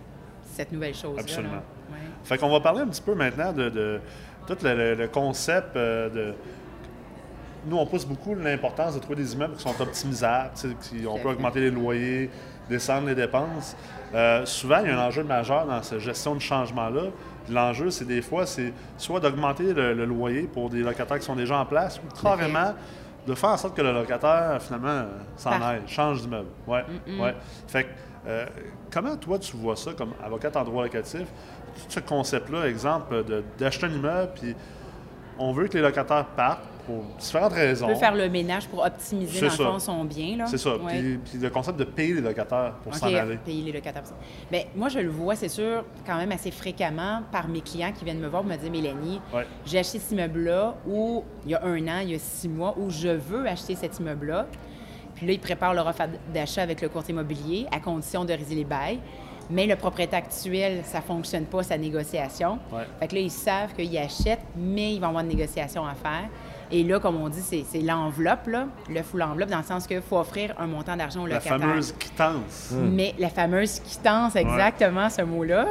cette 0.43 0.71
nouvelle 0.71 0.95
chose. 0.95 1.19
Absolument. 1.19 1.53
Ouais. 1.91 1.97
Fait 2.23 2.37
qu'on 2.39 2.49
va 2.49 2.59
parler 2.59 2.81
un 2.81 2.87
petit 2.87 3.01
peu 3.03 3.13
maintenant 3.13 3.53
de, 3.53 3.69
de 3.69 4.01
tout 4.47 4.57
le, 4.63 4.73
le- 4.75 4.95
le 4.95 5.07
concept 5.07 5.75
euh, 5.75 6.09
de. 6.09 6.33
Nous, 7.67 7.77
on 7.77 7.85
pousse 7.85 8.05
beaucoup 8.05 8.35
l'importance 8.35 8.95
de 8.95 8.99
trouver 8.99 9.17
des 9.17 9.33
immeubles 9.33 9.55
qui 9.55 9.63
sont 9.63 9.81
optimisables, 9.81 10.51
qui, 10.81 11.05
on 11.07 11.17
peut 11.17 11.29
augmenter 11.29 11.59
les 11.59 11.71
loyers, 11.71 12.29
descendre 12.69 13.07
les 13.07 13.15
dépenses. 13.15 13.75
Euh, 14.13 14.45
souvent, 14.45 14.79
il 14.79 14.87
y 14.87 14.91
a 14.91 14.99
un 14.99 15.07
enjeu 15.07 15.23
majeur 15.23 15.65
dans 15.65 15.81
cette 15.83 15.99
gestion 15.99 16.35
de 16.35 16.39
changement-là. 16.39 17.03
L'enjeu, 17.49 17.89
c'est 17.89 18.05
des 18.05 18.21
fois, 18.21 18.45
c'est 18.45 18.73
soit 18.97 19.19
d'augmenter 19.19 19.73
le, 19.73 19.93
le 19.93 20.05
loyer 20.05 20.43
pour 20.43 20.69
des 20.69 20.79
locataires 20.79 21.19
qui 21.19 21.25
sont 21.25 21.35
déjà 21.35 21.57
en 21.57 21.65
place, 21.65 21.99
ou 21.99 22.21
carrément 22.21 22.73
de 23.25 23.35
faire 23.35 23.49
en 23.49 23.57
sorte 23.57 23.75
que 23.75 23.81
le 23.81 23.91
locataire, 23.91 24.57
finalement, 24.61 25.05
s'en 25.35 25.61
aille, 25.61 25.81
change 25.87 26.21
d'immeuble. 26.21 26.49
Ouais, 26.65 26.85
ouais. 27.19 27.35
Fait 27.67 27.83
que, 27.83 27.89
euh, 28.27 28.45
comment 28.91 29.15
toi, 29.17 29.37
tu 29.39 29.57
vois 29.57 29.75
ça 29.75 29.91
comme 29.93 30.13
avocate 30.23 30.55
en 30.55 30.63
droit 30.63 30.83
locatif? 30.83 31.23
Tout 31.75 31.89
ce 31.89 31.99
concept-là, 31.99 32.67
exemple, 32.67 33.23
d'acheter 33.57 33.85
un 33.85 33.91
immeuble, 33.91 34.31
puis 34.35 34.55
on 35.37 35.51
veut 35.51 35.67
que 35.67 35.73
les 35.73 35.83
locataires 35.83 36.25
partent 36.25 36.63
pour 36.87 37.03
différentes 37.19 37.53
raisons. 37.53 37.85
On 37.85 37.89
peut 37.89 37.95
faire 37.99 38.15
le 38.15 38.27
ménage 38.29 38.67
pour 38.67 38.83
optimiser, 38.83 39.39
dans 39.41 39.45
le 39.45 39.51
ça. 39.51 39.63
fond, 39.65 39.77
son 39.79 40.03
bien. 40.05 40.45
C'est 40.47 40.57
ça. 40.57 40.77
Ouais. 40.77 40.99
Puis, 40.99 41.17
puis 41.17 41.37
le 41.39 41.49
concept 41.51 41.77
de 41.77 41.83
payer 41.83 42.15
les 42.15 42.21
locataires 42.21 42.73
pour 42.81 42.91
OK, 42.93 42.97
s'en 42.97 43.07
aller. 43.13 43.37
payer 43.37 43.63
les 43.63 43.71
locataires. 43.73 44.01
pour. 44.03 44.13
Bien, 44.49 44.61
moi, 44.75 44.89
je 44.89 44.99
le 44.99 45.09
vois, 45.09 45.35
c'est 45.35 45.49
sûr, 45.49 45.83
quand 46.05 46.17
même 46.17 46.31
assez 46.31 46.49
fréquemment 46.49 47.21
par 47.31 47.47
mes 47.47 47.61
clients 47.61 47.91
qui 47.95 48.03
viennent 48.05 48.19
me 48.19 48.27
voir 48.27 48.41
pour 48.41 48.51
me 48.51 48.57
dire 48.57 48.71
Mélanie, 48.71 49.21
Ouais. 49.33 49.45
j'ai 49.65 49.77
acheté 49.79 49.99
cet 49.99 50.11
immeuble-là 50.13 50.75
ou 50.87 51.23
il 51.45 51.51
y 51.51 51.55
a 51.55 51.63
un 51.63 51.87
an, 51.87 51.99
il 52.01 52.11
y 52.11 52.15
a 52.15 52.19
six 52.19 52.49
mois, 52.49 52.73
où 52.77 52.89
je 52.89 53.09
veux 53.09 53.45
acheter 53.47 53.75
cet 53.75 53.99
immeuble-là. 53.99 54.47
Puis 55.15 55.27
là, 55.27 55.33
ils 55.33 55.39
préparent 55.39 55.73
leur 55.73 55.87
offre 55.87 56.03
d'achat 56.33 56.61
avec 56.61 56.81
le 56.81 56.89
courtier 56.89 57.13
immobilier 57.13 57.65
à 57.71 57.79
condition 57.79 58.23
de 58.23 58.31
résilier 58.33 58.57
les 58.57 58.63
bails. 58.65 58.99
Mais 59.49 59.65
le 59.65 59.77
propriétaire 59.77 60.19
actuel, 60.19 60.81
ça 60.83 60.97
ne 60.97 61.03
fonctionne 61.03 61.45
pas, 61.45 61.63
sa 61.63 61.77
négociation. 61.77 62.59
Ouais. 62.71 62.83
Fait 62.99 63.07
que 63.07 63.15
là, 63.15 63.21
ils 63.21 63.31
savent 63.31 63.73
qu'ils 63.73 63.97
achètent, 63.97 64.41
mais 64.57 64.93
ils 64.93 64.99
vont 64.99 65.07
avoir 65.07 65.23
une 65.23 65.29
négociation 65.29 65.85
à 65.85 65.95
faire. 65.95 66.25
Et 66.71 66.83
là, 66.83 66.99
comme 66.99 67.15
on 67.21 67.29
dit, 67.29 67.41
c'est 67.41 67.63
c'est 67.69 67.79
l'enveloppe, 67.81 68.47
là, 68.47 68.67
le 68.89 69.01
full 69.01 69.21
enveloppe, 69.23 69.49
dans 69.49 69.59
le 69.59 69.63
sens 69.63 69.87
qu'il 69.87 70.01
faut 70.01 70.17
offrir 70.17 70.53
un 70.59 70.67
montant 70.67 70.95
d'argent 70.97 71.23
au 71.23 71.27
La 71.27 71.35
locataire. 71.35 71.59
fameuse 71.59 71.93
quittance. 71.93 72.73
Mais 72.73 73.15
la 73.17 73.29
fameuse 73.29 73.79
quittance, 73.79 74.35
exactement 74.35 75.09
ce 75.09 75.21
mot-là. 75.21 75.67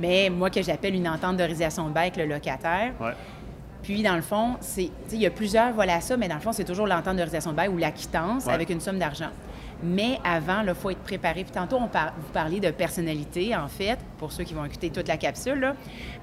Mais 0.00 0.28
moi, 0.28 0.50
que 0.50 0.60
j'appelle 0.62 0.94
une 0.94 1.08
entente 1.08 1.36
de 1.36 1.44
résiliation 1.44 1.88
de 1.88 1.92
bail 1.94 2.08
avec 2.08 2.16
le 2.16 2.26
locataire. 2.26 2.92
Ouais. 3.00 3.12
Puis, 3.82 4.02
dans 4.02 4.16
le 4.16 4.22
fond, 4.22 4.56
c'est, 4.60 4.84
tu 4.84 4.90
sais, 5.08 5.16
il 5.16 5.20
y 5.22 5.26
a 5.26 5.30
plusieurs 5.30 5.72
volets 5.72 5.92
à 5.92 6.00
ça, 6.00 6.16
mais 6.16 6.26
dans 6.26 6.34
le 6.36 6.40
fond, 6.40 6.52
c'est 6.52 6.64
toujours 6.64 6.86
l'entente 6.86 7.16
de 7.16 7.20
résiliation 7.22 7.52
de 7.52 7.56
bail 7.56 7.68
ou 7.68 7.76
la 7.78 7.90
quittance 7.90 8.46
Ouais. 8.46 8.52
avec 8.54 8.70
une 8.70 8.80
somme 8.80 8.98
d'argent. 8.98 9.28
Mais 9.84 10.18
avant, 10.24 10.62
il 10.66 10.74
faut 10.74 10.90
être 10.90 11.02
préparé. 11.02 11.44
Puis 11.44 11.52
tantôt, 11.52 11.76
on 11.76 11.88
par- 11.88 12.14
vous 12.16 12.32
parliez 12.32 12.58
de 12.58 12.70
personnalité, 12.70 13.54
en 13.54 13.68
fait, 13.68 13.98
pour 14.18 14.32
ceux 14.32 14.44
qui 14.44 14.54
vont 14.54 14.64
écouter 14.64 14.88
toute 14.90 15.08
la 15.08 15.16
capsule, 15.18 15.60
là. 15.60 15.74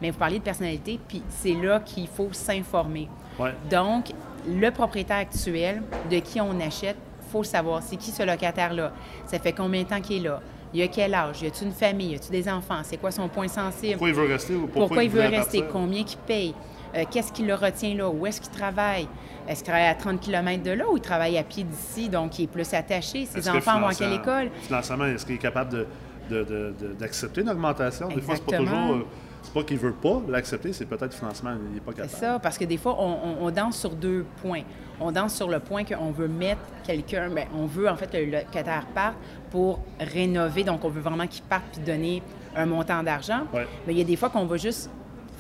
mais 0.02 0.10
vous 0.10 0.18
parliez 0.18 0.40
de 0.40 0.44
personnalité, 0.44 1.00
puis 1.08 1.22
c'est 1.30 1.54
là 1.54 1.80
qu'il 1.80 2.08
faut 2.08 2.30
s'informer. 2.32 3.08
Ouais. 3.40 3.54
Donc, 3.70 4.06
le 4.48 4.70
propriétaire 4.72 5.18
actuel 5.18 5.84
de 6.10 6.18
qui 6.20 6.42
on 6.42 6.60
achète, 6.60 6.98
il 7.24 7.32
faut 7.32 7.44
savoir 7.44 7.82
c'est 7.84 7.96
qui 7.98 8.10
ce 8.12 8.24
locataire-là? 8.24 8.92
Ça 9.28 9.38
fait 9.40 9.54
combien 9.54 9.84
de 9.84 9.88
temps 9.88 10.02
qu'il 10.02 10.18
est 10.26 10.28
là? 10.30 10.42
Il 10.74 10.82
a 10.82 10.88
quel 10.88 11.14
âge? 11.14 11.42
Y 11.42 11.48
a-t-il 11.48 11.68
une 11.68 11.74
famille? 11.74 12.12
Y 12.12 12.16
a-t-il 12.16 12.32
des 12.32 12.50
enfants? 12.50 12.80
C'est 12.84 12.98
quoi 12.98 13.12
son 13.12 13.28
point 13.28 13.48
sensible? 13.48 13.94
Pourquoi 13.94 14.10
il 14.10 14.16
veut 14.16 14.26
rester 14.28 14.56
ou 14.56 14.62
pourquoi, 14.62 14.82
Pourquoi, 14.88 15.04
il 15.04 15.10
veut 15.10 15.20
rester? 15.22 15.60
partir? 15.60 15.68
Combien 15.74 16.04
qu'il 16.04 16.18
paye? 16.20 16.56
Euh, 16.96 17.04
Qu'est-ce 17.10 17.32
qui 17.32 17.44
le 17.44 17.56
retient 17.56 17.96
là? 17.96 18.10
Où 18.10 18.26
est-ce 18.26 18.42
qu'il 18.42 18.52
travaille? 18.52 19.08
Est-ce 19.48 19.64
qu'il 19.64 19.72
travaille 19.72 19.88
à 19.88 19.96
30 19.96 20.20
km 20.20 20.62
de 20.64 20.72
là 20.72 20.86
ou 20.90 20.98
il 20.98 21.02
travaille 21.02 21.38
à 21.38 21.44
pied 21.44 21.64
d'ici, 21.64 22.10
donc 22.10 22.38
il 22.40 22.44
est 22.44 22.48
plus 22.48 22.74
attaché? 22.74 23.26
Ses 23.26 23.50
enfants 23.50 23.80
vont 23.80 23.88
à 23.88 23.94
quelle 23.94 24.14
école? 24.14 24.50
Financièrement, 24.64 25.06
est-ce 25.06 25.26
qu'il 25.26 25.36
est 25.36 25.40
capable 25.40 25.72
de- 25.72 25.88
de- 26.30 26.44
de- 26.44 26.74
de- 26.80 26.94
d'accepter 26.94 27.42
une 27.42 27.50
augmentation? 27.50 28.08
Des 28.10 28.22
fois, 28.22 28.36
c'est 28.36 28.46
pas 28.46 28.58
toujours. 28.58 28.78
euh, 28.94 29.06
c'est 29.42 29.54
pas 29.54 29.64
qu'il 29.64 29.78
veut 29.80 29.94
pas 29.94 30.22
l'accepter, 30.28 30.72
c'est 30.72 30.86
peut-être 30.86 31.16
financement, 31.16 31.52
il 31.70 31.74
n'est 31.74 31.80
pas 31.82 31.92
capable. 31.94 32.10
C'est 32.14 32.20
ça, 32.20 32.38
parce 32.40 32.58
que 32.60 32.66
des 32.66 32.78
fois, 32.78 32.96
on, 33.00 33.10
on- 33.42 33.46
on 33.48 33.52
danse 33.52 33.78
sur 33.80 33.90
deux 33.90 34.24
points. 34.42 34.62
On 35.00 35.12
danse 35.12 35.34
sur 35.34 35.50
le 35.50 35.60
point 35.60 35.84
qu'on 35.84 36.12
veut 36.12 36.28
mettre 36.28 36.62
quelqu'un, 36.84 37.28
bien, 37.30 37.46
on 37.56 37.66
veut 37.66 37.90
en 37.90 37.96
fait 37.96 38.12
que 38.12 38.18
le 38.18 38.26
locataire 38.32 38.86
parte 38.94 39.16
pour 39.50 39.80
rénover, 40.00 40.64
donc 40.64 40.86
on 40.86 40.90
veut 40.90 41.02
vraiment 41.02 41.26
qu'il 41.26 41.42
parte 41.44 41.64
puis 41.72 41.82
donner 41.82 42.22
un 42.56 42.68
montant 42.68 43.02
d'argent. 43.02 43.48
Ouais. 43.52 43.66
Mais 43.88 43.94
il 43.94 43.98
y 43.98 44.02
a 44.02 44.06
des 44.06 44.16
fois 44.16 44.30
qu'on 44.30 44.46
va 44.46 44.58
juste 44.58 44.92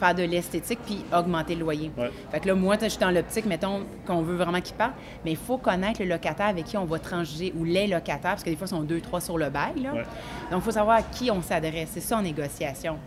faire 0.01 0.15
de 0.15 0.24
l'esthétique 0.24 0.79
puis 0.86 1.05
augmenter 1.15 1.53
le 1.55 1.62
loyer. 1.62 1.91
Ouais. 1.98 2.12
Fait 2.31 2.39
que 2.39 2.48
là, 2.48 2.55
moi, 2.55 2.75
je 2.81 2.88
suis 2.88 3.00
dans 3.00 3.12
l'optique, 3.12 3.46
mettons, 3.46 3.84
qu'on 4.06 4.21
veut 4.21 4.36
vraiment 4.36 4.60
qu'il 4.60 4.75
parte, 4.75 4.93
mais 5.23 5.32
il 5.32 5.38
faut 5.38 5.58
connaître 5.58 6.02
le 6.02 6.08
locataire 6.08 6.47
avec 6.47 6.65
qui 6.65 6.78
on 6.78 6.86
va 6.86 6.97
transiger 6.97 7.54
ou 7.58 7.63
les 7.63 7.88
locataires, 7.88 8.32
parce 8.32 8.43
que 8.43 8.49
des 8.49 8.56
fois, 8.56 8.67
ils 8.67 8.71
sont 8.71 8.82
deux, 8.82 8.99
trois 8.99 9.21
sur 9.21 9.38
le 9.38 9.49
bail. 9.49 9.82
Là. 9.84 9.93
Ouais. 9.93 10.06
Donc, 10.49 10.62
il 10.62 10.62
faut 10.62 10.71
savoir 10.71 10.97
à 10.97 11.04
qui 11.04 11.30
on 11.30 11.41
s'adresse. 11.41 11.89
C'est 11.93 12.02
ça 12.02 12.17
en 12.17 12.23
négociation. 12.23 12.97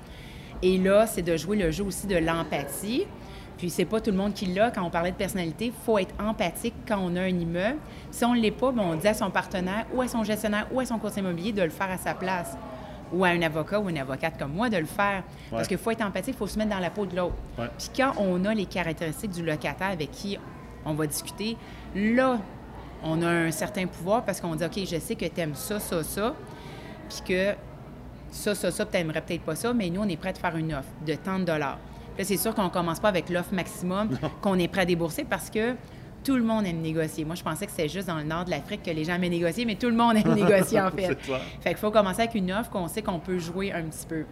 Et 0.62 0.78
là, 0.78 1.06
c'est 1.06 1.22
de 1.22 1.36
jouer 1.36 1.56
le 1.56 1.70
jeu 1.70 1.84
aussi 1.84 2.06
de 2.06 2.16
l'empathie. 2.16 3.06
Puis 3.58 3.70
c'est 3.70 3.84
pas 3.84 4.00
tout 4.00 4.10
le 4.10 4.16
monde 4.16 4.34
qui 4.34 4.46
l'a. 4.46 4.70
Quand 4.70 4.82
on 4.82 4.90
parlait 4.90 5.12
de 5.12 5.16
personnalité, 5.16 5.66
il 5.66 5.72
faut 5.84 5.98
être 5.98 6.14
empathique 6.18 6.74
quand 6.86 6.98
on 7.00 7.16
a 7.16 7.22
un 7.22 7.28
immeuble. 7.28 7.78
Si 8.10 8.24
on 8.24 8.34
ne 8.34 8.40
l'est 8.40 8.50
pas, 8.50 8.72
ben, 8.72 8.82
on 8.82 8.94
dit 8.94 9.06
à 9.06 9.14
son 9.14 9.30
partenaire 9.30 9.86
ou 9.92 10.00
à 10.00 10.08
son 10.08 10.24
gestionnaire 10.24 10.66
ou 10.72 10.80
à 10.80 10.84
son 10.84 10.98
conseiller 10.98 11.26
immobilier 11.26 11.52
de 11.52 11.62
le 11.62 11.70
faire 11.70 11.90
à 11.90 11.98
sa 11.98 12.14
place. 12.14 12.56
Ou 13.12 13.24
à 13.24 13.28
un 13.28 13.42
avocat 13.42 13.80
ou 13.80 13.88
une 13.88 13.98
avocate 13.98 14.38
comme 14.38 14.52
moi 14.52 14.68
de 14.68 14.76
le 14.76 14.86
faire. 14.86 15.22
Parce 15.50 15.68
qu'il 15.68 15.78
faut 15.78 15.90
être 15.90 16.02
empathique, 16.02 16.34
il 16.34 16.38
faut 16.38 16.46
se 16.46 16.58
mettre 16.58 16.70
dans 16.70 16.78
la 16.78 16.90
peau 16.90 17.06
de 17.06 17.16
l'autre. 17.16 17.36
Ouais. 17.58 17.68
Puis 17.78 17.90
quand 17.96 18.12
on 18.18 18.44
a 18.44 18.54
les 18.54 18.66
caractéristiques 18.66 19.32
du 19.32 19.44
locataire 19.44 19.90
avec 19.90 20.10
qui 20.10 20.38
on 20.84 20.94
va 20.94 21.06
discuter, 21.06 21.56
là, 21.94 22.38
on 23.02 23.22
a 23.22 23.28
un 23.28 23.50
certain 23.50 23.86
pouvoir 23.86 24.24
parce 24.24 24.40
qu'on 24.40 24.54
dit 24.54 24.64
OK, 24.64 24.78
je 24.78 24.98
sais 24.98 25.14
que 25.14 25.26
tu 25.26 25.40
aimes 25.40 25.54
ça, 25.54 25.78
ça, 25.78 26.02
ça. 26.02 26.34
Puis 27.08 27.20
que 27.28 27.54
ça, 28.30 28.54
ça, 28.54 28.70
ça, 28.70 28.84
tu 28.84 28.96
n'aimerais 28.96 29.20
peut-être 29.20 29.42
pas 29.42 29.54
ça, 29.54 29.72
mais 29.72 29.90
nous, 29.90 30.00
on 30.00 30.08
est 30.08 30.16
prêt 30.16 30.30
à 30.30 30.32
te 30.32 30.38
faire 30.38 30.56
une 30.56 30.74
offre 30.74 30.88
de 31.06 31.14
tant 31.14 31.38
de 31.38 31.44
dollars. 31.44 31.78
Puis 32.14 32.22
Là, 32.22 32.24
c'est 32.24 32.36
sûr 32.36 32.54
qu'on 32.54 32.70
commence 32.70 33.00
pas 33.00 33.08
avec 33.08 33.28
l'offre 33.28 33.52
maximum 33.54 34.08
qu'on 34.40 34.58
est 34.58 34.68
prêt 34.68 34.82
à 34.82 34.84
débourser 34.86 35.24
parce 35.24 35.50
que 35.50 35.74
tout 36.24 36.36
le 36.36 36.42
monde 36.42 36.66
aime 36.66 36.80
négocier. 36.80 37.24
Moi, 37.24 37.34
je 37.34 37.42
pensais 37.42 37.66
que 37.66 37.70
c'était 37.70 37.88
juste 37.88 38.08
dans 38.08 38.16
le 38.16 38.24
nord 38.24 38.44
de 38.46 38.50
l'Afrique 38.50 38.82
que 38.82 38.90
les 38.90 39.04
gens 39.04 39.14
aimaient 39.14 39.28
négocier, 39.28 39.64
mais 39.64 39.74
tout 39.76 39.88
le 39.88 39.94
monde 39.94 40.16
aime 40.16 40.34
négocier, 40.34 40.80
en 40.80 40.90
fait. 40.96 41.14
Fait 41.60 41.70
qu'il 41.70 41.76
faut 41.76 41.90
commencer 41.90 42.22
avec 42.22 42.34
une 42.34 42.50
offre 42.50 42.70
qu'on 42.70 42.88
sait 42.88 43.02
qu'on 43.02 43.20
peut 43.20 43.38
jouer 43.38 43.72
un 43.72 43.82
petit 43.82 44.06
peu. 44.06 44.24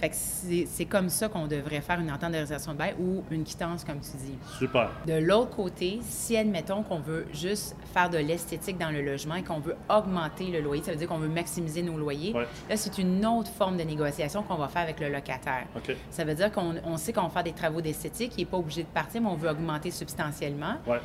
Fait 0.00 0.10
que 0.10 0.14
c'est 0.14 0.84
comme 0.84 1.08
ça 1.08 1.28
qu'on 1.28 1.48
devrait 1.48 1.80
faire 1.80 1.98
une 1.98 2.10
entente 2.10 2.28
de 2.30 2.34
réalisation 2.34 2.72
de 2.72 2.78
bail 2.78 2.94
ou 3.00 3.24
une 3.32 3.42
quittance, 3.42 3.82
comme 3.84 3.98
tu 3.98 4.16
dis. 4.16 4.38
Super. 4.56 4.90
De 5.06 5.14
l'autre 5.14 5.56
côté, 5.56 5.98
si 6.02 6.36
admettons 6.36 6.84
qu'on 6.84 7.00
veut 7.00 7.26
juste 7.32 7.74
faire 7.92 8.08
de 8.08 8.18
l'esthétique 8.18 8.78
dans 8.78 8.90
le 8.90 9.02
logement 9.02 9.34
et 9.34 9.42
qu'on 9.42 9.58
veut 9.58 9.74
augmenter 9.88 10.46
le 10.52 10.60
loyer, 10.60 10.82
ça 10.84 10.92
veut 10.92 10.96
dire 10.98 11.08
qu'on 11.08 11.18
veut 11.18 11.28
maximiser 11.28 11.82
nos 11.82 11.98
loyers, 11.98 12.32
Ouais. 12.32 12.46
là, 12.70 12.76
c'est 12.76 12.96
une 12.98 13.26
autre 13.26 13.50
forme 13.50 13.76
de 13.76 13.82
négociation 13.82 14.44
qu'on 14.44 14.54
va 14.54 14.68
faire 14.68 14.82
avec 14.82 15.00
le 15.00 15.08
locataire. 15.08 15.66
Ça 16.10 16.24
veut 16.24 16.34
dire 16.34 16.52
qu'on 16.52 16.74
on 16.84 16.96
sait 16.96 17.12
qu'on 17.12 17.22
va 17.22 17.30
faire 17.30 17.42
des 17.44 17.52
travaux 17.52 17.80
d'esthétique, 17.80 18.32
il 18.36 18.42
n'est 18.42 18.46
pas 18.46 18.58
obligé 18.58 18.82
de 18.84 18.88
partir, 18.88 19.20
mais 19.20 19.28
on 19.28 19.34
veut 19.36 19.48
augmenter 19.50 19.90
substantiellement. 19.90 20.74
Ouais. 20.86 21.00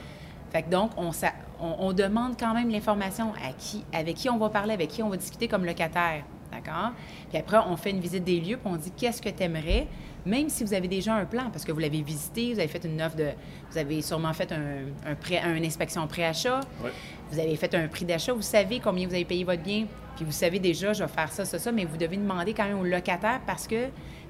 Fait 0.52 0.62
que 0.62 0.70
donc, 0.70 0.92
on, 0.98 1.12
sa- 1.12 1.34
on- 1.60 1.78
on 1.80 1.94
demande 1.94 2.34
quand 2.40 2.54
même 2.54 2.70
l'information 2.70 3.32
à 3.44 3.54
qui, 3.58 3.84
avec 3.92 4.18
qui 4.18 4.30
on 4.30 4.38
va 4.38 4.50
parler, 4.50 4.74
avec 4.76 4.90
qui 4.90 5.02
on 5.02 5.10
va 5.10 5.18
discuter 5.18 5.48
comme 5.48 5.66
locataire. 5.66 6.24
D'accord? 6.54 6.92
Puis 7.30 7.38
après, 7.38 7.58
on 7.68 7.76
fait 7.78 7.90
une 7.92 8.00
visite 8.00 8.24
des 8.24 8.40
lieux, 8.40 8.58
puis 8.58 8.72
on 8.72 8.76
dit 8.76 8.92
qu'est-ce 8.92 9.22
que 9.22 9.30
tu 9.30 9.42
aimerais, 9.44 9.88
même 10.26 10.50
si 10.50 10.64
vous 10.64 10.74
avez 10.74 10.88
déjà 10.88 11.16
un 11.16 11.26
plan, 11.26 11.50
parce 11.52 11.66
que 11.66 11.72
vous 11.72 11.80
l'avez 11.80 12.02
visité, 12.02 12.54
vous 12.54 12.60
avez 12.60 12.68
fait 12.68 12.84
une 12.86 13.02
offre 13.02 13.16
de. 13.16 13.30
Vous 13.72 13.78
avez 13.78 14.02
sûrement 14.02 14.34
fait 14.34 14.52
un, 14.52 15.10
un 15.12 15.16
prêt, 15.16 15.42
une 15.44 15.66
inspection 15.66 16.06
pré-achat, 16.08 16.60
Ouais. 16.84 16.92
vous 17.32 17.40
avez 17.40 17.56
fait 17.56 17.74
un 17.76 17.88
prix 17.88 18.06
d'achat, 18.06 18.34
vous 18.34 18.42
savez 18.42 18.80
combien 18.80 19.08
vous 19.08 19.14
avez 19.16 19.26
payé 19.26 19.44
votre 19.44 19.64
bien, 19.64 19.86
puis 20.16 20.26
vous 20.26 20.32
savez 20.32 20.60
déjà, 20.60 20.94
je 20.94 21.04
vais 21.04 21.10
faire 21.10 21.32
ça, 21.32 21.44
ça, 21.46 21.58
ça, 21.58 21.72
mais 21.72 21.86
vous 21.86 21.98
devez 21.98 22.18
demander 22.18 22.54
quand 22.54 22.66
même 22.66 22.80
au 22.80 22.84
locataire 22.84 23.42
parce 23.48 23.68
que 23.68 23.88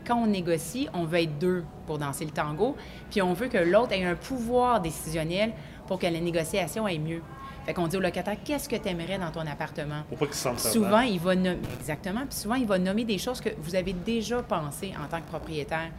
quand 0.08 0.18
on 0.18 0.28
négocie, 0.28 0.88
on 0.94 1.04
veut 1.06 1.22
être 1.22 1.38
deux 1.40 1.64
pour 1.86 1.98
danser 1.98 2.26
le 2.26 2.32
tango, 2.32 2.76
puis 3.12 3.22
on 3.22 3.34
veut 3.34 3.48
que 3.48 3.58
l'autre 3.58 3.92
ait 3.94 4.04
un 4.04 4.16
pouvoir 4.16 4.82
décisionnel 4.82 5.52
pour 5.88 6.00
que 6.00 6.08
la 6.08 6.20
négociation 6.20 6.86
aille 6.86 7.00
mieux. 7.00 7.22
Fait 7.66 7.74
qu'on 7.74 7.88
dit 7.88 7.96
au 7.96 8.02
locataire, 8.02 8.36
qu'est-ce 8.44 8.68
que 8.68 8.76
tu 8.76 8.90
aimerais 8.90 9.18
dans 9.18 9.32
ton 9.32 9.48
appartement? 9.48 10.04
Pour 10.10 10.18
pas 10.18 10.26
qu'il 10.26 10.36
se 10.36 10.42
sente 10.42 10.60
Souvent, 10.60 11.00
il 11.02 11.20
va 11.20 11.36
nommer, 11.36 11.60
exactement, 11.80 12.22
puis 12.30 12.38
souvent, 12.38 12.56
il 12.56 12.66
va 12.68 12.78
nommer 12.78 13.06
des 13.06 13.18
choses 13.18 13.40
que 13.40 13.50
vous 13.60 13.76
avez 13.76 13.94
déjà 13.94 14.44
pensé 14.44 14.94
en 15.02 15.08
tant 15.08 15.22
que 15.22 15.28
propriétaire. 15.28 15.90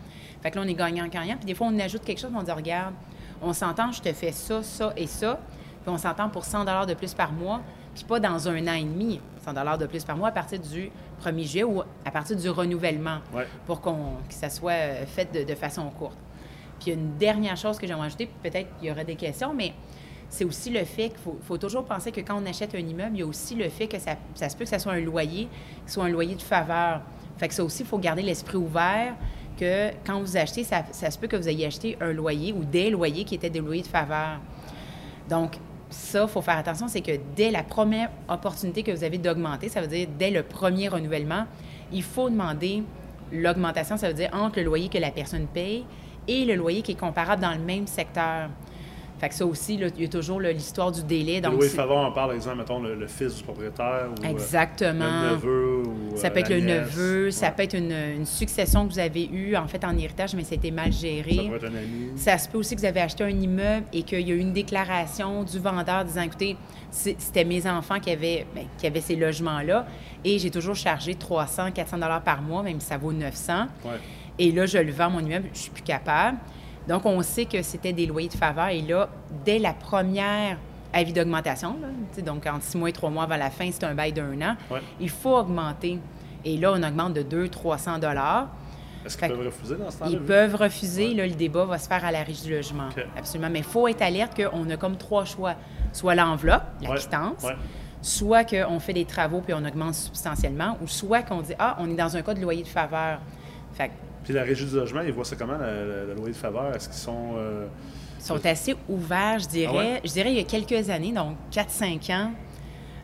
Fait 0.42 0.50
que 0.50 0.57
là, 0.59 0.62
on 0.64 0.68
est 0.68 0.74
gagnant-gagnant, 0.74 1.37
puis 1.37 1.46
des 1.46 1.55
fois, 1.55 1.68
on 1.70 1.79
ajoute 1.79 2.05
quelque 2.05 2.20
chose, 2.20 2.31
on 2.37 2.42
dit, 2.42 2.50
regarde, 2.53 2.92
on 3.40 3.53
s'entend, 3.55 3.92
je 3.92 4.03
te 4.03 4.12
fais 4.12 4.33
ça, 4.33 4.62
ça 4.62 4.92
et 4.96 5.07
ça, 5.07 5.40
puis 5.83 5.88
on 5.92 5.96
s'entend 5.98 6.29
pour 6.29 6.44
100 6.44 6.87
de 6.87 6.94
plus 6.94 7.14
par 7.14 7.33
mois, 7.33 7.61
puis 7.94 8.05
pas 8.05 8.20
dans 8.20 8.46
un 8.48 8.66
an 8.68 8.74
et 8.74 8.85
demi, 8.85 9.20
100 9.44 9.79
de 9.79 9.87
plus 9.87 10.05
par 10.05 10.16
mois 10.18 10.29
à 10.29 10.33
partir 10.33 10.59
du 10.59 10.90
1er 11.24 11.44
juillet 11.46 11.64
ou 11.64 11.81
à 12.05 12.11
partir 12.11 12.37
du 12.37 12.50
renouvellement, 12.50 13.18
Ouais. 13.33 13.46
pour 13.66 13.81
qu'on, 13.81 14.16
que 14.29 14.35
ça 14.35 14.50
soit 14.50 14.72
euh, 14.72 15.07
fait 15.07 15.33
de, 15.33 15.44
de 15.50 15.55
façon 15.55 15.88
courte. 15.90 16.18
Puis 16.81 16.92
une 16.92 17.16
dernière 17.16 17.57
chose 17.57 17.79
que 17.79 17.87
j'aimerais 17.87 18.07
ajouter, 18.09 18.29
peut-être 18.42 18.68
qu'il 18.79 18.88
y 18.88 18.90
aurait 18.90 19.05
des 19.05 19.16
questions, 19.16 19.55
mais 19.55 19.72
c'est 20.29 20.45
aussi 20.45 20.71
le 20.71 20.85
fait 20.85 21.11
qu'il 21.11 21.19
faut, 21.19 21.39
faut 21.43 21.59
toujours 21.59 21.85
penser 21.85 22.11
que 22.11 22.21
quand 22.21 22.41
on 22.41 22.47
achète 22.47 22.75
un 22.75 22.79
immeuble, 22.79 23.13
il 23.15 23.21
y 23.21 23.23
a 23.23 23.27
aussi 23.27 23.55
le 23.55 23.69
fait 23.69 23.87
que 23.87 23.99
ça, 23.99 24.17
se 24.49 24.57
peut 24.57 24.65
que 24.65 24.71
ça 24.71 24.79
soit 24.79 24.93
un 24.93 25.01
loyer, 25.01 25.45
que 25.45 25.89
ce 25.89 25.95
soit 25.95 26.05
un 26.05 26.09
loyer 26.09 26.35
de 26.35 26.43
faveur. 26.43 27.03
Fait 27.37 27.49
que 27.49 27.55
ça 27.55 27.65
aussi, 27.65 27.83
il 27.83 27.87
faut 27.87 27.99
garder 27.99 28.23
l'esprit 28.23 28.57
ouvert 28.57 29.15
que 29.59 29.91
quand 30.05 30.21
vous 30.21 30.37
achetez, 30.37 30.65
ça, 30.65 30.83
ça 30.91 31.11
se 31.11 31.19
peut 31.19 31.27
que 31.27 31.37
vous 31.37 31.49
ayez 31.49 31.67
acheté 31.67 31.97
un 32.01 32.13
loyer 32.13 32.53
ou 32.53 32.65
des 32.65 32.91
loyers 32.91 33.25
qui 33.25 33.37
étaient 33.37 33.51
des 33.51 33.61
loyers 33.61 33.83
de 33.83 33.87
faveur. 33.87 34.41
Donc, 35.29 35.57
ça, 35.91 36.23
il 36.23 36.29
faut 36.29 36.43
faire 36.43 36.59
attention, 36.59 36.89
c'est 36.89 37.01
que 37.01 37.13
dès 37.37 37.51
la 37.51 37.63
première 37.63 38.11
opportunité 38.29 38.83
que 38.83 38.91
vous 38.91 39.05
avez 39.05 39.19
d'augmenter, 39.19 39.69
ça 39.69 39.81
veut 39.81 39.87
dire 39.87 40.09
dès 40.19 40.31
le 40.31 40.43
premier 40.43 40.89
renouvellement, 40.89 41.47
il 41.93 42.03
faut 42.03 42.29
demander 42.29 42.83
l'augmentation, 43.33 43.97
ça 43.97 44.09
veut 44.09 44.15
dire 44.15 44.31
entre 44.33 44.59
le 44.59 44.65
loyer 44.65 44.89
que 44.89 44.99
la 44.99 45.11
personne 45.11 45.47
paye 45.47 45.85
et 46.27 46.45
le 46.45 46.55
loyer 46.55 46.83
qui 46.83 46.93
est 46.93 46.99
comparable 46.99 47.43
dans 47.43 47.53
le 47.53 47.61
même 47.61 47.87
secteur. 47.87 48.49
Fait 49.18 49.29
que 49.29 49.35
ça 49.37 49.46
aussi, 49.46 49.74
il 49.74 50.00
y 50.03 50.05
a 50.05 50.09
toujours 50.09 50.40
l'histoire 50.40 50.90
du 50.90 51.03
délai. 51.05 51.40
Donc, 51.40 51.53
loyer 51.53 51.66
de 51.68 51.70
c'est- 51.70 51.77
faveur, 51.77 51.96
on 51.98 52.12
parle, 52.12 52.35
exemple, 52.35 52.57
mettons, 52.59 52.81
le, 52.83 52.96
le 52.96 53.07
fils 53.07 53.37
du 53.37 53.42
propriétaire 53.44 54.09
ou 54.11 54.24
euh, 54.24 54.29
Exactement. 54.29 55.22
le 55.22 55.31
neveu 55.37 55.83
ou 55.87 56.16
Ça 56.16 56.27
euh, 56.27 56.31
peut 56.31 56.40
être 56.40 56.48
le 56.50 56.61
nièce. 56.61 56.81
neveu, 56.81 57.31
ça 57.31 57.50
peut 57.53 57.62
être 57.62 57.74
une, 57.77 57.92
une 57.92 58.27
succession 58.27 58.87
que 58.87 58.92
vous 58.92 58.98
avez 58.98 59.27
eue, 59.33 59.57
en 59.57 59.68
fait, 59.68 59.85
en 59.85 59.96
héritage, 59.96 60.35
mais 60.35 60.42
c'était 60.44 60.72
mal 60.72 60.92
géré. 60.92 61.37
Ça 61.37 61.42
peut 61.42 61.55
être 61.57 61.64
un 61.64 61.77
ami. 61.77 62.11
Ça 62.16 62.37
se 62.38 62.48
peut 62.48 62.59
aussi 62.59 62.74
que 62.74 62.81
vous 62.81 62.87
avez 62.87 63.00
acheté 63.00 63.22
un 63.24 63.29
immeuble 63.29 63.87
et 63.92 64.03
qu'il 64.03 64.29
y 64.29 64.33
a 64.33 64.35
eu 64.35 64.38
une 64.40 64.53
déclaration 64.53 65.44
du 65.44 65.59
vendeur 65.61 66.05
disant 66.05 66.22
écoutez, 66.22 66.57
c'était 66.90 67.44
mes 67.44 67.66
enfants 67.68 68.00
qui 68.00 68.11
avaient, 68.11 68.46
ben, 68.55 68.64
qui 68.79 68.87
avaient 68.87 69.00
ces 69.00 69.16
logements-là 69.16 69.87
et 70.24 70.38
j'ai 70.38 70.50
toujours 70.50 70.74
chargé 70.74 71.14
300, 71.14 71.70
400 71.72 71.98
dollars 71.98 72.22
par 72.22 72.42
mois, 72.42 72.62
même 72.62 72.81
si 72.81 72.87
ça 72.87 72.98
vaut 72.98 73.12
900. 73.12 73.66
Ouais. 73.85 73.90
Et 74.38 74.50
là, 74.50 74.66
je 74.66 74.79
le 74.79 74.90
vends, 74.92 75.11
mon 75.11 75.20
immeuble, 75.20 75.48
je 75.55 75.59
suis 75.61 75.70
plus 75.70 75.83
capable. 75.83 76.38
Donc, 76.88 77.07
on 77.07 77.23
sait 77.23 77.47
que 77.47 77.62
c'était 77.62 77.92
des 77.92 78.07
loyers 78.07 78.29
de 78.29 78.35
faveur. 78.35 78.68
Et 78.68 78.83
là, 78.83 79.09
dès 79.44 79.59
la 79.59 79.73
première 79.73 80.59
avis 80.92 81.12
d'augmentation, 81.12 81.77
donc 82.25 82.47
entre 82.47 82.62
six 82.62 82.77
mois 82.79 82.88
et 82.90 82.92
trois 82.92 83.11
mois 83.11 83.25
avant 83.25 83.37
la 83.37 83.51
fin, 83.51 83.68
c'est 83.73 83.85
un 83.85 83.94
bail 83.94 84.12
d'un 84.12 84.40
an, 84.42 84.57
Ouais. 84.70 84.81
il 85.01 85.11
faut 85.11 85.37
augmenter. 85.37 85.99
Et 86.44 86.57
là, 86.59 86.73
on 86.75 86.83
augmente 86.83 87.14
de 87.14 87.23
200-300 87.23 87.99
dollars. 87.99 88.49
Est-ce 89.05 89.18
qu'ils 89.18 89.29
peuvent 89.29 89.47
refuser 89.47 89.77
dans 89.77 89.90
ce 89.90 89.99
temps-là? 89.99 90.11
Ils 90.12 90.20
peuvent 90.20 90.55
refuser. 90.55 91.09
Ouais. 91.09 91.14
Là, 91.14 91.27
le 91.27 91.35
débat 91.35 91.64
va 91.64 91.79
se 91.79 91.88
faire 91.88 92.05
à 92.05 92.12
la 92.12 92.23
régie 92.23 92.42
du 92.42 92.53
logement. 92.55 92.88
Absolument. 93.18 93.51
Mais 93.51 93.59
il 93.61 93.64
faut 93.64 93.88
être 93.88 94.03
alerte 94.03 94.35
qu'on 94.35 94.68
a 94.70 94.77
comme 94.77 94.97
trois 94.97 95.25
choix. 95.25 95.55
Soit 95.92 96.14
l'enveloppe, 96.14 96.62
la 96.83 96.90
Ouais. 96.90 96.97
quittance, 96.99 97.44
soit 98.03 98.44
qu'on 98.44 98.79
fait 98.81 98.92
des 98.92 99.05
travaux 99.05 99.40
puis 99.40 99.55
on 99.55 99.64
augmente 99.64 99.94
substantiellement, 99.94 100.77
ou 100.83 100.87
soit 100.88 101.23
qu'on 101.23 101.40
dit 101.40 101.55
Ah, 101.59 101.77
on 101.81 101.88
est 101.90 101.94
dans 101.97 102.16
un 102.16 102.23
cas 102.23 102.35
de 102.35 102.40
loyer 102.40 102.62
de 102.62 102.68
faveur. 102.68 103.20
Fait 103.73 103.90
Puis 104.25 104.33
la 104.33 104.43
régie 104.43 104.65
du 104.67 104.75
logement, 104.75 105.03
ils 105.03 105.13
voient 105.13 105.25
ça 105.25 105.37
comment, 105.37 105.57
le, 105.59 106.07
le- 106.09 106.15
loyer 106.15 106.33
de 106.33 106.37
faveur? 106.37 106.75
Est-ce 106.75 106.89
qu'ils 106.89 106.99
sont... 106.99 107.35
euh, 107.37 107.67
Ils 108.19 108.25
sont 108.25 108.45
assez 108.47 108.75
ouverts, 108.89 109.39
je 109.41 109.49
dirais. 109.49 109.73
Ah 109.73 109.77
ouais? 109.79 110.01
Je 110.05 110.13
dirais 110.13 110.31
il 110.33 110.37
y 110.37 110.41
a 110.41 110.45
quelques 110.45 110.89
années, 110.91 111.13
donc 111.13 111.37
4-5 111.53 112.13
ans, 112.15 112.31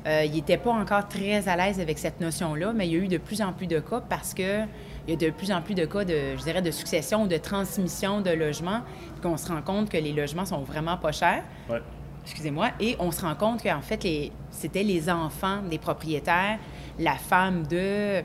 euh, 0.07 0.25
ils 0.25 0.33
n'étaient 0.33 0.57
pas 0.57 0.71
encore 0.73 1.07
très 1.09 1.47
à 1.47 1.57
l'aise 1.57 1.79
avec 1.79 1.99
cette 1.99 2.21
notion-là, 2.23 2.73
mais 2.75 2.89
il 2.89 2.93
y 2.95 2.97
a 2.97 2.99
eu 3.05 3.09
de 3.09 3.19
plus 3.19 3.43
en 3.43 3.53
plus 3.53 3.67
de 3.67 3.81
cas 3.81 4.01
parce 4.09 4.33
que 4.33 4.63
il 5.07 5.11
y 5.11 5.13
a 5.13 5.17
de 5.17 5.35
plus 5.35 5.51
en 5.53 5.61
plus 5.61 5.75
de 5.75 5.85
cas 5.85 6.05
de, 6.05 6.37
je 6.39 6.43
dirais, 6.43 6.63
de 6.63 6.71
succession 6.71 7.25
ou 7.25 7.27
de 7.27 7.37
transmission 7.37 8.21
de 8.23 8.31
logements, 8.31 8.81
puis 9.15 9.23
qu'on 9.23 9.37
se 9.37 9.49
rend 9.49 9.61
compte 9.63 9.91
que 9.91 9.97
les 9.99 10.13
logements 10.13 10.45
sont 10.47 10.63
vraiment 10.63 10.97
pas 10.97 11.13
chers. 11.13 11.43
Ouais. 11.69 11.81
Excusez-moi. 12.25 12.69
Et 12.81 12.97
on 12.99 13.11
se 13.11 13.21
rend 13.23 13.35
compte 13.35 13.63
qu'en 13.63 13.81
fait, 13.81 14.03
les- 14.05 14.31
c'était 14.51 14.83
les 14.83 15.09
enfants 15.11 15.59
des 15.69 15.79
propriétaires, 15.79 16.59
la 16.99 17.15
femme 17.15 17.67
de, 17.67 18.21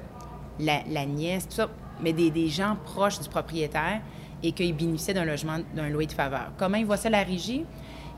la, 0.60 0.80
la 0.90 1.06
nièce, 1.06 1.48
tout 1.48 1.56
ça, 1.56 1.70
mais 2.02 2.14
des, 2.14 2.32
des 2.32 2.48
gens 2.48 2.78
proches 2.84 3.20
du 3.20 3.30
propriétaire 3.30 4.02
et 4.44 4.52
qu'ils 4.52 4.76
bénéficiaient 4.76 5.14
d'un 5.14 5.26
logement, 5.26 5.58
d'un 5.76 5.90
loyer 5.90 6.08
de 6.08 6.14
faveur. 6.14 6.52
Comment 6.58 6.78
ils 6.78 6.86
voient 6.86 6.98
ça, 6.98 7.10
la 7.10 7.24
régie? 7.24 7.66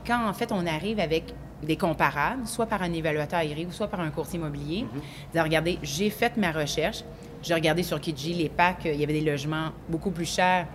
Quand, 0.06 0.28
en 0.28 0.32
fait, 0.32 0.52
on 0.52 0.66
arrive 0.66 1.00
avec 1.00 1.34
des 1.62 1.76
comparables, 1.76 2.46
soit 2.46 2.66
par 2.66 2.82
un 2.82 2.92
évaluateur 2.92 3.40
agréé 3.40 3.66
ou 3.66 3.72
soit 3.72 3.88
par 3.88 4.00
un 4.00 4.10
courtier 4.10 4.38
immobilier, 4.38 4.86
dire, 5.32 5.42
regardez, 5.42 5.78
j'ai 5.82 6.10
fait 6.10 6.36
ma 6.36 6.52
recherche, 6.52 7.02
j'ai 7.42 7.54
regardé 7.54 7.82
sur 7.82 8.00
Kijiji, 8.00 8.34
les 8.34 8.48
packs, 8.48 8.84
il 8.84 8.94
y 8.94 9.02
avait 9.02 9.20
des 9.20 9.28
logements 9.28 9.70
beaucoup 9.88 10.10
plus 10.10 10.24
chers 10.24 10.66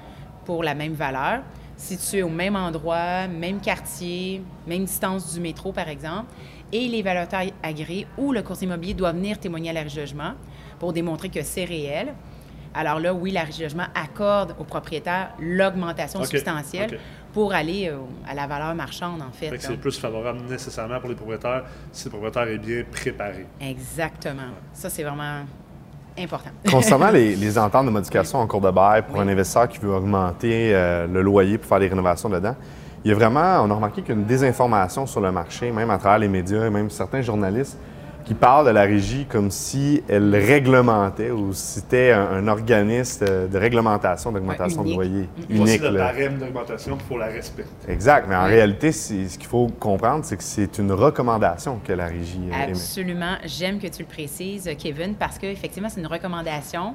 pour 0.46 0.64
la 0.64 0.76
même 0.76 0.94
valeur, 0.94 1.42
situés 1.78 2.22
au 2.24 2.30
même 2.30 2.56
endroit, 2.56 3.28
même 3.28 3.60
quartier, 3.60 4.42
même 4.68 4.84
distance 4.84 5.34
du 5.34 5.40
métro, 5.40 5.72
par 5.72 5.88
exemple, 5.88 6.28
et 6.72 6.88
l'évaluateur 6.88 7.42
agréé 7.62 8.08
ou 8.18 8.34
le 8.34 8.42
courtier 8.42 8.68
immobilier 8.68 8.94
doit 8.94 9.12
venir 9.14 9.40
témoigner 9.40 9.70
à 9.70 9.74
la 9.74 9.84
régie 9.84 9.96
de 9.96 10.02
logement 10.02 10.34
pour 10.80 10.92
démontrer 10.92 11.30
que 11.30 11.42
c'est 11.44 11.66
réel. 11.66 12.14
Alors 12.74 13.00
là, 13.00 13.14
oui, 13.14 13.32
la 13.32 13.44
régie 13.44 13.60
de 13.60 13.64
logement 13.64 13.86
accorde 13.94 14.56
au 14.60 14.64
propriétaire 14.64 15.30
l'augmentation 15.40 16.24
substantielle 16.24 17.00
pour 17.34 17.54
aller 17.54 17.90
euh, 17.90 17.98
à 18.28 18.34
la 18.34 18.48
valeur 18.48 18.74
marchande, 18.76 19.22
en 19.22 19.32
fait. 19.32 19.50
Fait 19.50 19.58
que 19.58 19.64
c'est 19.64 19.78
plus 19.78 19.98
favorable 19.98 20.42
nécessairement 20.50 21.00
pour 21.00 21.10
les 21.10 21.16
propriétaires 21.16 21.64
si 21.92 22.06
le 22.06 22.12
propriétaire 22.12 22.48
est 22.48 22.58
bien 22.58 22.84
préparé. 22.92 23.46
Exactement. 23.62 24.52
Ça, 24.74 24.90
c'est 24.90 25.04
vraiment 25.04 25.44
important. 26.18 26.50
Concernant 26.70 27.12
les, 27.12 27.36
les 27.36 27.58
ententes 27.58 27.86
de 27.86 27.92
modification 27.92 28.40
en 28.40 28.48
cours 28.48 28.62
de 28.62 28.72
bail 28.72 29.04
pour 29.04 29.20
un 29.20 29.28
investisseur 29.28 29.68
qui 29.68 29.80
veut 29.80 29.94
augmenter 29.94 30.74
euh, 30.74 31.08
le 31.08 31.22
loyer 31.22 31.58
pour 31.58 31.68
faire 31.68 31.80
des 31.80 31.88
rénovations 31.88 32.30
dedans, 32.30 32.56
il 33.04 33.10
y 33.10 33.12
a 33.12 33.16
vraiment, 33.16 33.62
on 33.64 33.70
a 33.70 33.74
remarqué 33.74 34.02
qu'il 34.02 34.16
y 34.16 34.18
a 34.18 34.20
une 34.20 34.26
désinformation 34.26 35.06
sur 35.06 35.20
le 35.20 35.32
marché, 35.32 35.72
même 35.72 35.90
à 35.90 35.98
travers 35.98 36.20
les 36.20 36.28
médias 36.30 36.66
et 36.66 36.70
même 36.70 36.90
certains 36.90 37.22
journalistes 37.22 37.78
qui 38.26 38.34
parlent 38.34 38.66
de 38.66 38.72
la 38.72 38.84
régie 38.84 39.26
comme 39.30 39.52
si 39.52 40.02
elle 40.08 40.34
réglementait 40.36 41.32
ou 41.32 41.52
si 41.54 41.80
c'était 41.82 42.12
un, 42.12 42.22
un 42.38 42.48
organisme 42.48 43.26
de, 43.50 43.58
réglementation, 43.58 44.32
d'augmentation 44.32 44.82
Ouais, 44.84 44.88
de 44.88 45.04
unique. 45.04 45.30
loyer. 45.48 45.58
Voici 45.58 45.78
le 45.80 45.92
barème 45.98 46.38
d'augmentation, 46.38 46.98
il 47.00 47.06
faut 47.08 47.18
la 47.18 47.26
respecter. 47.28 47.92
Exact, 47.92 48.26
mais 48.30 48.36
en 48.36 48.44
Ouais. 48.46 48.50
réalité, 48.56 48.92
ce 48.92 49.14
qu'il 49.38 49.48
faut 49.48 49.68
comprendre, 49.80 50.24
c'est 50.24 50.38
que 50.38 50.44
c'est 50.44 50.78
une 50.78 50.92
recommandation 50.92 51.80
que 51.84 51.94
la 51.94 52.08
régie 52.08 52.40
émet. 52.48 52.72
Absolument. 52.72 53.36
J'aime 53.46 53.80
que 53.80 53.88
tu 53.88 54.04
le 54.04 54.08
précises, 54.08 54.70
Kevin, 54.80 55.16
parce 55.16 55.38
qu'effectivement, 55.38 55.90
c'est 55.90 56.00
une 56.02 56.08
recommandation. 56.08 56.94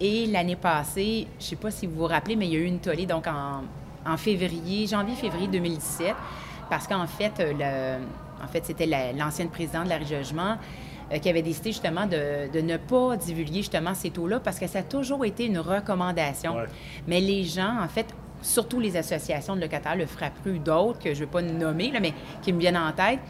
Et 0.00 0.26
l'année 0.26 0.56
passée, 0.56 1.26
je 1.38 1.44
ne 1.44 1.48
sais 1.50 1.56
pas 1.56 1.70
si 1.70 1.86
vous 1.86 1.94
vous 1.96 2.06
rappelez, 2.06 2.36
mais 2.36 2.46
il 2.46 2.52
y 2.52 2.56
a 2.56 2.58
eu 2.60 2.64
une 2.64 2.80
tollée 2.80 3.06
donc 3.06 3.26
en, 3.26 3.62
en 4.10 4.16
février, 4.18 4.86
janvier-février 4.86 5.48
2017, 5.48 6.14
parce 6.68 6.86
qu'en 6.86 7.06
fait, 7.06 7.32
le- 7.38 8.04
en 8.46 8.52
fait 8.52 8.64
c'était 8.64 8.86
la- 8.86 9.12
l'ancienne 9.12 9.48
présidente 9.50 9.84
de 9.84 9.90
la 9.90 9.98
euh, 11.12 11.18
qui 11.18 11.28
avait 11.28 11.42
décidé 11.42 11.70
justement 11.70 12.06
de, 12.06 12.50
de 12.52 12.60
ne 12.60 12.76
pas 12.78 13.16
divulguer 13.16 13.58
justement 13.58 13.94
ces 13.94 14.10
taux-là 14.10 14.40
parce 14.40 14.58
que 14.58 14.66
ça 14.66 14.80
a 14.80 14.82
toujours 14.82 15.24
été 15.24 15.46
une 15.46 15.58
recommandation. 15.58 16.56
Ouais. 16.56 16.64
Mais 17.06 17.20
les 17.20 17.44
gens, 17.44 17.76
en 17.80 17.88
fait, 17.88 18.06
surtout 18.42 18.80
les 18.80 18.96
associations 18.96 19.54
de 19.56 19.60
locataires, 19.60 19.96
le 19.96 20.06
Frappru, 20.06 20.58
d'autres 20.58 20.98
que 20.98 21.10
je 21.14 21.20
ne 21.20 21.26
vais 21.26 21.30
pas 21.30 21.42
nommer, 21.42 21.90
là, 21.92 22.00
mais 22.00 22.12
qui 22.42 22.52
me 22.52 22.58
viennent 22.58 22.76
en 22.76 22.92
tête, 22.92 23.20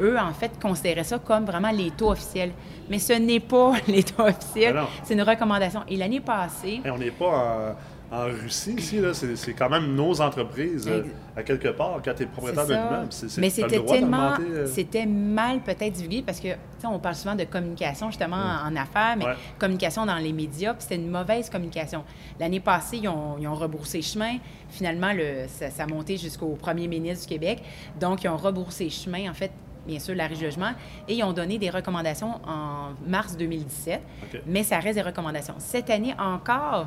eux, 0.00 0.18
en 0.18 0.32
fait, 0.32 0.52
considéraient 0.60 1.04
ça 1.04 1.18
comme 1.18 1.44
vraiment 1.44 1.70
les 1.70 1.90
taux 1.90 2.10
officiels. 2.10 2.52
Mais 2.90 2.98
ce 2.98 3.14
n'est 3.14 3.40
pas 3.40 3.74
les 3.88 4.02
taux 4.02 4.24
officiels, 4.24 4.74
Ben 4.74 4.86
c'est 5.02 5.14
une 5.14 5.22
recommandation. 5.22 5.80
Et 5.88 5.96
l'année 5.96 6.20
passée, 6.20 6.80
on 6.84 6.98
n'est 6.98 7.10
pas 7.10 7.26
en, 7.26 7.74
en 8.12 8.24
Russie 8.26 8.74
ici. 8.76 9.00
C'est, 9.36 9.54
quand 9.54 9.70
même 9.70 9.94
nos 9.94 10.20
entreprises, 10.20 10.86
euh, 10.86 11.02
à 11.34 11.42
quelque 11.42 11.68
part, 11.68 12.00
quand 12.04 12.12
tu 12.14 12.24
es 12.24 12.26
propriétaire 12.26 12.66
d'un 12.66 12.86
immeuble. 12.86 13.08
Mais 13.38 13.50
c'était 13.50 13.80
tellement, 13.80 14.34
euh, 14.38 14.66
c'était 14.66 15.06
mal 15.06 15.60
peut-être 15.60 15.92
divulgué 15.92 16.22
parce 16.22 16.38
que, 16.38 16.48
tu 16.48 16.58
sais, 16.80 16.86
on 16.86 16.98
parle 16.98 17.14
souvent 17.14 17.34
de 17.34 17.44
communication 17.44 18.08
justement 18.08 18.36
en 18.36 18.76
affaires, 18.76 19.16
mais 19.16 19.24
Ouais. 19.24 19.34
communication 19.58 20.04
dans 20.04 20.16
les 20.16 20.32
médias, 20.32 20.74
puis 20.74 20.82
c'était 20.82 20.96
une 20.96 21.10
mauvaise 21.10 21.48
communication. 21.48 22.04
L'année 22.38 22.60
passée, 22.60 22.98
ils 22.98 23.08
ont, 23.08 23.36
ils 23.40 23.48
ont 23.48 23.54
rebroussé 23.54 24.02
chemin. 24.02 24.36
Finalement, 24.68 25.12
le, 25.14 25.46
ça, 25.48 25.70
ça 25.70 25.84
a 25.84 25.86
monté 25.86 26.18
jusqu'au 26.18 26.50
premier 26.50 26.88
ministre 26.88 27.26
du 27.26 27.34
Québec. 27.34 27.62
Donc, 27.98 28.24
ils 28.24 28.28
ont 28.28 28.36
rebroussé 28.36 28.90
chemin, 28.90 29.30
en 29.30 29.34
fait, 29.34 29.52
bien 29.86 29.98
sûr, 29.98 30.14
la 30.14 30.28
de 30.28 30.34
logement, 30.34 30.72
et 31.08 31.14
ils 31.14 31.24
ont 31.24 31.32
donné 31.32 31.58
des 31.58 31.70
recommandations 31.70 32.40
en 32.46 32.90
mars 33.06 33.36
2017, 33.36 34.00
OK. 34.22 34.40
mais 34.46 34.62
ça 34.62 34.78
reste 34.78 34.96
des 34.96 35.02
recommandations. 35.02 35.54
Cette 35.58 35.90
année 35.90 36.14
encore, 36.18 36.86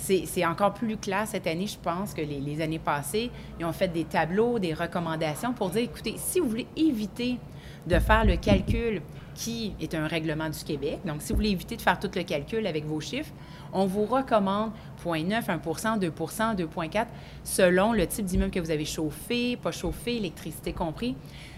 c'est 0.00 0.46
encore 0.46 0.74
plus 0.74 0.96
clair 0.96 1.26
cette 1.26 1.46
année, 1.46 1.66
je 1.66 1.78
pense, 1.78 2.14
que 2.14 2.22
les, 2.22 2.40
les 2.40 2.60
années 2.60 2.78
passées. 2.78 3.30
Ils 3.58 3.66
ont 3.66 3.72
fait 3.72 3.88
des 3.88 4.04
tableaux, 4.04 4.58
des 4.58 4.74
recommandations 4.74 5.52
pour 5.52 5.70
dire, 5.70 5.82
écoutez, 5.82 6.14
si 6.16 6.40
vous 6.40 6.48
voulez 6.48 6.66
éviter 6.76 7.38
de 7.86 7.98
faire 7.98 8.24
le 8.24 8.36
calcul 8.36 9.02
qui 9.34 9.74
est 9.80 9.94
un 9.94 10.06
règlement 10.06 10.48
du 10.48 10.62
Québec, 10.64 11.00
donc 11.04 11.22
si 11.22 11.32
vous 11.32 11.36
voulez 11.36 11.50
éviter 11.50 11.76
de 11.76 11.82
faire 11.82 11.98
tout 11.98 12.10
le 12.14 12.22
calcul 12.22 12.66
avec 12.66 12.84
vos 12.84 13.00
chiffres, 13.00 13.32
on 13.72 13.86
vous 13.86 14.04
recommande 14.04 14.72
0,9, 15.04 15.46
1% 15.46 15.98
2% 15.98 16.56
2,4 16.56 17.06
selon 17.44 17.92
le 17.92 18.06
type 18.06 18.26
d'immeuble 18.26 18.50
que 18.50 18.60
vous 18.60 18.70
avez 18.70 18.84
chauffé, 18.84 19.56
pas 19.56 19.72
chauffé, 19.72 20.16
électricité 20.16 20.72
compris. 20.72 21.14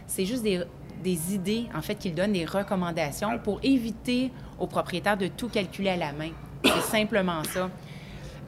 C'est 0.07 0.27
juste 0.27 0.43
des, 0.43 0.63
des 1.03 1.35
idées, 1.35 1.67
en 1.75 1.83
fait, 1.83 1.97
qu'ils 1.97 2.15
donnent 2.15 2.33
des 2.33 2.45
recommandations 2.45 3.39
pour 3.39 3.59
éviter 3.63 4.31
aux 4.59 4.67
propriétaires 4.67 5.17
de 5.17 5.29
tout 5.29 5.49
calculer 5.49 5.91
à 5.91 5.97
la 5.97 6.13
main. 6.13 6.31
C'est 6.65 6.83
simplement 6.83 7.43
ça. 7.45 7.71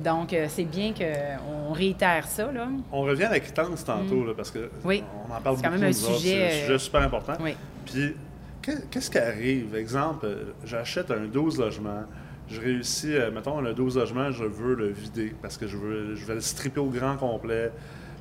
Donc, 0.00 0.33
euh, 0.33 0.46
c'est 0.48 0.64
bien 0.64 0.92
qu'on 0.92 1.72
réitère 1.72 2.26
ça, 2.26 2.50
là. 2.50 2.66
On 2.92 3.02
revient 3.02 3.24
à 3.24 3.30
la 3.30 3.40
quittance 3.40 3.85
tantôt, 3.85 4.24
là, 4.24 4.33
parce 4.37 4.50
que 4.50 4.59
Mm. 4.59 4.70
Oui. 4.85 5.04
on 5.28 5.33
en 5.33 5.40
parle 5.40 5.57
C'est 5.57 5.62
quand 5.62 5.68
beaucoup. 5.70 5.80
même 5.80 5.90
un 5.90 5.92
sujet, 5.92 6.42
un 6.42 6.46
euh, 6.46 6.61
sujet 6.66 6.78
super 6.78 7.02
important. 7.02 7.35
Oui. 7.40 7.54
Puis, 7.87 8.16
qu'est- 8.61 8.90
qu'est-ce 8.90 9.11
qui 9.11 9.18
arrive? 9.18 9.74
Exemple, 9.76 10.26
euh, 10.26 10.44
j'achète 10.64 11.11
un 11.11 11.26
12 11.26 11.59
logements. 11.61 12.02
Je 12.50 12.61
réussis, 12.61 13.14
euh, 13.14 13.30
mettons, 13.30 13.61
le 13.61 13.72
12 13.72 13.96
logements, 13.96 14.30
je 14.33 14.44
veux 14.44 14.74
le 14.74 14.88
vider 14.88 15.33
parce 15.40 15.57
que 15.57 15.66
je 15.66 15.76
veux, 15.76 16.14
je 16.14 16.24
vais 16.26 16.35
le 16.35 16.40
stripper 16.40 16.80
au 16.80 16.90
grand 16.90 17.16
complet. 17.16 17.70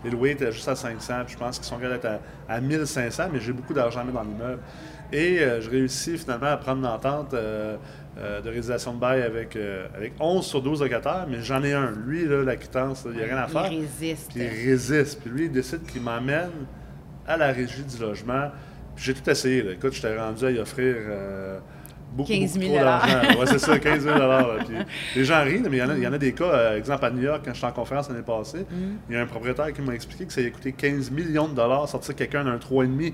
Les 0.05 0.11
loyers 0.11 0.33
étaient 0.33 0.51
juste 0.51 0.67
à 0.67 0.75
500, 0.75 1.13
puis 1.25 1.33
je 1.33 1.39
pense 1.39 1.57
qu'ils 1.57 1.65
sont 1.67 1.77
d'être 1.77 2.05
à, 2.05 2.19
à 2.47 2.61
1500, 2.61 3.23
mais 3.33 3.39
j'ai 3.39 3.51
beaucoup 3.53 3.73
d'argent 3.73 4.01
à 4.01 4.03
mettre 4.03 4.15
dans 4.17 4.23
l'immeuble. 4.23 4.59
Et 5.11 5.39
euh, 5.39 5.59
je 5.61 5.69
réussis 5.69 6.17
finalement 6.17 6.47
à 6.47 6.57
prendre 6.57 6.79
une 6.79 6.85
entente 6.85 7.33
euh, 7.33 7.77
euh, 8.17 8.41
de 8.41 8.47
réalisation 8.49 8.93
de 8.93 8.99
bail 8.99 9.21
avec, 9.23 9.55
euh, 9.55 9.87
avec 9.95 10.13
11 10.19 10.45
sur 10.45 10.61
12 10.61 10.81
locataires, 10.81 11.25
mais 11.29 11.41
j'en 11.41 11.63
ai 11.63 11.73
un. 11.73 11.91
Lui, 12.05 12.25
là, 12.25 12.43
la 12.43 12.55
quittance, 12.55 13.05
il 13.09 13.17
n'y 13.17 13.21
a 13.23 13.25
rien 13.25 13.37
à 13.37 13.47
faire. 13.47 13.71
Il 13.71 13.81
résiste. 13.81 14.31
Puis 14.33 14.43
il 14.43 14.69
résiste. 14.69 15.19
Puis 15.21 15.29
lui, 15.31 15.45
il 15.45 15.51
décide 15.51 15.83
qu'il 15.85 16.01
m'emmène 16.01 16.51
à 17.27 17.37
la 17.37 17.47
régie 17.51 17.83
du 17.83 17.97
logement. 18.01 18.51
Puis 18.95 19.05
j'ai 19.05 19.13
tout 19.15 19.27
essayé. 19.29 19.63
là. 19.63 19.71
Écoute, 19.71 19.93
j'étais 19.93 20.15
rendu 20.15 20.45
à 20.45 20.51
y 20.51 20.59
offrir 20.59 20.95
euh, 20.97 21.57
beaucoup, 22.11 22.29
15 22.29 22.59
000 22.59 22.65
beaucoup 22.65 22.75
trop 22.75 22.83
d'argent. 22.85 23.39
Ouais, 23.39 23.45
c'est 23.47 23.57
ça, 23.59 23.79
15 23.79 24.03
000 24.03 24.15
là. 24.19 24.47
Puis 24.59 24.75
les 25.15 25.25
gens 25.25 25.43
rient, 25.43 25.61
mais 25.67 25.77
il 25.77 25.79
y 25.79 25.83
en 25.83 25.89
a, 25.89 25.95
il 25.97 26.03
y 26.03 26.07
en 26.07 26.13
a 26.13 26.17
des 26.19 26.33
cas, 26.33 26.75
exemple 26.75 27.05
à 27.05 27.09
New 27.09 27.23
York, 27.23 27.41
quand 27.43 27.53
j'étais 27.55 27.65
en 27.65 27.71
conférence 27.71 28.09
l'année 28.09 28.21
passée, 28.21 28.59
Mm. 28.69 28.97
il 29.09 29.15
y 29.15 29.17
a 29.17 29.21
un 29.21 29.25
propriétaire 29.25 29.73
qui 29.73 29.81
m'a 29.81 29.95
expliqué 29.95 30.25
que 30.25 30.33
ça 30.33 30.41
a 30.41 30.49
coûté 30.51 30.71
15 30.73 31.09
millions 31.09 31.47
de 31.47 31.55
dollars 31.55 31.89
sortir 31.89 32.13
quelqu'un 32.15 32.43
d'un 32.43 32.57
3,5. 32.57 33.13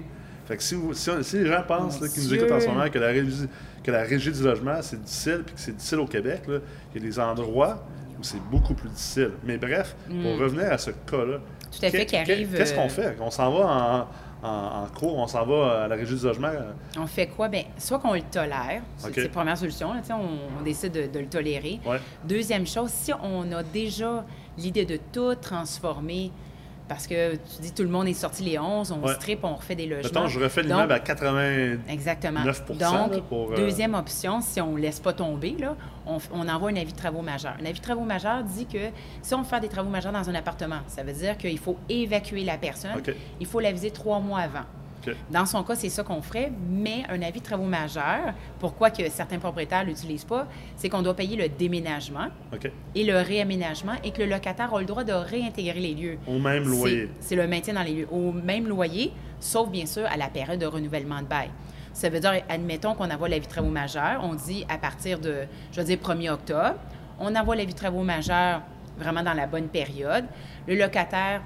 Fait 0.50 0.58
que 0.58 0.64
si, 0.64 0.76
vous- 0.76 0.94
si, 0.94 1.10
les 1.38 1.46
gens 1.46 1.64
pensent 1.66 2.02
là, 2.02 2.08
qui 2.10 2.20
nous 2.20 2.34
écoutent 2.34 2.52
en 2.52 2.60
ce 2.60 2.68
moment 2.68 2.90
que 2.90 3.00
la 3.00 3.08
régie, 3.08 3.46
que 3.84 3.92
la 3.92 4.02
régie 4.04 4.32
du 4.32 4.44
logement, 4.44 4.82
c'est 4.82 5.02
difficile, 5.02 5.44
puis 5.46 5.56
que 5.56 5.62
c'est 5.62 5.72
difficile 5.78 6.00
au 6.00 6.08
Québec, 6.08 6.42
là, 6.48 6.58
il 6.94 7.02
y 7.02 7.06
a 7.06 7.08
des 7.08 7.20
endroits 7.20 7.84
où 8.20 8.24
c'est 8.24 8.42
beaucoup 8.52 8.74
plus 8.74 8.90
difficile. 8.90 9.32
Mais 9.46 9.58
bref, 9.58 9.96
pour 10.08 10.38
revenir 10.40 10.72
à 10.72 10.78
ce 10.78 10.90
cas-là, 10.92 11.38
Mm. 11.38 11.72
Tout 11.80 11.86
à 11.86 11.90
fait, 11.92 12.06
qui 12.08 12.16
qu'est- 12.16 12.32
arrive, 12.32 12.56
Qu'est-ce 12.58 12.74
qu'on 12.74 12.86
euh, 12.88 12.90
fait? 12.90 13.16
On 13.22 13.30
s'en 13.30 13.52
va 13.52 14.08
en, 14.42 14.48
en, 14.48 14.84
en 14.84 14.88
cours, 14.88 15.16
on 15.20 15.28
s'en 15.28 15.46
va 15.46 15.84
à 15.84 15.88
la 15.88 15.96
régie 15.96 16.16
du 16.16 16.24
logement. 16.26 16.48
euh, 16.48 16.72
On 16.98 17.06
fait 17.06 17.28
quoi? 17.28 17.48
Bien, 17.48 17.62
soit 17.78 18.00
qu'on 18.00 18.16
le 18.16 18.22
tolère, 18.24 18.82
c'est 18.98 19.16
la 19.16 19.30
première 19.30 19.56
solution, 19.56 19.94
là, 19.94 20.02
on, 20.10 20.60
on 20.60 20.64
décide 20.64 20.92
de, 20.94 21.06
de 21.06 21.20
le 21.20 21.28
tolérer. 21.28 21.80
Ouais. 21.86 22.00
Deuxième 22.24 22.66
chose, 22.66 22.90
si 22.90 23.12
on 23.22 23.52
a 23.52 23.62
déjà 23.62 24.26
l'idée 24.58 24.86
de 24.86 24.98
tout 25.14 25.36
transformer, 25.36 26.32
parce 26.89 27.06
que 27.06 27.36
tu 27.36 27.62
dis 27.62 27.71
tout 27.71 27.84
le 27.84 27.89
monde 27.89 28.08
est 28.08 28.13
sorti 28.13 28.43
les 28.43 28.58
11, 28.58 28.91
on 28.91 29.06
Ouais. 29.06 29.13
strip, 29.13 29.43
on 29.43 29.54
refait 29.54 29.75
des 29.75 29.86
logements. 29.86 30.21
Mettons, 30.21 30.28
je 30.28 30.39
refais 30.39 30.63
l'immeuble 30.63 30.91
à 30.91 30.99
80. 30.99 31.78
Exactement. 31.88 32.43
9 32.43 32.65
Donc, 32.67 32.80
là, 32.80 33.08
pour, 33.30 33.52
euh, 33.52 33.56
deuxième 33.56 33.93
option, 33.93 34.41
si 34.41 34.60
on 34.60 34.73
ne 34.73 34.80
laisse 34.80 34.99
pas 34.99 35.13
tomber, 35.13 35.56
là, 35.60 35.75
on, 36.08 36.47
envoie 36.49 36.71
un 36.71 36.75
avis 36.75 36.91
de 36.91 36.97
travaux 36.97 37.21
majeurs. 37.21 37.56
Un 37.62 37.65
avis 37.65 37.80
de 37.80 37.84
travaux 37.84 38.04
majeurs 38.04 38.43
dit 38.43 38.65
que 38.65 38.89
si 39.21 39.34
on 39.36 39.43
veut 39.43 39.47
faire 39.47 39.62
des 39.62 39.69
travaux 39.69 39.89
majeurs 39.89 40.12
dans 40.12 40.28
un 40.28 40.36
appartement, 40.36 40.80
ça 40.88 41.04
veut 41.04 41.13
dire 41.13 41.38
qu'il 41.38 41.60
faut 41.60 41.78
évacuer 41.88 42.43
la 42.43 42.58
personne. 42.58 42.91
Il 43.39 43.45
faut 43.45 43.60
l'aviser 43.60 43.91
trois 43.91 44.19
mois 44.19 44.39
avant. 44.39 44.65
Dans 45.32 45.46
son 45.46 45.64
cas, 45.64 45.76
c'est 45.76 45.90
ça 45.90 46.04
qu'on 46.04 46.22
ferait, 46.22 46.52
mais 46.70 47.04
un 47.10 47.22
avis 47.22 47.40
de 47.40 47.46
travaux 47.46 47.66
majeurs, 47.66 48.34
pourquoi 48.60 48.90
que 48.90 49.10
certains 49.10 49.40
propriétaires 49.40 49.84
ne 49.84 49.90
l'utilisent 49.90 50.26
pas, 50.26 50.48
c'est 50.76 50.90
qu'on 50.90 51.02
doit 51.02 51.16
payer 51.16 51.36
le 51.36 51.50
déménagement 51.50 52.28
et 52.96 53.04
le 53.04 53.18
réaménagement 53.18 53.94
et 54.04 54.12
que 54.12 54.22
le 54.22 54.30
locataire 54.30 54.74
a 54.74 54.80
le 54.80 54.86
droit 54.86 55.04
de 55.04 55.14
réintégrer 55.14 55.80
les 55.80 55.94
lieux. 55.94 56.18
Au 56.28 56.40
même 56.40 56.68
loyer. 56.68 57.10
C'est 57.20 57.36
le 57.36 57.48
maintien 57.48 57.74
dans 57.74 57.84
les 57.84 57.94
lieux, 57.94 58.08
au 58.12 58.32
même 58.32 58.68
loyer, 58.68 59.12
sauf 59.40 59.70
bien 59.70 59.86
sûr 59.86 60.06
à 60.06 60.18
la 60.18 60.28
période 60.28 60.60
de 60.60 60.66
renouvellement 60.66 61.22
de 61.22 61.28
bail. 61.28 61.50
Ça 61.94 62.10
veut 62.10 62.20
dire, 62.20 62.44
admettons 62.48 62.94
qu'on 62.94 63.10
envoie 63.10 63.30
l'avis 63.30 63.46
de 63.46 63.52
travaux 63.52 63.70
majeurs, 63.70 64.22
on 64.24 64.36
dit 64.36 64.66
à 64.70 64.78
partir 64.78 65.20
de, 65.20 65.46
je 65.72 65.82
vais 65.82 65.84
dire 65.84 65.98
1er 65.98 66.30
octobre, 66.30 66.76
on 67.20 67.36
envoie 67.36 67.56
l'avis 67.56 67.74
de 67.74 67.78
travaux 67.78 68.04
majeurs 68.04 68.62
vraiment 68.98 69.24
dans 69.24 69.34
la 69.34 69.48
bonne 69.48 69.68
période. 69.68 70.26
Le 70.68 70.76
locataire, 70.76 71.42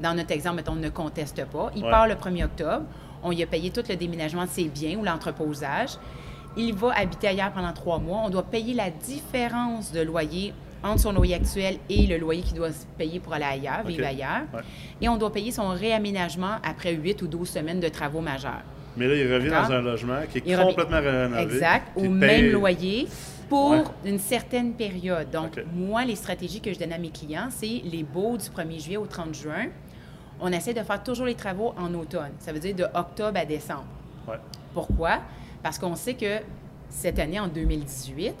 dans 0.00 0.14
notre 0.14 0.32
exemple, 0.32 0.56
mettons, 0.56 0.74
ne 0.74 0.88
conteste 0.88 1.44
pas. 1.46 1.70
Il 1.76 1.84
Ouais. 1.84 1.90
part 1.90 2.06
le 2.08 2.14
1er 2.14 2.44
octobre, 2.44 2.84
on 3.22 3.30
lui 3.30 3.42
a 3.42 3.46
payé 3.46 3.70
tout 3.70 3.82
le 3.88 3.96
déménagement 3.96 4.44
de 4.44 4.50
ses 4.50 4.64
biens 4.64 4.98
ou 4.98 5.04
l'entreposage. 5.04 5.90
Il 6.56 6.74
va 6.74 6.92
habiter 6.96 7.28
ailleurs 7.28 7.52
pendant 7.52 7.72
trois 7.72 7.98
mois. 7.98 8.22
On 8.24 8.30
doit 8.30 8.42
payer 8.42 8.74
la 8.74 8.90
différence 8.90 9.92
de 9.92 10.00
loyer 10.00 10.52
entre 10.82 11.00
son 11.00 11.12
loyer 11.12 11.34
actuel 11.34 11.76
et 11.90 12.06
le 12.06 12.16
loyer 12.16 12.40
qu'il 12.42 12.56
doit 12.56 12.72
se 12.72 12.86
payer 12.96 13.20
pour 13.20 13.34
aller 13.34 13.44
ailleurs, 13.44 13.82
vivre 13.86 14.06
ailleurs. 14.06 14.44
Ouais. 14.54 14.60
Et 15.02 15.08
on 15.08 15.16
doit 15.18 15.30
payer 15.32 15.52
son 15.52 15.68
réaménagement 15.68 16.56
après 16.64 16.92
8 16.94 17.20
ou 17.22 17.26
12 17.28 17.48
semaines 17.48 17.80
de 17.80 17.88
travaux 17.88 18.20
majeurs. 18.22 18.62
Mais 18.96 19.06
là, 19.06 19.14
il 19.14 19.32
revient 19.32 19.50
dans 19.50 19.70
un 19.70 19.82
logement 19.82 20.20
qui 20.32 20.38
est 20.38 20.42
Il 20.46 20.56
revient- 20.56 20.68
complètement 20.74 21.00
rénové. 21.00 21.42
Exact, 21.42 21.88
au 21.96 22.00
paye- 22.00 22.08
même 22.08 22.50
loyer 22.52 23.06
pour 23.48 23.70
Ouais. 23.72 23.82
une 24.06 24.18
certaine 24.18 24.72
période. 24.72 25.30
Donc, 25.30 25.62
moi, 25.74 26.04
les 26.04 26.16
stratégies 26.16 26.60
que 26.60 26.72
je 26.72 26.78
donne 26.78 26.92
à 26.94 26.98
mes 26.98 27.10
clients, 27.10 27.48
c'est 27.50 27.82
les 27.84 28.02
baux 28.02 28.36
du 28.38 28.48
1er 28.48 28.78
juillet 28.80 28.96
au 28.96 29.06
30 29.06 29.34
juin. 29.34 29.66
On 30.40 30.52
essaie 30.52 30.74
de 30.74 30.82
faire 30.82 31.02
toujours 31.02 31.26
les 31.26 31.34
travaux 31.34 31.74
en 31.76 31.92
automne. 31.94 32.32
Ça 32.38 32.52
veut 32.52 32.60
dire 32.60 32.74
de 32.74 32.84
octobre 32.94 33.38
à 33.38 33.44
décembre. 33.44 33.84
Ouais. 34.26 34.36
Pourquoi? 34.72 35.20
Parce 35.62 35.78
qu'on 35.78 35.96
sait 35.96 36.14
que 36.14 36.38
cette 36.88 37.18
année, 37.18 37.38
en 37.38 37.48
2018, 37.48 38.34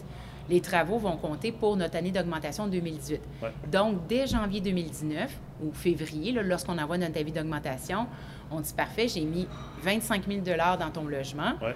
les 0.48 0.60
travaux 0.60 0.98
vont 0.98 1.16
compter 1.16 1.52
pour 1.52 1.76
notre 1.76 1.96
année 1.96 2.10
d'augmentation 2.10 2.66
2018. 2.66 3.20
Ouais. 3.42 3.52
Donc, 3.70 4.06
dès 4.08 4.26
janvier 4.26 4.60
2019 4.60 5.30
ou 5.62 5.72
février, 5.72 6.32
lorsqu'on 6.32 6.78
envoie 6.78 6.98
notre 6.98 7.18
avis 7.18 7.32
d'augmentation, 7.32 8.06
on 8.50 8.60
dit 8.60 8.72
parfait, 8.72 9.06
j'ai 9.06 9.20
mis 9.20 9.46
25 9.82 10.26
000 10.26 10.40
dans 10.78 10.90
ton 10.90 11.04
logement. 11.04 11.52
Ouais. 11.62 11.74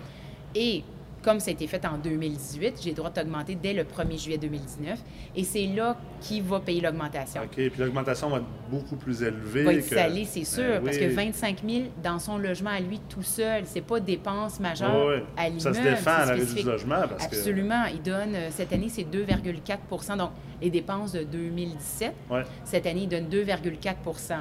Et 0.55 0.85
comme 1.25 1.41
ça 1.41 1.51
a 1.51 1.53
été 1.55 1.67
fait 1.67 1.85
en 1.87 1.97
2018, 1.99 2.81
j'ai 2.83 2.91
le 2.91 2.97
droit 2.97 3.11
d'augmenter 3.11 3.55
dès 3.55 3.73
le 3.73 3.85
1er 3.85 4.19
juillet 4.23 4.39
2019. 4.39 4.99
Et 5.35 5.43
c'est 5.43 5.67
là 5.67 5.97
qui 6.21 6.41
va 6.41 6.61
payer 6.61 6.81
l'augmentation. 6.83 7.43
OK. 7.43 7.51
Puis 7.55 7.73
l'augmentation 7.79 8.29
va 8.29 8.37
être 8.37 8.45
beaucoup 8.71 8.97
plus 8.97 9.23
élevée. 9.23 9.63
Va 9.65 9.73
être 9.73 9.89
que- 9.89 9.95
salé, 9.95 10.25
c'est 10.25 10.45
sûr, 10.45 10.63
Ben 10.65 10.83
parce 10.85 10.97
oui. 10.99 11.09
que 11.09 11.15
25 11.15 11.57
000 11.67 11.85
dans 12.03 12.19
son 12.19 12.37
logement 12.39 12.71
à 12.71 12.81
lui 12.81 13.01
tout 13.09 13.23
seul, 13.23 13.63
c'est 13.65 13.81
pas 13.81 14.01
dépenses 14.01 14.61
majeures 14.61 15.07
Ouais, 15.07 15.15
ouais. 15.17 15.25
à 15.37 15.45
l'immeuble. 15.49 15.61
Ça 15.61 15.75
se 15.75 15.81
défend 15.81 16.11
à 16.11 16.27
la 16.27 16.37
du 16.45 16.63
logement 16.63 17.01
parce 17.09 17.27
que. 17.27 17.35
Absolument. 17.37 17.85
Il 17.93 18.03
donne, 18.03 18.35
euh, 18.35 18.49
cette 18.51 18.73
année, 18.73 18.89
c'est 18.91 19.05
2,4% 19.05 20.17
Donc, 20.17 20.31
les 20.61 20.71
dépenses 20.71 21.13
de 21.13 21.23
2017, 21.25 22.13
Ouais. 22.31 22.43
cette 22.65 22.87
année, 22.87 23.03
il 23.03 23.09
donne 23.09 23.29
2,4% 23.29 24.35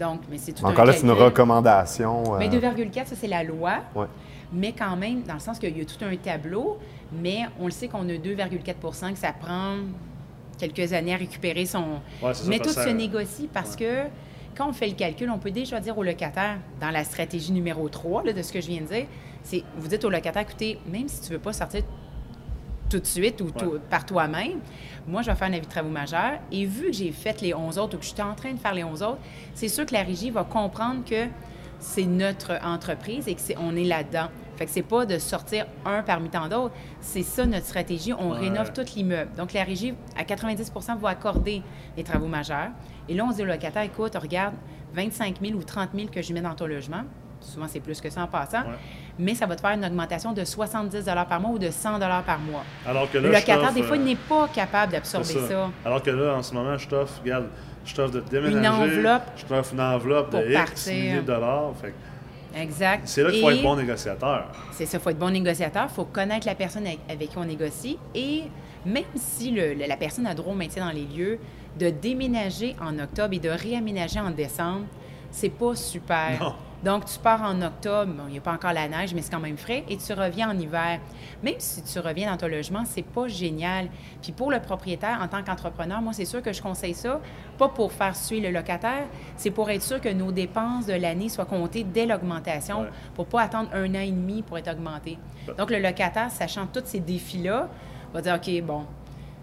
Donc, 0.00 0.22
mais 0.30 0.38
c'est 0.38 0.52
tout 0.52 0.66
un 0.66 0.70
Encore 0.70 0.86
là, 0.86 0.92
c'est 0.92 1.02
une 1.04 1.12
recommandation. 1.12 2.34
euh, 2.34 2.38
Mais 2.38 2.48
2,4, 2.48 3.06
ça, 3.06 3.14
c'est 3.16 3.28
la 3.28 3.44
loi. 3.44 3.78
ouais. 3.94 4.06
Mais 4.54 4.72
quand 4.72 4.96
même, 4.96 5.22
dans 5.22 5.34
le 5.34 5.40
sens 5.40 5.58
qu'il 5.58 5.76
y 5.76 5.80
a 5.80 5.84
tout 5.84 6.02
un 6.04 6.16
tableau, 6.16 6.78
mais 7.12 7.40
on 7.60 7.64
le 7.66 7.70
sait 7.72 7.88
qu'on 7.88 8.08
a 8.08 8.12
2,4% 8.12 9.12
que 9.12 9.18
ça 9.18 9.32
prend 9.32 9.76
quelques 10.58 10.92
années 10.92 11.14
à 11.14 11.16
récupérer 11.16 11.66
son... 11.66 12.00
Ouais, 12.22 12.32
mais 12.46 12.58
tout 12.58 12.70
se 12.70 12.88
négocie 12.90 13.48
parce 13.52 13.74
que 13.74 14.04
quand 14.56 14.68
on 14.68 14.72
fait 14.72 14.86
le 14.86 14.94
calcul, 14.94 15.28
on 15.30 15.38
peut 15.38 15.50
déjà 15.50 15.80
dire 15.80 15.98
au 15.98 16.04
locataire, 16.04 16.58
dans 16.80 16.90
la 16.90 17.02
stratégie 17.02 17.50
numéro 17.52 17.88
3 17.88 18.22
là, 18.24 18.32
de 18.32 18.40
ce 18.42 18.52
que 18.52 18.60
je 18.60 18.68
viens 18.68 18.80
de 18.82 18.86
dire, 18.86 19.06
c'est 19.42 19.64
vous 19.76 19.88
dites 19.88 20.04
au 20.04 20.10
locataire, 20.10 20.42
écoutez, 20.42 20.78
même 20.86 21.08
si 21.08 21.20
tu 21.22 21.32
ne 21.32 21.36
veux 21.36 21.42
pas 21.42 21.52
sortir 21.52 21.82
tout 22.88 23.00
de 23.00 23.06
suite 23.06 23.40
ou 23.40 23.50
tout- 23.50 23.64
Ouais. 23.64 23.80
par 23.90 24.06
toi-même, 24.06 24.60
moi, 25.08 25.22
je 25.22 25.30
vais 25.30 25.36
faire 25.36 25.48
un 25.48 25.52
avis 25.54 25.62
de 25.66 25.70
travaux 25.70 25.88
majeurs. 25.90 26.38
Et 26.52 26.64
vu 26.66 26.86
que 26.86 26.92
j'ai 26.92 27.10
fait 27.10 27.40
les 27.40 27.52
11 27.52 27.78
autres 27.78 27.96
ou 27.96 27.98
que 27.98 28.04
je 28.04 28.10
suis 28.10 28.22
en 28.22 28.34
train 28.34 28.52
de 28.52 28.58
faire 28.58 28.74
les 28.74 28.84
11 28.84 29.02
autres, 29.02 29.18
c'est 29.54 29.68
sûr 29.68 29.84
que 29.84 29.92
la 29.92 30.02
régie 30.04 30.30
va 30.30 30.44
comprendre 30.44 31.04
que 31.04 31.26
c'est 31.80 32.04
notre 32.06 32.52
entreprise 32.64 33.26
et 33.26 33.34
que 33.34 33.40
c'est, 33.40 33.56
on 33.58 33.74
est 33.74 33.84
là-dedans. 33.84 34.28
Fait 34.56 34.66
que 34.66 34.70
c'est 34.70 34.82
pas 34.82 35.04
de 35.06 35.18
sortir 35.18 35.66
un 35.84 36.02
parmi 36.02 36.28
tant 36.28 36.48
d'autres. 36.48 36.74
C'est 37.00 37.22
ça 37.22 37.44
notre 37.46 37.66
stratégie. 37.66 38.12
On 38.12 38.32
Ouais. 38.32 38.38
rénove 38.40 38.72
tout 38.72 38.84
l'immeuble. 38.96 39.30
Donc, 39.36 39.52
la 39.52 39.64
régie, 39.64 39.94
à 40.16 40.24
90% 40.24 40.96
va 40.96 41.08
accorder 41.10 41.62
les 41.96 42.04
travaux 42.04 42.26
majeurs. 42.28 42.68
Et 43.08 43.14
là, 43.14 43.24
on 43.26 43.30
se 43.30 43.36
dit 43.36 43.42
au 43.42 43.46
locataire, 43.46 43.82
écoute, 43.82 44.14
regarde, 44.20 44.54
25 44.94 45.36
000 45.42 45.54
ou 45.58 45.62
30 45.62 45.90
000 45.94 46.08
que 46.08 46.22
je 46.22 46.32
mets 46.32 46.40
dans 46.40 46.54
ton 46.54 46.66
logement. 46.66 47.02
Souvent, 47.40 47.66
c'est 47.68 47.80
plus 47.80 48.00
que 48.00 48.08
ça 48.08 48.22
en 48.22 48.26
passant. 48.26 48.60
Ouais. 48.62 48.74
Mais 49.18 49.34
ça 49.34 49.44
va 49.46 49.54
te 49.56 49.60
faire 49.60 49.72
une 49.72 49.84
augmentation 49.84 50.32
de 50.32 50.44
70 50.44 51.04
par 51.28 51.40
mois 51.40 51.50
ou 51.50 51.58
de 51.58 51.68
100 51.70 51.98
par 52.24 52.38
mois. 52.38 52.62
Alors 52.86 53.10
que 53.10 53.18
là, 53.18 53.24
Le 53.28 53.34
locataire, 53.34 53.72
des 53.72 53.82
fois, 53.82 53.96
euh, 53.96 54.00
il 54.00 54.04
n'est 54.04 54.14
pas 54.16 54.48
capable 54.48 54.92
d'absorber 54.92 55.26
ça. 55.26 55.70
Alors 55.84 56.02
que 56.02 56.10
là, 56.10 56.36
en 56.36 56.42
ce 56.42 56.54
moment, 56.54 56.78
je 56.78 56.88
t'offre, 56.88 57.20
regarde, 57.22 57.46
je 57.84 57.94
t'offre 57.94 58.12
de 58.14 58.20
déménager. 58.20 58.66
enveloppe 58.68 59.22
Je 59.36 59.44
t'offre 59.44 59.74
une 59.74 59.80
enveloppe 59.80 60.30
pour 60.30 60.40
de 60.40 60.46
X 60.46 60.54
partir. 60.56 60.92
milliers 60.94 61.16
de 61.16 61.20
dollars. 61.20 61.72
Fait 61.82 61.88
que 61.88 61.94
Exact. 62.56 63.02
c'est 63.06 63.22
là 63.22 63.30
qu'il 63.30 63.40
faut 63.40 63.50
Et 63.50 63.54
être 63.56 63.62
bon 63.62 63.76
négociateur. 63.76 64.46
C'est 64.72 64.86
ça, 64.86 64.98
il 64.98 65.00
faut 65.00 65.10
être 65.10 65.18
bon 65.18 65.30
négociateur, 65.30 65.86
il 65.90 65.94
faut 65.94 66.04
connaître 66.04 66.46
la 66.46 66.54
personne 66.54 66.86
avec, 66.86 67.00
avec 67.08 67.30
qui 67.30 67.38
on 67.38 67.44
négocie. 67.44 67.98
Et 68.14 68.42
même 68.86 69.04
si 69.16 69.50
le- 69.50 69.74
la 69.74 69.96
personne 69.96 70.26
a 70.26 70.34
droit 70.34 70.52
au 70.52 70.56
maintien 70.56 70.86
dans 70.86 70.92
les 70.92 71.04
lieux, 71.06 71.38
de 71.78 71.90
déménager 71.90 72.76
en 72.80 72.98
octobre 72.98 73.34
et 73.34 73.38
de 73.40 73.48
réaménager 73.48 74.20
en 74.20 74.30
décembre, 74.30 74.84
c'est 75.30 75.48
pas 75.48 75.74
super. 75.74 76.38
Non. 76.40 76.54
Donc, 76.84 77.06
tu 77.06 77.18
pars 77.18 77.40
en 77.42 77.62
octobre, 77.62 78.12
bon, 78.12 78.24
il 78.28 78.32
n'y 78.32 78.38
a 78.38 78.40
pas 78.42 78.52
encore 78.52 78.72
la 78.74 78.86
neige, 78.88 79.14
mais 79.14 79.22
c'est 79.22 79.30
quand 79.32 79.40
même 79.40 79.56
frais, 79.56 79.84
et 79.88 79.96
tu 79.96 80.12
reviens 80.12 80.50
en 80.50 80.58
hiver. 80.58 81.00
Même 81.42 81.54
si 81.58 81.82
tu 81.82 81.98
reviens 81.98 82.30
dans 82.30 82.36
ton 82.36 82.46
logement, 82.48 82.82
c'est 82.84 83.02
pas 83.02 83.26
génial. 83.26 83.88
Puis 84.20 84.32
pour 84.32 84.50
le 84.50 84.60
propriétaire, 84.60 85.18
en 85.22 85.28
tant 85.28 85.42
qu'entrepreneur, 85.42 86.02
moi, 86.02 86.12
c'est 86.12 86.26
sûr 86.26 86.42
que 86.42 86.52
je 86.52 86.60
conseille 86.60 86.92
ça, 86.94 87.20
pas 87.56 87.68
pour 87.68 87.90
faire 87.92 88.14
suivre 88.14 88.46
le 88.46 88.52
locataire, 88.52 89.06
c'est 89.36 89.50
pour 89.50 89.70
être 89.70 89.82
sûr 89.82 89.98
que 90.00 90.10
nos 90.10 90.30
dépenses 90.30 90.84
de 90.86 90.92
l'année 90.92 91.30
soient 91.30 91.46
comptées 91.46 91.84
dès 91.84 92.04
l'augmentation, 92.04 92.82
Ouais. 92.82 92.88
pour 93.14 93.26
pas 93.26 93.40
attendre 93.42 93.70
un 93.72 93.88
an 93.94 94.00
et 94.00 94.10
demi 94.10 94.42
pour 94.42 94.58
être 94.58 94.70
augmenté. 94.70 95.16
Donc, 95.56 95.70
le 95.70 95.78
locataire, 95.78 96.30
sachant 96.30 96.66
tous 96.66 96.82
ces 96.84 97.00
défis-là, 97.00 97.68
va 98.12 98.20
dire, 98.20 98.34
OK, 98.34 98.62
bon, 98.62 98.84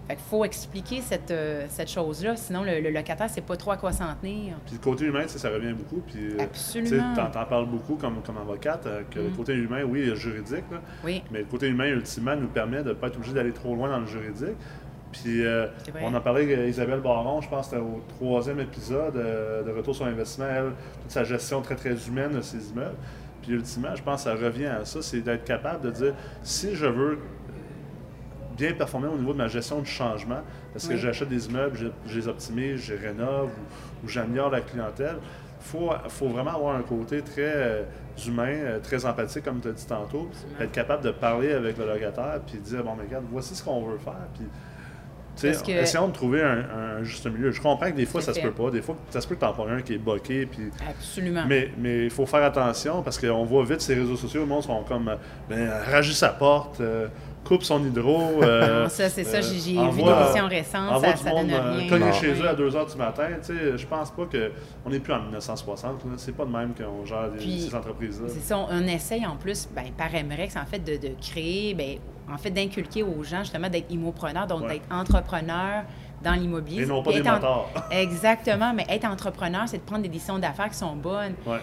fait 0.07 0.15
qu'il 0.15 0.25
faut 0.25 0.43
expliquer 0.43 1.01
cette, 1.01 1.31
euh, 1.31 1.65
cette 1.69 1.89
chose-là, 1.89 2.35
sinon 2.35 2.63
le, 2.63 2.81
le 2.81 2.89
locataire 2.89 3.27
ne 3.27 3.31
sait 3.31 3.41
pas 3.41 3.55
trop 3.55 3.71
à 3.71 3.77
quoi 3.77 3.91
s'en 3.91 4.13
tenir. 4.21 4.55
Puis 4.65 4.75
le 4.75 4.81
côté 4.81 5.05
humain, 5.05 5.27
ça 5.27 5.49
revient 5.49 5.73
beaucoup. 5.73 6.01
Puis, 6.07 6.31
euh, 6.33 6.43
Absolument. 6.43 7.13
Tu 7.13 7.19
en 7.37 7.45
parles 7.45 7.67
beaucoup 7.69 7.95
comme, 7.95 8.21
comme 8.21 8.37
avocate, 8.37 8.85
euh, 8.87 9.03
que 9.09 9.19
le 9.19 9.29
Mm. 9.29 9.35
côté 9.37 9.53
humain, 9.53 9.83
oui, 9.83 9.99
il 10.01 10.05
y 10.07 10.09
a 10.09 10.13
le 10.13 10.19
juridique, 10.19 10.65
là, 10.71 10.81
Oui. 11.05 11.23
mais 11.31 11.39
le 11.39 11.45
côté 11.45 11.67
humain, 11.67 11.85
ultimement, 11.87 12.35
nous 12.35 12.47
permet 12.47 12.83
de 12.83 12.89
ne 12.89 12.93
pas 12.93 13.07
être 13.07 13.15
obligé 13.17 13.33
d'aller 13.33 13.53
trop 13.53 13.75
loin 13.75 13.89
dans 13.89 13.99
le 13.99 14.07
juridique. 14.07 14.57
Puis, 15.11 15.45
euh, 15.45 15.67
on 16.01 16.13
en 16.13 16.21
parlait 16.21 16.43
avec 16.53 16.69
Isabelle 16.69 17.01
Baron, 17.01 17.41
je 17.41 17.49
pense 17.49 17.67
que 17.67 17.75
c'était 17.75 17.81
au 17.85 18.01
troisième 18.17 18.59
épisode 18.61 19.13
de 19.15 19.71
Retour 19.71 19.93
sur 19.95 20.05
investissement, 20.05 20.45
elle, 20.49 20.71
toute 21.01 21.11
sa 21.11 21.23
gestion 21.25 21.61
très, 21.61 21.75
très 21.75 21.95
humaine 22.07 22.31
de 22.35 22.41
ses 22.41 22.69
immeubles. 22.69 22.95
Puis, 23.41 23.51
ultimement, 23.53 23.93
je 23.95 24.03
pense 24.03 24.23
que 24.23 24.29
ça 24.29 24.35
revient 24.35 24.67
à 24.67 24.85
ça, 24.85 25.01
c'est 25.01 25.19
d'être 25.21 25.43
capable 25.43 25.81
de 25.83 25.91
dire 25.91 26.13
si 26.43 26.75
je 26.75 26.85
veux 26.85 27.19
bien 28.61 28.73
performer 28.73 29.07
au 29.07 29.17
niveau 29.17 29.33
de 29.33 29.37
ma 29.39 29.47
gestion 29.47 29.79
du 29.79 29.89
changement, 29.89 30.41
parce 30.73 30.87
que 30.87 30.93
Oui. 30.93 30.99
j'achète 30.99 31.29
des 31.29 31.47
immeubles, 31.47 31.77
je, 31.77 31.87
je 32.11 32.19
les 32.19 32.27
optimise, 32.27 32.81
je 32.81 32.93
les 32.93 33.07
rénove 33.07 33.49
ou, 33.49 34.05
ou 34.05 34.07
j'améliore 34.09 34.51
la 34.51 34.61
clientèle, 34.61 35.17
faut, 35.59 35.91
faut 36.09 36.27
vraiment 36.29 36.51
avoir 36.55 36.75
un 36.75 36.81
côté 36.81 37.21
très 37.21 37.41
euh, 37.55 37.83
humain, 38.27 38.47
euh, 38.49 38.79
très 38.79 39.05
empathique, 39.05 39.43
comme 39.43 39.59
tu 39.61 39.67
as 39.67 39.71
dit 39.73 39.85
tantôt. 39.85 40.29
Être 40.59 40.71
capable 40.71 41.03
de 41.03 41.11
parler 41.11 41.51
avec 41.53 41.77
le 41.77 41.85
locataire, 41.87 42.39
puis 42.47 42.59
dire 42.59 42.83
bon, 42.83 42.91
mais 42.97 43.03
regarde, 43.05 43.25
voici 43.31 43.55
ce 43.55 43.63
qu'on 43.63 43.83
veut 43.83 43.97
faire. 43.97 44.13
Puis, 44.35 44.45
tu 45.35 45.41
sais, 45.41 45.51
Parce 45.51 45.63
que- 45.63 45.71
essayons 45.71 46.07
de 46.09 46.13
trouver 46.13 46.41
un, 46.43 46.65
un 46.99 47.03
juste 47.03 47.25
milieu. 47.31 47.51
Je 47.51 47.61
comprends 47.61 47.89
que 47.89 47.95
des 47.95 48.05
fois, 48.05 48.21
ça 48.21 48.33
se 48.33 48.41
peut 48.41 48.51
pas. 48.51 48.69
Des 48.69 48.81
fois, 48.81 48.95
ça 49.11 49.21
se 49.21 49.27
peut 49.27 49.35
que 49.35 49.39
tu 49.39 49.45
en 49.45 49.53
pas 49.53 49.65
un 49.69 49.81
qui 49.81 49.93
est 49.93 49.97
boqué, 49.97 50.45
puis 50.45 50.69
Absolument. 50.87 51.43
mais 51.47 51.71
mais 51.77 52.03
il 52.05 52.09
faut 52.11 52.25
faire 52.25 52.43
attention 52.43 53.01
parce 53.01 53.17
qu'on 53.19 53.45
voit 53.45 53.63
vite 53.63 53.81
ces 53.81 53.93
réseaux 53.95 54.17
sociaux, 54.17 54.41
le 54.41 54.47
monde 54.47 54.63
sont 54.63 54.83
comme 54.83 55.07
euh, 55.09 55.15
ben, 55.49 56.03
sa 56.13 56.29
porte, 56.29 56.81
euh, 56.81 57.07
coupe 57.43 57.63
son 57.63 57.83
hydro. 57.83 58.19
euh, 58.43 58.83
Non, 58.83 58.89
ça, 58.89 59.09
c'est 59.09 59.23
ça, 59.23 59.37
euh, 59.37 59.41
j'ai- 59.41 59.71
vu 59.71 60.01
récentes, 60.47 60.91
envoie 60.91 61.09
ça- 61.11 61.17
ça 61.17 61.31
donne 61.31 61.51
euh, 61.51 61.77
rien. 61.77 61.89
cogner 61.89 62.13
chez 62.13 62.33
eux 62.33 62.47
à 62.47 62.51
Oui. 62.51 62.57
2 62.57 62.69
h 62.69 62.91
du 62.91 62.97
matin. 62.97 63.27
Tu 63.41 63.47
sais, 63.57 63.77
je 63.77 63.87
pense 63.87 64.11
pas 64.11 64.25
que. 64.25 64.51
On 64.85 64.89
n'est 64.89 64.99
plus 64.99 65.13
en 65.13 65.21
1960. 65.23 66.03
là. 66.05 66.11
C'est 66.17 66.35
pas 66.35 66.45
de 66.45 66.51
même 66.51 66.73
qu'on 66.73 67.05
gère 67.05 67.29
des- 67.31 67.37
Puis, 67.39 67.61
ces 67.69 67.75
entreprises-là. 67.75 68.27
C'est 68.29 68.39
ça, 68.41 68.57
on 68.69 68.87
essaye 68.87 69.25
en 69.25 69.35
plus, 69.35 69.67
ben, 69.75 69.85
par 69.97 70.09
MREX, 70.11 70.55
en 70.55 70.65
fait, 70.65 70.79
de, 70.79 70.95
de 71.07 71.13
créer, 71.21 71.73
ben, 71.73 71.97
en 72.33 72.37
fait, 72.37 72.51
d'inculquer 72.51 73.03
aux 73.03 73.23
gens 73.23 73.39
justement 73.39 73.69
d'être 73.69 73.91
immopreneurs, 73.91 74.47
donc 74.47 74.61
Ouais. 74.63 74.73
d'être 74.73 74.85
entrepreneurs 74.91 75.83
dans 76.23 76.33
l'immobilier. 76.33 76.83
Et 76.83 76.85
non 76.85 77.01
pas 77.01 77.11
des 77.13 77.27
en-. 77.27 77.65
Exactement, 77.91 78.73
mais 78.73 78.85
être 78.89 79.05
entrepreneur, 79.05 79.63
c'est 79.65 79.77
de 79.77 79.81
prendre 79.83 80.03
des 80.03 80.09
décisions 80.09 80.37
d'affaires 80.39 80.69
qui 80.69 80.77
sont 80.77 80.95
bonnes. 80.95 81.33
Ouais. 81.45 81.57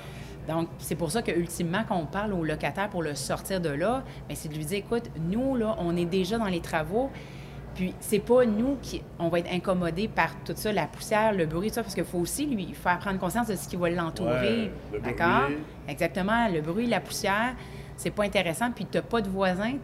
Donc, 0.48 0.68
c'est 0.78 0.94
pour 0.94 1.10
ça 1.10 1.20
que 1.20 1.30
ultimement, 1.30 1.84
quand 1.86 1.96
on 1.96 2.06
parle 2.06 2.32
au 2.32 2.42
locataire 2.42 2.88
pour 2.88 3.02
le 3.02 3.14
sortir 3.14 3.60
de 3.60 3.68
là, 3.68 4.02
ben, 4.28 4.34
c'est 4.34 4.48
de 4.48 4.54
lui 4.54 4.64
dire, 4.64 4.78
écoute, 4.78 5.10
nous, 5.20 5.56
là, 5.56 5.76
on 5.78 5.94
est 5.94 6.06
déjà 6.06 6.38
dans 6.38 6.46
les 6.46 6.60
travaux, 6.60 7.10
puis 7.74 7.94
c'est 8.00 8.18
pas 8.18 8.46
nous 8.46 8.76
qui 8.80 9.02
on 9.18 9.28
va 9.28 9.40
être 9.40 9.52
incommodés 9.52 10.08
par 10.08 10.30
tout 10.44 10.54
ça, 10.56 10.72
la 10.72 10.86
poussière, 10.86 11.32
le 11.34 11.44
bruit, 11.44 11.68
tout 11.68 11.74
ça, 11.74 11.82
parce 11.82 11.94
qu'il 11.94 12.04
faut 12.04 12.18
aussi 12.18 12.46
lui 12.46 12.72
faire 12.72 12.98
prendre 12.98 13.18
conscience 13.18 13.46
de 13.46 13.56
ce 13.56 13.68
qui 13.68 13.76
va 13.76 13.90
l'entourer. 13.90 14.72
Ouais, 14.92 15.00
D'accord? 15.00 15.50
Exactement. 15.86 16.48
Le 16.48 16.62
bruit, 16.62 16.86
la 16.86 17.00
poussière, 17.00 17.54
c'est 17.96 18.10
pas 18.10 18.24
intéressant. 18.24 18.70
Puis 18.72 18.86
tu 18.90 18.96
n'as 18.96 19.02
pas 19.02 19.20
de 19.20 19.28
voisin, 19.28 19.74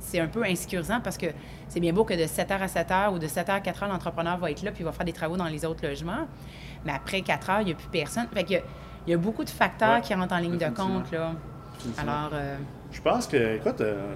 c'est 0.00 0.18
un 0.18 0.26
peu 0.26 0.42
insécurisant 0.42 1.00
parce 1.00 1.16
que 1.16 1.26
c'est 1.68 1.80
bien 1.80 1.92
beau 1.92 2.04
que 2.04 2.14
de 2.14 2.24
7h 2.24 2.58
à 2.58 2.66
7h 2.66 3.14
ou 3.14 3.18
de 3.20 3.26
7h 3.28 3.50
à 3.50 3.60
4h, 3.60 3.88
l'entrepreneur 3.88 4.36
va 4.36 4.50
être 4.50 4.62
là 4.62 4.72
puis 4.72 4.80
il 4.82 4.84
va 4.84 4.92
faire 4.92 5.06
des 5.06 5.12
travaux 5.12 5.36
dans 5.36 5.46
les 5.46 5.64
autres 5.64 5.86
logements. 5.86 6.26
Mais 6.84 6.92
après 6.92 7.20
4 7.20 7.50
heures, 7.50 7.60
il 7.60 7.66
n'y 7.66 7.72
a 7.72 7.76
plus 7.76 7.88
personne. 7.88 8.26
Fait 8.34 8.56
a, 8.56 8.60
il 9.08 9.12
y 9.12 9.14
a 9.14 9.16
beaucoup 9.16 9.42
de 9.42 9.48
facteurs 9.48 9.94
Ouais, 9.94 10.00
qui 10.02 10.12
rentrent 10.14 10.34
en 10.34 10.38
ligne 10.38 10.58
de 10.58 10.66
compte. 10.66 11.10
Là. 11.10 11.32
Alors, 11.96 12.30
euh, 12.34 12.56
Je 12.92 13.00
pense 13.00 13.26
que, 13.26 13.56
écoute, 13.56 13.80
euh, 13.80 14.14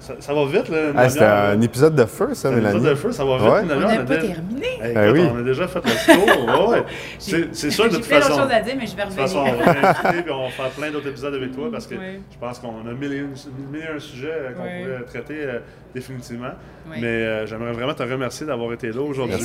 ça, 0.00 0.14
ça 0.18 0.34
va 0.34 0.44
vite. 0.46 0.68
Là, 0.68 0.78
Ah, 0.96 1.08
C'était 1.08 1.24
un 1.24 1.60
épisode 1.60 1.94
de 1.94 2.04
feu, 2.04 2.34
ça, 2.34 2.48
Un 2.48 2.52
Mélanie. 2.52 2.76
épisode 2.76 2.90
de 2.90 2.98
feu, 2.98 3.12
ça 3.12 3.24
va 3.24 3.36
vite. 3.36 3.46
Ouais. 3.46 3.74
on 3.76 3.80
n'a 3.80 3.88
a 3.88 3.96
pas 3.98 4.02
déjà- 4.16 4.20
terminé. 4.34 4.66
Hey, 4.82 4.90
écoute, 4.92 5.04
oui. 5.12 5.28
On 5.32 5.38
a 5.38 5.42
déjà 5.42 5.68
fait 5.68 5.80
le 5.84 6.14
tour. 6.14 6.68
Ouais. 6.70 6.82
C'est 7.18 7.70
sûr, 7.70 7.84
de 7.84 7.90
J'ai 7.90 7.96
toute 7.96 8.08
plein 8.08 8.18
d'autres 8.18 8.28
façon. 8.30 8.42
choses 8.42 8.50
à 8.52 8.60
dire, 8.60 8.74
mais 8.78 8.86
je 8.86 8.96
vais 8.96 9.02
De 9.02 9.08
toute 9.08 9.16
façon, 9.18 9.44
revenir. 9.44 9.60
on 9.60 9.72
va 9.72 9.94
t'inviter 9.94 10.28
et 10.28 10.32
on 10.32 10.42
va 10.44 10.48
faire 10.50 10.70
plein 10.70 10.90
d'autres 10.90 11.08
épisodes 11.08 11.34
avec 11.34 11.54
toi 11.54 11.68
parce 11.70 11.86
que 11.86 11.94
Oui. 11.94 12.20
je 12.32 12.38
pense 12.38 12.58
qu'on 12.58 12.68
a 12.88 12.92
mille 12.92 13.12
et, 13.12 13.20
mille 13.22 13.88
un 13.94 13.98
sujets 13.98 14.28
euh, 14.32 14.52
qu'on 14.52 14.62
Oui. 14.64 14.84
pourrait 14.84 15.04
traiter 15.04 15.44
euh, 15.44 15.58
définitivement. 15.94 16.52
Oui. 16.88 16.96
Mais 17.00 17.06
euh, 17.06 17.46
j'aimerais 17.46 17.72
vraiment 17.72 17.94
te 17.94 18.02
remercier 18.02 18.46
d'avoir 18.46 18.72
été 18.72 18.88
là 18.92 19.00
aujourd'hui. 19.02 19.36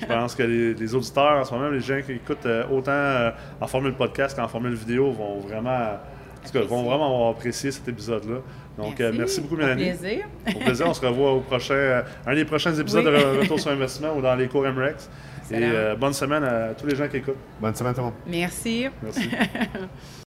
Je 0.00 0.06
pense 0.06 0.34
que 0.34 0.42
les, 0.44 0.74
les 0.74 0.94
auditeurs 0.94 1.40
en 1.40 1.44
ce 1.44 1.52
moment, 1.54 1.68
les 1.68 1.80
gens 1.80 2.00
qui 2.04 2.12
écoutent 2.12 2.46
euh, 2.46 2.64
autant 2.70 2.92
euh, 2.92 3.30
en 3.60 3.66
formule 3.66 3.94
podcast 3.94 4.36
qu'en 4.38 4.46
formule 4.48 4.74
vidéo 4.74 5.10
vont 5.10 5.40
vraiment, 5.40 5.70
en 5.70 6.46
tout 6.46 6.52
cas, 6.58 6.64
vont 6.64 6.84
vraiment 6.84 7.30
apprécier 7.30 7.70
cet 7.72 7.88
épisode-là. 7.88 8.36
Donc, 8.76 9.00
euh, 9.00 9.12
merci 9.16 9.40
beaucoup, 9.40 9.54
Au 9.54 9.58
Mélanie. 9.58 9.84
plaisir. 9.84 10.26
Au 10.54 10.58
plaisir, 10.58 10.86
on 10.88 10.94
se 10.94 11.04
revoit 11.06 11.32
au 11.32 11.40
prochain, 11.40 11.74
euh, 11.74 12.02
un 12.26 12.34
des 12.34 12.44
prochains 12.44 12.74
épisodes 12.74 13.06
Oui. 13.06 13.12
de 13.12 13.16
Re- 13.16 13.40
Retour 13.40 13.58
sur 13.60 13.70
investissement 13.70 14.14
ou 14.16 14.20
dans 14.20 14.34
les 14.34 14.48
cours 14.48 14.62
MREX. 14.64 15.08
Et 15.50 15.54
euh, 15.62 15.94
bonne 15.96 16.12
semaine 16.12 16.44
à 16.44 16.74
tous 16.74 16.86
les 16.86 16.96
gens 16.96 17.08
qui 17.08 17.18
écoutent. 17.18 17.36
Bonne 17.60 17.74
semaine, 17.74 17.94
tout 17.94 18.00
le 18.00 18.06
monde. 18.06 18.14
Merci. 18.26 18.86
Merci. 19.02 19.30